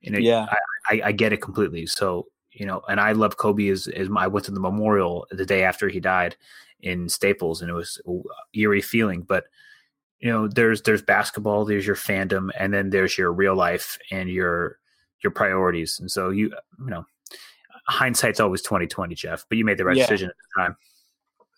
you 0.02 0.12
know, 0.12 0.20
yeah, 0.20 0.46
I, 0.50 0.58
I, 0.96 1.02
I 1.08 1.12
get 1.12 1.34
it 1.34 1.42
completely. 1.42 1.86
So, 1.88 2.28
you 2.52 2.66
know, 2.66 2.82
and 2.88 3.00
I 3.00 3.14
love 3.14 3.38
Kobe 3.38 3.70
as, 3.70 3.88
as 3.88 4.10
my, 4.10 4.26
I 4.26 4.28
went 4.28 4.46
to 4.46 4.52
the 4.52 4.60
memorial 4.60 5.26
the 5.32 5.46
day 5.46 5.64
after 5.64 5.90
he 5.90 6.00
died 6.00 6.36
in 6.82 7.10
Staples, 7.10 7.62
and 7.62 7.70
it 7.70 7.74
was 7.74 8.02
eerie 8.54 8.82
feeling. 8.82 9.22
But 9.22 9.46
you 10.20 10.30
know, 10.30 10.48
there's 10.48 10.82
there's 10.84 11.02
basketball, 11.02 11.66
there's 11.66 11.86
your 11.86 11.96
fandom, 11.96 12.50
and 12.58 12.74
then 12.74 12.90
there's 12.90 13.18
your 13.18 13.32
real 13.32 13.56
life 13.56 13.98
and 14.12 14.30
your 14.30 14.80
your 15.24 15.32
priorities. 15.32 16.00
And 16.00 16.12
so 16.12 16.30
you 16.30 16.54
you 16.80 16.90
know, 16.90 17.06
hindsight's 17.88 18.40
always 18.40 18.62
twenty 18.62 18.88
twenty, 18.88 19.16
Jeff. 19.16 19.46
But 19.50 19.58
you 19.58 19.66
made 19.66 19.78
the 19.78 19.86
right 19.86 19.98
yeah, 19.98 20.04
decision 20.04 20.30
at 20.30 20.36
the 20.36 20.62
time. 20.62 20.76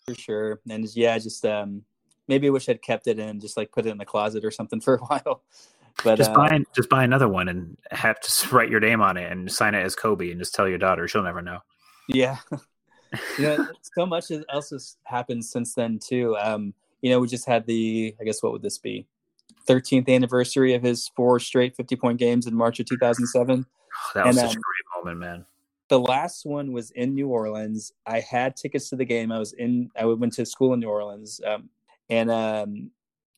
For 0.06 0.16
sure, 0.16 0.62
and 0.70 0.86
yeah, 0.96 1.18
just 1.18 1.46
um, 1.46 1.84
maybe 2.28 2.48
I 2.48 2.52
wish 2.52 2.70
I'd 2.70 2.82
kept 2.82 3.08
it 3.08 3.20
and 3.20 3.42
just 3.42 3.58
like 3.58 3.72
put 3.72 3.86
it 3.86 3.90
in 3.90 3.98
the 3.98 4.06
closet 4.06 4.46
or 4.46 4.52
something 4.52 4.80
for 4.82 4.96
a 4.96 5.06
while. 5.06 5.44
But 6.04 6.18
just 6.18 6.32
uh, 6.32 6.36
buy 6.36 6.60
just 6.76 6.90
buy 6.90 7.04
another 7.04 7.28
one 7.28 7.48
and 7.48 7.78
have 7.92 8.20
to 8.20 8.50
write 8.56 8.70
your 8.70 8.80
name 8.80 9.02
on 9.02 9.18
it 9.18 9.32
and 9.32 9.52
sign 9.52 9.76
it 9.76 9.84
as 9.84 9.96
Kobe 9.96 10.32
and 10.32 10.40
just 10.40 10.56
tell 10.56 10.68
your 10.68 10.78
daughter. 10.78 11.08
She'll 11.08 11.24
never 11.24 11.42
know. 11.42 11.60
Yeah, 12.08 12.38
you 13.38 13.46
know, 13.46 13.68
so 13.96 14.06
much 14.06 14.32
else 14.50 14.70
has 14.72 14.98
happened 15.04 15.46
since 15.46 15.74
then 15.74 16.00
too. 16.00 16.36
Um, 16.38 16.74
you 17.02 17.10
know, 17.10 17.20
we 17.20 17.28
just 17.28 17.46
had 17.46 17.68
the, 17.68 18.16
I 18.20 18.24
guess, 18.24 18.42
what 18.42 18.54
would 18.54 18.62
this 18.62 18.78
be? 18.78 19.06
13th 19.68 20.10
anniversary 20.10 20.74
of 20.74 20.84
his 20.84 21.10
four 21.16 21.40
straight 21.40 21.76
50 21.76 21.96
point 21.96 22.20
games 22.20 22.48
in 22.48 22.56
March 22.56 22.80
of 22.80 22.86
2007. 22.86 23.66
Oh, 23.66 24.12
that 24.16 24.26
was 24.26 24.38
and, 24.38 24.48
such 24.48 24.56
um, 24.56 24.62
a 24.62 25.04
great 25.04 25.04
moment, 25.06 25.20
man. 25.20 25.46
The 25.90 26.00
last 26.00 26.46
one 26.46 26.72
was 26.72 26.92
in 26.92 27.14
New 27.14 27.28
Orleans. 27.28 27.92
I 28.06 28.20
had 28.20 28.56
tickets 28.56 28.90
to 28.90 28.96
the 28.96 29.06
game. 29.06 29.32
I 29.32 29.40
was 29.40 29.54
in, 29.54 29.92
I 29.98 30.06
went 30.06 30.34
to 30.34 30.46
school 30.46 30.74
in 30.74 30.80
New 30.80 30.90
Orleans. 30.90 31.40
Um, 31.46 31.70
and 32.10 32.32
um, 32.32 32.92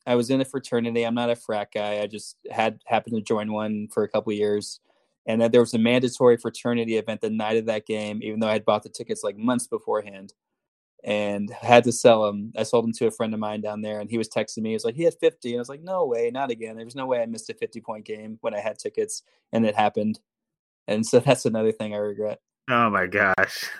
I 0.06 0.14
was 0.14 0.30
in 0.30 0.40
a 0.40 0.44
fraternity. 0.44 1.04
I'm 1.04 1.14
not 1.14 1.30
a 1.30 1.36
frat 1.36 1.72
guy. 1.72 2.00
I 2.00 2.06
just 2.06 2.36
had 2.50 2.80
happened 2.86 3.16
to 3.16 3.22
join 3.22 3.52
one 3.52 3.88
for 3.92 4.04
a 4.04 4.08
couple 4.08 4.32
years 4.32 4.80
and 5.26 5.40
that 5.40 5.52
there 5.52 5.60
was 5.60 5.74
a 5.74 5.78
mandatory 5.78 6.36
fraternity 6.36 6.96
event 6.96 7.20
the 7.20 7.30
night 7.30 7.56
of 7.56 7.66
that 7.66 7.86
game, 7.86 8.20
even 8.22 8.40
though 8.40 8.48
I 8.48 8.52
had 8.52 8.64
bought 8.64 8.84
the 8.84 8.88
tickets 8.88 9.24
like 9.24 9.36
months 9.36 9.66
beforehand 9.66 10.32
and 11.02 11.50
had 11.50 11.84
to 11.84 11.92
sell 11.92 12.24
them. 12.24 12.52
I 12.56 12.62
sold 12.62 12.84
them 12.84 12.92
to 12.94 13.06
a 13.06 13.10
friend 13.10 13.34
of 13.34 13.40
mine 13.40 13.60
down 13.60 13.80
there, 13.80 14.00
and 14.00 14.08
he 14.08 14.18
was 14.18 14.28
texting 14.28 14.62
me. 14.62 14.70
He 14.70 14.74
was 14.74 14.84
like, 14.84 14.94
he 14.94 15.02
had 15.02 15.14
50. 15.14 15.50
And 15.50 15.58
I 15.58 15.60
was 15.60 15.68
like, 15.68 15.82
no 15.82 16.06
way, 16.06 16.30
not 16.30 16.50
again. 16.50 16.76
There 16.76 16.84
was 16.84 16.94
no 16.94 17.06
way 17.06 17.20
I 17.20 17.26
missed 17.26 17.50
a 17.50 17.54
50 17.54 17.80
point 17.80 18.04
game 18.04 18.38
when 18.40 18.54
I 18.54 18.60
had 18.60 18.78
tickets, 18.78 19.22
and 19.52 19.66
it 19.66 19.74
happened. 19.74 20.20
And 20.86 21.04
so 21.04 21.18
that's 21.24 21.44
another 21.44 21.72
thing 21.72 21.94
I 21.94 21.98
regret. 21.98 22.40
Oh 22.70 22.90
my 22.90 23.06
gosh. 23.06 23.70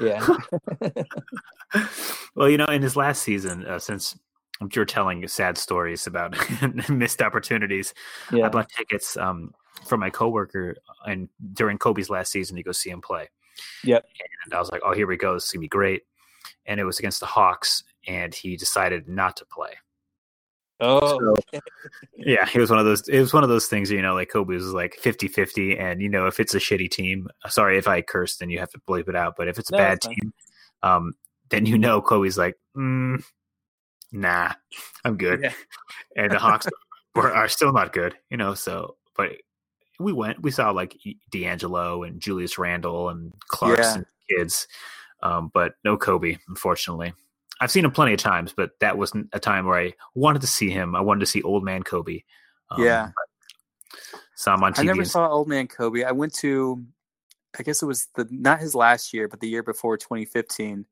Yeah. 0.00 0.24
well, 2.36 2.48
you 2.48 2.56
know, 2.56 2.66
in 2.66 2.82
his 2.82 2.94
last 2.96 3.22
season, 3.22 3.64
uh, 3.66 3.80
since 3.80 4.16
I'm 4.60 4.70
sure 4.70 4.84
telling 4.84 5.26
sad 5.28 5.56
stories 5.56 6.06
about 6.06 6.36
missed 6.88 7.22
opportunities, 7.22 7.94
yeah. 8.32 8.46
I 8.46 8.48
bought 8.48 8.68
tickets 8.70 9.16
um, 9.16 9.52
for 9.86 9.96
my 9.96 10.10
coworker, 10.10 10.76
and 11.06 11.28
during 11.52 11.78
Kobe's 11.78 12.10
last 12.10 12.32
season, 12.32 12.56
to 12.56 12.62
go 12.62 12.72
see 12.72 12.90
him 12.90 13.00
play. 13.00 13.28
Yep. 13.84 14.04
And 14.44 14.54
I 14.54 14.58
was 14.58 14.70
like, 14.70 14.82
"Oh, 14.84 14.94
here 14.94 15.06
we 15.06 15.16
go. 15.16 15.34
This 15.34 15.44
is 15.44 15.50
gonna 15.50 15.60
be 15.60 15.68
great." 15.68 16.02
And 16.66 16.80
it 16.80 16.84
was 16.84 16.98
against 16.98 17.20
the 17.20 17.26
Hawks, 17.26 17.84
and 18.06 18.34
he 18.34 18.56
decided 18.56 19.08
not 19.08 19.36
to 19.36 19.44
play. 19.44 19.74
Oh, 20.80 21.18
so, 21.18 21.60
yeah, 22.16 22.48
it 22.54 22.58
was 22.58 22.70
one 22.70 22.78
of 22.78 22.84
those. 22.84 23.08
It 23.08 23.18
was 23.18 23.34
one 23.34 23.42
of 23.42 23.48
those 23.48 23.66
things, 23.66 23.90
you 23.90 24.00
know, 24.00 24.14
like 24.14 24.30
Kobe 24.30 24.54
was 24.54 24.72
like 24.72 24.96
50-50 25.02 25.80
and 25.80 26.00
you 26.00 26.08
know, 26.08 26.26
if 26.26 26.38
it's 26.38 26.54
a 26.54 26.58
shitty 26.58 26.88
team, 26.88 27.26
sorry 27.48 27.78
if 27.78 27.88
I 27.88 28.00
curse, 28.00 28.36
then 28.36 28.48
you 28.48 28.60
have 28.60 28.70
to 28.70 28.80
bleep 28.88 29.08
it 29.08 29.16
out. 29.16 29.34
But 29.36 29.48
if 29.48 29.58
it's 29.58 29.70
a 29.70 29.72
no, 29.72 29.78
bad 29.78 30.00
team, 30.00 30.32
um, 30.84 31.14
then 31.50 31.66
you 31.66 31.78
know 31.78 32.00
Kobe's 32.00 32.38
like, 32.38 32.54
mm, 32.76 33.20
nah, 34.12 34.52
I'm 35.04 35.16
good. 35.16 35.40
Yeah. 35.42 35.52
and 36.16 36.32
the 36.32 36.38
Hawks 36.38 36.66
were, 37.14 37.32
are 37.32 37.48
still 37.48 37.72
not 37.72 37.92
good, 37.92 38.14
you 38.30 38.36
know. 38.36 38.54
So, 38.54 38.96
but 39.16 39.32
we 39.98 40.12
went, 40.12 40.42
we 40.42 40.50
saw 40.50 40.70
like 40.70 40.96
D'Angelo 41.30 42.02
and 42.04 42.20
Julius 42.20 42.58
Randle 42.58 43.08
and 43.08 43.32
Clarkson 43.48 44.06
yeah. 44.28 44.36
kids, 44.38 44.68
um, 45.22 45.50
but 45.52 45.74
no 45.84 45.96
Kobe, 45.96 46.36
unfortunately. 46.48 47.12
I've 47.60 47.70
seen 47.70 47.84
him 47.84 47.90
plenty 47.90 48.12
of 48.12 48.20
times, 48.20 48.52
but 48.56 48.70
that 48.80 48.96
wasn't 48.96 49.28
a 49.32 49.40
time 49.40 49.66
where 49.66 49.78
I 49.78 49.94
wanted 50.14 50.42
to 50.42 50.46
see 50.46 50.70
him. 50.70 50.94
I 50.94 51.00
wanted 51.00 51.20
to 51.20 51.26
see 51.26 51.42
old 51.42 51.64
man 51.64 51.82
Kobe. 51.82 52.20
Um, 52.70 52.84
yeah. 52.84 53.10
Saw 54.36 54.54
him 54.54 54.62
on 54.62 54.74
TV. 54.74 54.80
I 54.80 54.82
never 54.84 55.04
saw 55.04 55.28
old 55.28 55.48
man 55.48 55.66
Kobe. 55.66 56.04
I 56.04 56.12
went 56.12 56.34
to, 56.34 56.84
I 57.58 57.64
guess 57.64 57.82
it 57.82 57.86
was 57.86 58.06
the 58.14 58.28
not 58.30 58.60
his 58.60 58.76
last 58.76 59.12
year, 59.12 59.26
but 59.26 59.40
the 59.40 59.48
year 59.48 59.64
before 59.64 59.96
2015, 59.96 60.86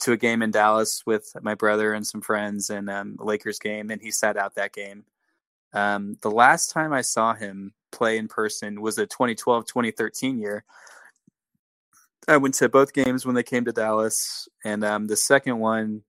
to 0.00 0.12
a 0.12 0.16
game 0.16 0.42
in 0.42 0.50
Dallas 0.50 1.02
with 1.06 1.32
my 1.42 1.54
brother 1.54 1.94
and 1.94 2.06
some 2.06 2.20
friends, 2.20 2.70
and 2.70 2.90
um, 2.90 3.16
a 3.20 3.24
Lakers 3.24 3.58
game, 3.58 3.90
and 3.90 4.02
he 4.02 4.10
sat 4.10 4.36
out 4.36 4.54
that 4.56 4.72
game. 4.72 5.04
Um, 5.72 6.16
the 6.22 6.30
last 6.30 6.70
time 6.70 6.92
I 6.92 7.02
saw 7.02 7.34
him 7.34 7.74
play 7.92 8.18
in 8.18 8.28
person 8.28 8.80
was 8.80 8.96
the 8.96 9.06
2012-2013 9.06 10.40
year 10.40 10.64
I 12.28 12.36
went 12.36 12.54
to 12.56 12.68
both 12.68 12.92
games 12.92 13.24
when 13.24 13.34
they 13.34 13.42
came 13.42 13.64
to 13.64 13.72
Dallas, 13.72 14.48
and 14.62 14.84
um, 14.84 15.06
the 15.06 15.16
second 15.16 15.58
one, 15.58 16.02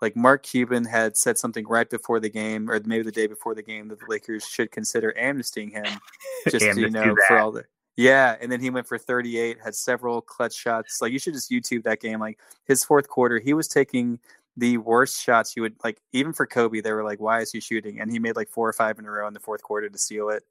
like 0.00 0.16
Mark 0.16 0.42
Cuban 0.42 0.84
had 0.84 1.16
said 1.16 1.36
something 1.36 1.66
right 1.68 1.88
before 1.88 2.20
the 2.20 2.30
game, 2.30 2.70
or 2.70 2.80
maybe 2.86 3.02
the 3.02 3.12
day 3.12 3.26
before 3.26 3.54
the 3.54 3.62
game, 3.62 3.88
that 3.88 3.98
the 4.00 4.06
Lakers 4.08 4.46
should 4.46 4.72
consider 4.72 5.14
amnestying 5.20 5.72
him, 5.72 6.00
just 6.48 6.64
to, 6.64 6.80
you 6.80 6.88
know 6.88 7.14
for 7.26 7.38
all 7.38 7.52
the 7.52 7.64
yeah. 7.98 8.36
And 8.40 8.50
then 8.50 8.60
he 8.60 8.70
went 8.70 8.86
for 8.86 8.96
38, 8.96 9.58
had 9.62 9.74
several 9.74 10.22
clutch 10.22 10.54
shots. 10.54 11.02
Like 11.02 11.12
you 11.12 11.18
should 11.18 11.34
just 11.34 11.50
YouTube 11.50 11.82
that 11.84 12.00
game. 12.00 12.20
Like 12.20 12.38
his 12.64 12.82
fourth 12.82 13.08
quarter, 13.08 13.38
he 13.38 13.52
was 13.52 13.68
taking 13.68 14.18
the 14.56 14.78
worst 14.78 15.22
shots 15.22 15.54
you 15.54 15.62
would 15.62 15.76
like. 15.84 16.00
Even 16.12 16.32
for 16.32 16.46
Kobe, 16.46 16.80
they 16.80 16.92
were 16.92 17.04
like, 17.04 17.20
"Why 17.20 17.40
is 17.40 17.52
he 17.52 17.60
shooting?" 17.60 18.00
And 18.00 18.10
he 18.10 18.18
made 18.18 18.36
like 18.36 18.48
four 18.48 18.68
or 18.68 18.72
five 18.72 18.98
in 18.98 19.04
a 19.04 19.10
row 19.10 19.28
in 19.28 19.34
the 19.34 19.40
fourth 19.40 19.62
quarter 19.62 19.88
to 19.88 19.98
seal 19.98 20.30
it, 20.30 20.44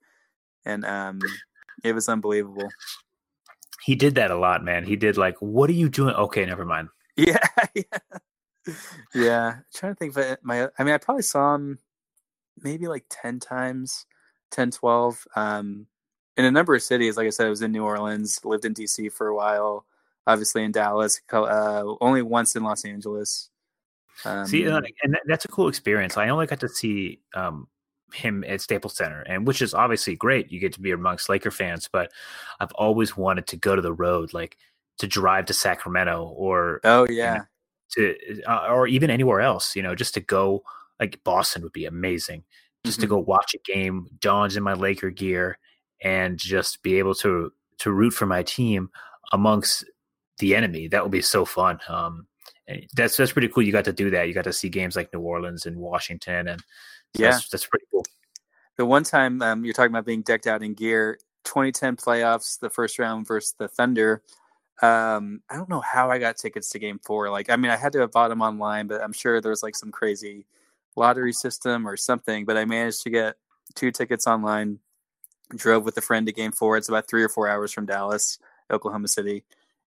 and 0.65 0.85
um, 0.85 1.19
it 1.83 1.93
was 1.93 2.07
unbelievable 2.07 2.69
he 3.87 3.95
did 3.95 4.15
that 4.15 4.31
a 4.31 4.37
lot, 4.37 4.65
man. 4.65 4.83
He 4.83 4.97
did 4.97 5.15
like, 5.15 5.37
what 5.39 5.69
are 5.69 5.73
you 5.73 5.87
doing? 5.87 6.13
Okay, 6.13 6.45
never 6.45 6.65
mind. 6.65 6.89
Yeah, 7.19 7.39
yeah. 7.73 8.75
yeah. 9.15 9.47
I'm 9.55 9.63
trying 9.73 9.95
to 9.95 9.97
think 9.97 10.15
of. 10.15 10.37
My, 10.43 10.69
I 10.77 10.83
mean, 10.83 10.93
I 10.93 10.99
probably 10.99 11.23
saw 11.23 11.55
him 11.55 11.79
maybe 12.61 12.87
like 12.87 13.05
10 13.09 13.39
times, 13.39 14.05
10, 14.51 14.69
12. 14.69 15.27
Um, 15.35 15.87
in 16.37 16.45
a 16.45 16.51
number 16.51 16.75
of 16.75 16.83
cities. 16.83 17.17
Like 17.17 17.27
I 17.27 17.31
said, 17.31 17.47
I 17.47 17.49
was 17.49 17.61
in 17.61 17.71
New 17.71 17.83
Orleans, 17.83 18.39
lived 18.45 18.63
in 18.63 18.73
DC 18.73 19.11
for 19.11 19.27
a 19.27 19.35
while, 19.35 19.85
obviously 20.25 20.63
in 20.63 20.71
Dallas, 20.71 21.19
uh, 21.33 21.83
only 21.99 22.21
once 22.21 22.55
in 22.55 22.63
Los 22.63 22.85
Angeles. 22.85 23.49
Um, 24.23 24.45
see, 24.45 24.63
and 24.63 24.85
that's 25.25 25.45
a 25.45 25.49
cool 25.49 25.67
experience. 25.67 26.17
I 26.17 26.29
only 26.29 26.47
got 26.47 26.59
to 26.61 26.69
see 26.69 27.19
um, 27.35 27.67
him 28.13 28.43
at 28.47 28.61
Staples 28.61 28.95
Center, 28.95 29.21
and 29.21 29.45
which 29.45 29.61
is 29.61 29.73
obviously 29.73 30.15
great. 30.15 30.51
You 30.51 30.59
get 30.59 30.73
to 30.73 30.81
be 30.81 30.91
amongst 30.91 31.29
Laker 31.29 31.51
fans, 31.51 31.89
but 31.91 32.11
I've 32.59 32.71
always 32.73 33.17
wanted 33.17 33.47
to 33.47 33.57
go 33.57 33.75
to 33.75 33.81
the 33.81 33.93
road, 33.93 34.33
like 34.33 34.57
to 34.99 35.07
drive 35.07 35.45
to 35.45 35.53
Sacramento 35.53 36.33
or 36.35 36.81
oh 36.83 37.05
yeah, 37.09 37.43
to 37.91 38.15
uh, 38.47 38.67
or 38.69 38.87
even 38.87 39.09
anywhere 39.09 39.41
else. 39.41 39.75
You 39.75 39.83
know, 39.83 39.93
just 39.93 40.15
to 40.15 40.19
go 40.19 40.63
like 40.99 41.23
Boston 41.23 41.61
would 41.63 41.73
be 41.73 41.85
amazing. 41.85 42.43
Just 42.85 42.97
mm-hmm. 42.97 43.03
to 43.03 43.07
go 43.07 43.17
watch 43.19 43.53
a 43.53 43.71
game, 43.71 44.07
Dawn's 44.19 44.57
in 44.57 44.63
my 44.63 44.73
Laker 44.73 45.11
gear, 45.11 45.59
and 46.01 46.37
just 46.37 46.81
be 46.83 46.99
able 46.99 47.15
to 47.15 47.51
to 47.79 47.91
root 47.91 48.11
for 48.11 48.25
my 48.25 48.43
team 48.43 48.89
amongst 49.31 49.85
the 50.39 50.55
enemy. 50.55 50.87
That 50.87 51.03
would 51.03 51.11
be 51.11 51.21
so 51.21 51.45
fun. 51.45 51.79
Um, 51.87 52.27
that's 52.93 53.17
that's 53.17 53.31
pretty 53.31 53.47
cool. 53.47 53.63
You 53.63 53.71
got 53.71 53.85
to 53.85 53.93
do 53.93 54.09
that. 54.11 54.27
You 54.27 54.33
got 54.33 54.43
to 54.43 54.53
see 54.53 54.69
games 54.69 54.95
like 54.95 55.13
New 55.13 55.21
Orleans 55.21 55.65
and 55.65 55.77
Washington, 55.77 56.49
and 56.49 56.61
so 57.15 57.23
yeah, 57.23 57.31
that's, 57.31 57.49
that's, 57.49 57.65
pretty 57.65 57.85
cool. 57.91 58.05
The 58.77 58.85
one 58.85 59.03
time 59.03 59.41
um, 59.41 59.63
you're 59.63 59.73
talking 59.73 59.91
about 59.91 60.05
being 60.05 60.21
decked 60.21 60.47
out 60.47 60.61
in 60.61 60.73
gear, 60.73 61.17
2010 61.45 61.95
playoffs, 61.95 62.59
the 62.59 62.69
first 62.69 62.99
round 62.99 63.25
versus 63.25 63.55
the 63.57 63.67
Thunder. 63.67 64.21
Um, 64.81 65.41
I 65.49 65.55
don't 65.55 65.69
know 65.69 65.81
how 65.81 66.11
I 66.11 66.19
got 66.19 66.37
tickets 66.37 66.69
to 66.71 66.79
Game 66.79 66.99
Four. 67.03 67.31
Like, 67.31 67.49
I 67.49 67.55
mean, 67.55 67.71
I 67.71 67.77
had 67.77 67.93
to 67.93 67.99
have 67.99 68.11
bought 68.11 68.27
them 68.27 68.41
online, 68.41 68.87
but 68.87 69.01
I'm 69.01 69.13
sure 69.13 69.41
there 69.41 69.49
was 69.49 69.63
like 69.63 69.75
some 69.75 69.91
crazy 69.91 70.45
lottery 70.95 71.33
system 71.33 71.87
or 71.87 71.97
something. 71.97 72.45
But 72.45 72.57
I 72.57 72.65
managed 72.65 73.01
to 73.03 73.09
get 73.09 73.35
two 73.75 73.91
tickets 73.91 74.27
online. 74.27 74.79
Drove 75.55 75.85
with 75.85 75.97
a 75.97 76.01
friend 76.01 76.25
to 76.27 76.33
Game 76.33 76.51
Four. 76.51 76.77
It's 76.77 76.89
about 76.89 77.07
three 77.07 77.23
or 77.23 77.29
four 77.29 77.47
hours 77.47 77.71
from 77.71 77.85
Dallas, 77.85 78.39
Oklahoma 78.71 79.07
City, 79.07 79.43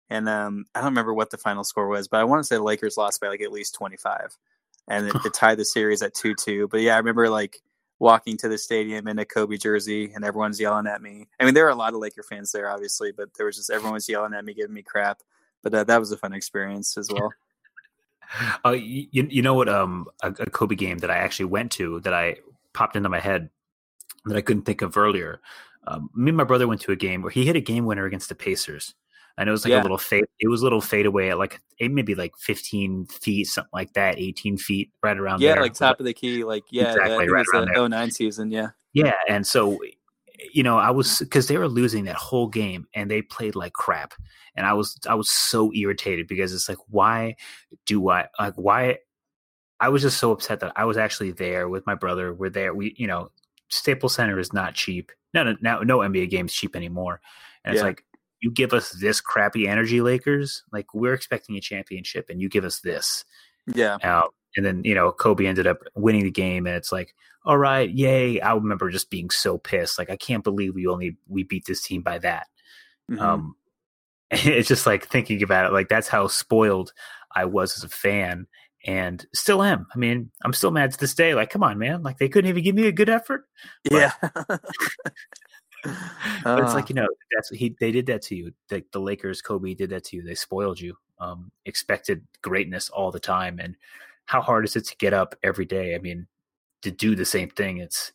and 0.10 0.30
um, 0.30 0.66
I 0.74 0.80
don't 0.80 0.92
remember 0.92 1.14
what 1.14 1.30
the 1.30 1.38
final 1.38 1.64
score 1.64 1.88
was, 1.88 2.08
but 2.08 2.20
I 2.20 2.24
want 2.24 2.42
to 2.42 2.48
say 2.48 2.56
the 2.56 2.64
Lakers 2.64 2.98
lost 2.98 3.20
by 3.22 3.28
like 3.28 3.42
at 3.42 3.52
least 3.52 3.76
25 3.76 4.38
and 4.90 5.08
it, 5.08 5.16
it 5.24 5.34
tied 5.34 5.58
the 5.58 5.66
series 5.66 6.02
at 6.02 6.14
two 6.14 6.36
two. 6.36 6.68
But 6.68 6.82
yeah, 6.82 6.96
I 6.96 6.98
remember 6.98 7.30
like 7.30 7.62
walking 8.00 8.38
to 8.38 8.50
the 8.50 8.58
stadium 8.58 9.08
in 9.08 9.20
a 9.20 9.26
Kobe 9.26 9.58
jersey, 9.58 10.12
and 10.14 10.26
everyone's 10.26 10.60
yelling 10.60 10.88
at 10.88 11.02
me. 11.02 11.28
I 11.40 11.46
mean, 11.46 11.54
there 11.54 11.66
are 11.68 11.72
a 11.72 11.76
lot 11.76 11.94
of 11.94 12.00
Laker 12.00 12.24
fans 12.24 12.52
there, 12.52 12.70
obviously, 12.70 13.12
but 13.12 13.34
there 13.36 13.46
was 13.46 13.58
just 13.58 13.70
everyone 13.70 13.94
was 13.94 14.10
yelling 14.10 14.34
at 14.34 14.44
me, 14.44 14.54
giving 14.54 14.74
me 14.74 14.82
crap. 14.82 15.22
But 15.62 15.74
uh, 15.74 15.84
that 15.86 16.00
was 16.00 16.12
a 16.12 16.18
fun 16.18 16.34
experience 16.34 16.98
as 16.98 17.10
well. 17.12 17.32
Uh, 18.64 18.74
you, 18.74 19.08
you 19.12 19.42
know 19.42 19.56
what? 19.56 19.68
Um, 19.68 20.06
a, 20.22 20.28
a, 20.28 20.46
Kobe 20.52 20.76
game 20.76 21.00
that 21.00 21.10
I 21.10 21.16
actually 21.16 21.46
went 21.46 21.72
to 21.72 22.00
that 22.02 22.14
I 22.14 22.36
popped 22.74 22.96
into 22.96 23.10
my 23.10 23.20
head 23.20 23.50
that 24.26 24.38
I 24.38 24.42
couldn't 24.42 24.64
think 24.64 24.82
of 24.82 24.98
earlier. 24.98 25.42
Um, 25.88 26.10
me 26.14 26.30
and 26.30 26.38
my 26.38 26.44
brother 26.44 26.68
went 26.68 26.82
to 26.82 26.92
a 26.92 26.96
game 26.96 27.22
where 27.22 27.32
he 27.32 27.46
hit 27.46 27.56
a 27.56 27.62
game 27.62 27.86
winner 27.86 28.06
against 28.06 28.30
the 28.30 28.36
Pacers, 28.36 28.94
And 29.38 29.48
it 29.48 29.52
was 29.52 29.64
like 29.64 29.72
yeah. 29.72 29.82
a 29.82 29.84
little 29.84 29.98
fade. 29.98 30.26
It 30.40 30.50
was 30.50 30.62
a 30.62 30.64
little 30.64 30.82
fade 30.82 31.06
away 31.06 31.32
at 31.32 31.38
like 31.38 31.62
maybe 31.80 32.16
like 32.16 32.34
15 32.38 33.06
feet, 33.08 33.46
something 33.48 33.70
like 33.74 33.94
that, 33.94 34.20
18 34.20 34.58
feet, 34.58 34.92
right 35.02 35.18
around 35.18 35.42
yeah, 35.42 35.54
there. 35.54 35.64
like 35.64 35.74
top 35.74 36.00
of 36.00 36.06
the 36.06 36.14
key, 36.14 36.44
like 36.44 36.64
yeah, 36.70 36.92
exactly, 36.92 37.26
yeah, 37.26 37.32
right 37.32 37.46
around 37.54 37.70
the 37.74 37.90
09 37.90 38.12
season, 38.12 38.52
yeah, 38.52 38.70
yeah. 38.94 39.14
And 39.28 39.48
so, 39.48 39.80
you 40.54 40.64
know, 40.64 40.78
I 40.78 40.92
was 40.92 41.20
because 41.20 41.48
they 41.48 41.58
were 41.58 41.68
losing 41.68 42.06
that 42.06 42.16
whole 42.16 42.48
game 42.48 42.88
and 42.94 43.10
they 43.10 43.22
played 43.22 43.56
like 43.56 43.74
crap, 43.74 44.14
and 44.56 44.66
I 44.66 44.74
was 44.74 45.00
I 45.08 45.16
was 45.16 45.32
so 45.32 45.74
irritated 45.74 46.28
because 46.28 46.54
it's 46.54 46.70
like, 46.70 46.80
why 46.90 47.36
do 47.86 48.10
I 48.10 48.28
like 48.40 48.56
why? 48.56 48.98
I 49.80 49.88
was 49.88 50.02
just 50.02 50.18
so 50.18 50.32
upset 50.32 50.60
that 50.60 50.74
I 50.76 50.84
was 50.84 50.98
actually 50.98 51.32
there 51.32 51.70
with 51.70 51.88
my 51.88 51.96
brother. 51.96 52.34
We're 52.34 52.50
there. 52.50 52.74
We, 52.74 52.94
you 52.98 53.08
know, 53.08 53.32
Staples 53.70 54.16
Center 54.16 54.40
is 54.40 54.54
not 54.54 54.74
cheap. 54.74 55.12
No, 55.34 55.44
no, 55.44 55.56
no, 55.62 55.82
no 55.82 56.00
NBA 56.00 56.30
games 56.30 56.54
cheap 56.54 56.76
anymore. 56.76 57.22
And 57.64 57.74
yeah. 57.74 57.80
it's 57.80 57.86
like 57.86 58.04
you 58.40 58.52
give 58.52 58.74
us 58.74 58.92
this 58.92 59.22
crappy 59.22 59.68
energy 59.68 60.02
Lakers, 60.02 60.64
like 60.72 60.94
we're 60.94 61.14
expecting 61.14 61.56
a 61.56 61.62
championship, 61.62 62.30
and 62.30 62.42
you 62.42 62.50
give 62.50 62.66
us 62.66 62.80
this. 62.80 63.26
Yeah. 63.68 63.98
Uh, 64.04 64.28
and 64.56 64.66
then 64.66 64.82
you 64.84 64.96
know 64.96 65.12
Kobe 65.12 65.46
ended 65.46 65.68
up 65.68 65.84
winning 65.96 66.24
the 66.24 66.32
game, 66.32 66.66
and 66.66 66.76
it's 66.76 66.92
like, 66.92 67.14
all 67.46 67.58
right, 67.58 67.90
yay! 67.90 68.40
I 68.42 68.54
remember 68.54 68.90
just 68.90 69.10
being 69.10 69.30
so 69.30 69.58
pissed, 69.58 69.98
like 69.98 70.10
I 70.10 70.18
can't 70.18 70.44
believe 70.44 70.76
we 70.76 70.88
only 70.88 71.18
we 71.28 71.44
beat 71.44 71.66
this 71.66 71.82
team 71.82 72.02
by 72.02 72.18
that. 72.20 72.48
Mm-hmm. 73.12 73.22
Um, 73.22 73.56
it's 74.32 74.68
just 74.68 74.86
like 74.86 75.08
thinking 75.08 75.44
about 75.44 75.66
it, 75.66 75.74
like 75.74 75.90
that's 75.90 76.08
how 76.08 76.28
spoiled 76.28 76.94
I 77.36 77.46
was 77.46 77.78
as 77.78 77.84
a 77.84 77.90
fan, 77.90 78.48
and 78.86 79.26
still 79.34 79.62
am. 79.62 79.88
I 79.94 79.98
mean, 79.98 80.32
I'm 80.44 80.54
still 80.54 80.72
mad 80.72 80.92
to 80.92 80.98
this 80.98 81.14
day. 81.14 81.36
Like, 81.36 81.50
come 81.50 81.64
on, 81.64 81.78
man! 81.78 82.04
Like 82.04 82.18
they 82.18 82.30
couldn't 82.30 82.50
even 82.50 82.64
give 82.64 82.76
me 82.76 82.88
a 82.88 82.92
good 82.92 83.10
effort. 83.10 83.46
But, 83.84 83.94
yeah. 83.94 84.14
but 86.44 86.64
it's 86.64 86.74
like 86.74 86.86
ah. 86.86 86.88
you 86.90 86.96
know 86.96 87.08
that's 87.36 87.50
he 87.50 87.76
they 87.80 87.92
did 87.92 88.06
that 88.08 88.22
to 88.24 88.36
you. 88.36 88.54
The, 88.70 88.84
the 88.92 89.00
Lakers, 89.00 89.42
Kobe 89.42 89.74
did 89.74 89.90
that 89.92 90.06
to 90.06 90.16
you. 90.16 90.24
They 90.24 90.36
spoiled 90.36 90.80
you. 90.80 90.96
Um, 91.20 91.52
expected 91.66 92.26
greatness 92.42 92.90
all 92.90 93.12
the 93.12 93.20
time, 93.20 93.60
and 93.60 93.76
how 94.26 94.42
hard 94.42 94.64
is 94.64 94.76
it 94.76 94.86
to 94.86 94.96
get 94.98 95.14
up 95.14 95.36
every 95.44 95.66
day? 95.66 95.96
I 95.96 95.98
mean, 95.98 96.28
to 96.84 96.92
do 96.92 97.16
the 97.16 97.26
same 97.26 97.50
thing, 97.50 97.78
it's 97.78 98.12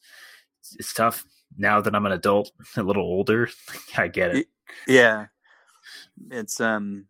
it's 0.78 0.94
tough. 0.94 1.24
Now 1.56 1.80
that 1.80 1.94
I'm 1.94 2.06
an 2.06 2.12
adult, 2.12 2.52
a 2.76 2.82
little 2.82 3.02
older, 3.02 3.48
I 3.96 4.08
get 4.08 4.34
it. 4.34 4.46
Yeah, 4.88 5.26
it's 6.30 6.60
um, 6.60 7.06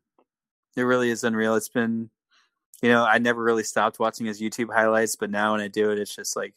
it 0.76 0.82
really 0.82 1.10
is 1.10 1.24
unreal. 1.24 1.54
It's 1.54 1.68
been, 1.68 2.10
you 2.82 2.90
know, 2.90 3.04
I 3.04 3.18
never 3.18 3.42
really 3.42 3.62
stopped 3.64 3.98
watching 3.98 4.26
his 4.26 4.40
YouTube 4.40 4.72
highlights, 4.72 5.16
but 5.16 5.30
now 5.30 5.52
when 5.52 5.60
I 5.60 5.68
do 5.68 5.90
it, 5.90 5.98
it's 5.98 6.14
just 6.14 6.36
like, 6.36 6.54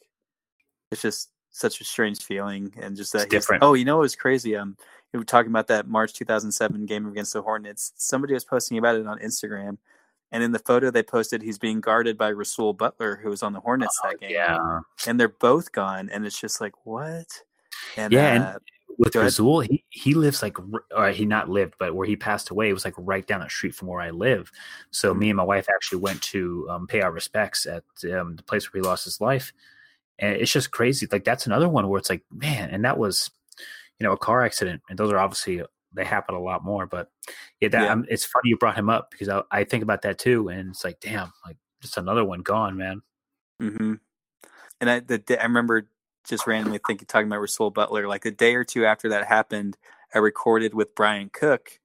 it's 0.90 1.02
just 1.02 1.30
such 1.50 1.80
a 1.80 1.84
strange 1.84 2.20
feeling 2.22 2.72
and 2.80 2.96
just 2.96 3.12
that 3.14 3.30
different. 3.30 3.62
Oh, 3.62 3.74
you 3.74 3.84
know, 3.84 3.96
it 3.98 4.02
was 4.02 4.16
crazy. 4.16 4.56
Um, 4.56 4.76
we 5.12 5.18
were 5.18 5.24
talking 5.24 5.50
about 5.50 5.68
that 5.68 5.88
March 5.88 6.12
2007 6.14 6.84
game 6.86 7.06
against 7.06 7.32
the 7.32 7.42
Hornets. 7.42 7.92
Somebody 7.96 8.34
was 8.34 8.44
posting 8.44 8.76
about 8.78 8.96
it 8.96 9.06
on 9.06 9.18
Instagram, 9.20 9.78
and 10.32 10.42
in 10.42 10.52
the 10.52 10.58
photo 10.58 10.90
they 10.90 11.02
posted, 11.02 11.40
he's 11.42 11.58
being 11.58 11.80
guarded 11.80 12.18
by 12.18 12.28
Rasual 12.28 12.74
Butler, 12.74 13.16
who 13.16 13.30
was 13.30 13.42
on 13.42 13.52
the 13.54 13.60
Hornets 13.60 13.98
Oh, 14.04 14.08
that 14.10 14.20
game. 14.20 14.30
yeah. 14.32 14.80
and 15.06 15.18
they're 15.18 15.28
both 15.28 15.72
gone, 15.72 16.10
and 16.12 16.26
it's 16.26 16.38
just 16.38 16.60
like 16.60 16.74
what? 16.84 17.26
And 17.96 18.12
Yeah, 18.12 18.34
and- 18.34 18.44
uh, 18.44 18.58
with 18.98 19.14
ahead. 19.14 19.26
Rasual, 19.26 19.60
he 19.60 19.84
he 19.90 20.14
lives 20.14 20.42
like 20.42 20.56
or 20.94 21.10
he 21.10 21.24
not 21.24 21.48
lived, 21.48 21.74
but 21.78 21.94
where 21.94 22.06
he 22.06 22.16
passed 22.16 22.50
away, 22.50 22.68
it 22.68 22.74
was 22.74 22.84
like 22.84 22.94
right 22.98 23.26
down 23.26 23.40
the 23.40 23.48
street 23.48 23.74
from 23.74 23.88
where 23.88 24.00
I 24.00 24.10
live. 24.10 24.50
So 24.90 25.14
Mm-hmm. 25.14 25.18
me 25.20 25.30
and 25.30 25.36
my 25.36 25.44
wife 25.44 25.68
actually 25.72 26.00
went 26.00 26.22
to 26.24 26.66
um, 26.70 26.86
pay 26.86 27.00
our 27.00 27.12
respects 27.12 27.66
at 27.66 27.84
um, 28.12 28.36
the 28.36 28.42
place 28.42 28.72
where 28.72 28.82
he 28.82 28.86
lost 28.88 29.04
his 29.04 29.20
life, 29.20 29.52
and 30.18 30.34
it's 30.36 30.52
just 30.52 30.70
crazy. 30.72 31.06
Like 31.10 31.24
that's 31.24 31.46
another 31.46 31.68
one 31.68 31.88
where 31.88 31.98
it's 31.98 32.10
like, 32.10 32.24
man, 32.32 32.70
and 32.70 32.84
that 32.84 32.98
was, 32.98 33.30
you 34.00 34.04
know, 34.06 34.12
a 34.12 34.18
car 34.18 34.44
accident, 34.44 34.82
and 34.90 34.98
those 34.98 35.12
are 35.12 35.18
obviously 35.18 35.62
they 35.94 36.04
happen 36.04 36.34
a 36.34 36.40
lot 36.40 36.64
more. 36.64 36.86
But 36.86 37.10
yeah, 37.60 37.68
that 37.68 37.82
Yeah. 37.84 37.92
um, 37.92 38.04
it's 38.08 38.24
funny 38.24 38.50
you 38.50 38.56
brought 38.58 38.76
him 38.76 38.90
up 38.90 39.10
because 39.10 39.28
I, 39.28 39.42
I 39.50 39.64
think 39.64 39.82
about 39.82 40.02
that 40.02 40.18
too, 40.18 40.48
and 40.48 40.70
it's 40.70 40.84
like, 40.84 41.00
damn, 41.00 41.32
like 41.46 41.56
just 41.80 41.96
another 41.96 42.24
one 42.24 42.40
gone, 42.40 42.76
man. 42.76 43.02
Mm-hmm. 43.62 43.94
And 44.80 44.90
I, 44.90 45.00
the 45.00 45.22
I 45.40 45.44
remember 45.44 45.88
just 46.28 46.46
randomly 46.46 46.80
thinking, 46.86 47.06
talking 47.06 47.26
about 47.26 47.40
Rasual 47.40 47.70
Butler. 47.70 48.06
Like 48.06 48.24
a 48.24 48.30
day 48.30 48.54
or 48.54 48.64
two 48.64 48.84
after 48.84 49.08
that 49.10 49.26
happened, 49.26 49.76
I 50.14 50.18
recorded 50.18 50.74
with 50.74 50.94
Brian 50.94 51.30
Cook, 51.32 51.78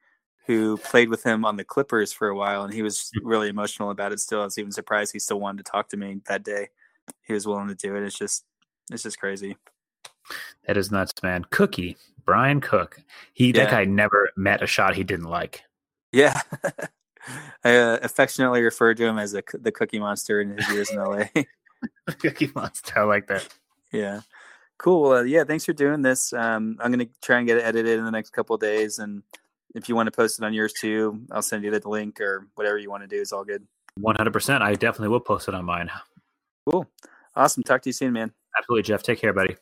who 0.45 0.77
played 0.77 1.09
with 1.09 1.23
him 1.23 1.45
on 1.45 1.57
the 1.57 1.63
Clippers 1.63 2.11
for 2.13 2.27
a 2.27 2.35
while, 2.35 2.63
and 2.63 2.73
he 2.73 2.81
was 2.81 3.09
really 3.23 3.49
emotional 3.49 3.89
about 3.89 4.11
it. 4.11 4.19
Still, 4.19 4.41
I 4.41 4.45
was 4.45 4.57
even 4.57 4.71
surprised 4.71 5.13
he 5.13 5.19
still 5.19 5.39
wanted 5.39 5.65
to 5.65 5.71
talk 5.71 5.89
to 5.89 5.97
me 5.97 6.21
that 6.27 6.43
day. 6.43 6.69
He 7.23 7.33
was 7.33 7.47
willing 7.47 7.67
to 7.69 7.75
do 7.75 7.95
it. 7.95 8.03
It's 8.03 8.17
just, 8.17 8.45
it's 8.91 9.03
just 9.03 9.19
crazy. 9.19 9.57
That 10.67 10.77
is 10.77 10.91
nuts, 10.91 11.13
man. 11.21 11.45
Cookie 11.49 11.97
Brian 12.25 12.61
Cook, 12.61 12.99
he 13.33 13.47
Yeah. 13.47 13.63
that 13.65 13.71
guy 13.71 13.85
never 13.85 14.29
met 14.37 14.61
a 14.63 14.67
shot 14.67 14.95
he 14.95 15.03
didn't 15.03 15.29
like. 15.29 15.63
Yeah. 16.11 16.39
I 17.63 17.75
uh, 17.77 17.99
affectionately 18.01 18.61
referred 18.61 18.97
to 18.97 19.05
him 19.05 19.17
as 19.17 19.33
a, 19.33 19.43
the 19.53 19.71
Cookie 19.71 19.99
Monster 19.99 20.41
in 20.41 20.57
his 20.57 20.69
years 20.69 20.91
in 20.91 20.97
LA. 20.97 21.25
Cookie 22.19 22.51
Monster, 22.55 22.99
I 22.99 23.03
like 23.03 23.27
that. 23.27 23.47
Yeah. 23.91 24.21
Cool. 24.83 25.09
Well, 25.09 25.25
yeah, 25.25 25.45
thanks 25.45 25.63
for 25.63 25.71
doing 25.71 26.01
this. 26.01 26.33
Um, 26.33 26.77
I'm 26.81 26.91
going 26.91 27.07
to 27.07 27.13
try 27.21 27.37
and 27.37 27.47
get 27.47 27.55
it 27.55 27.63
edited 27.63 27.99
in 27.99 28.03
the 28.03 28.11
next 28.11 28.31
couple 28.31 28.53
of 28.53 28.59
days. 28.59 28.99
And 28.99 29.23
if 29.75 29.87
you 29.87 29.95
want 29.95 30.07
to 30.07 30.11
post 30.11 30.39
it 30.39 30.43
on 30.43 30.53
yours 30.53 30.73
too, 30.73 31.25
I'll 31.31 31.41
send 31.41 31.63
you 31.63 31.71
the 31.71 31.87
link 31.87 32.19
or 32.19 32.49
whatever 32.55 32.77
you 32.77 32.89
want 32.89 33.01
to 33.01 33.07
do 33.07 33.21
is 33.21 33.31
all 33.31 33.45
good. 33.45 33.65
One 33.95 34.17
hundred 34.17 34.33
percent. 34.33 34.61
I 34.61 34.73
definitely 34.75 35.07
will 35.07 35.21
post 35.21 35.47
it 35.47 35.55
on 35.55 35.63
mine. 35.63 35.89
Cool. 36.69 36.85
Awesome. 37.33 37.63
Talk 37.63 37.81
to 37.83 37.89
you 37.89 37.93
soon, 37.93 38.11
man. 38.11 38.33
Absolutely, 38.57 38.83
Jeff. 38.83 39.03
Take 39.03 39.19
care, 39.19 39.31
buddy. 39.31 39.55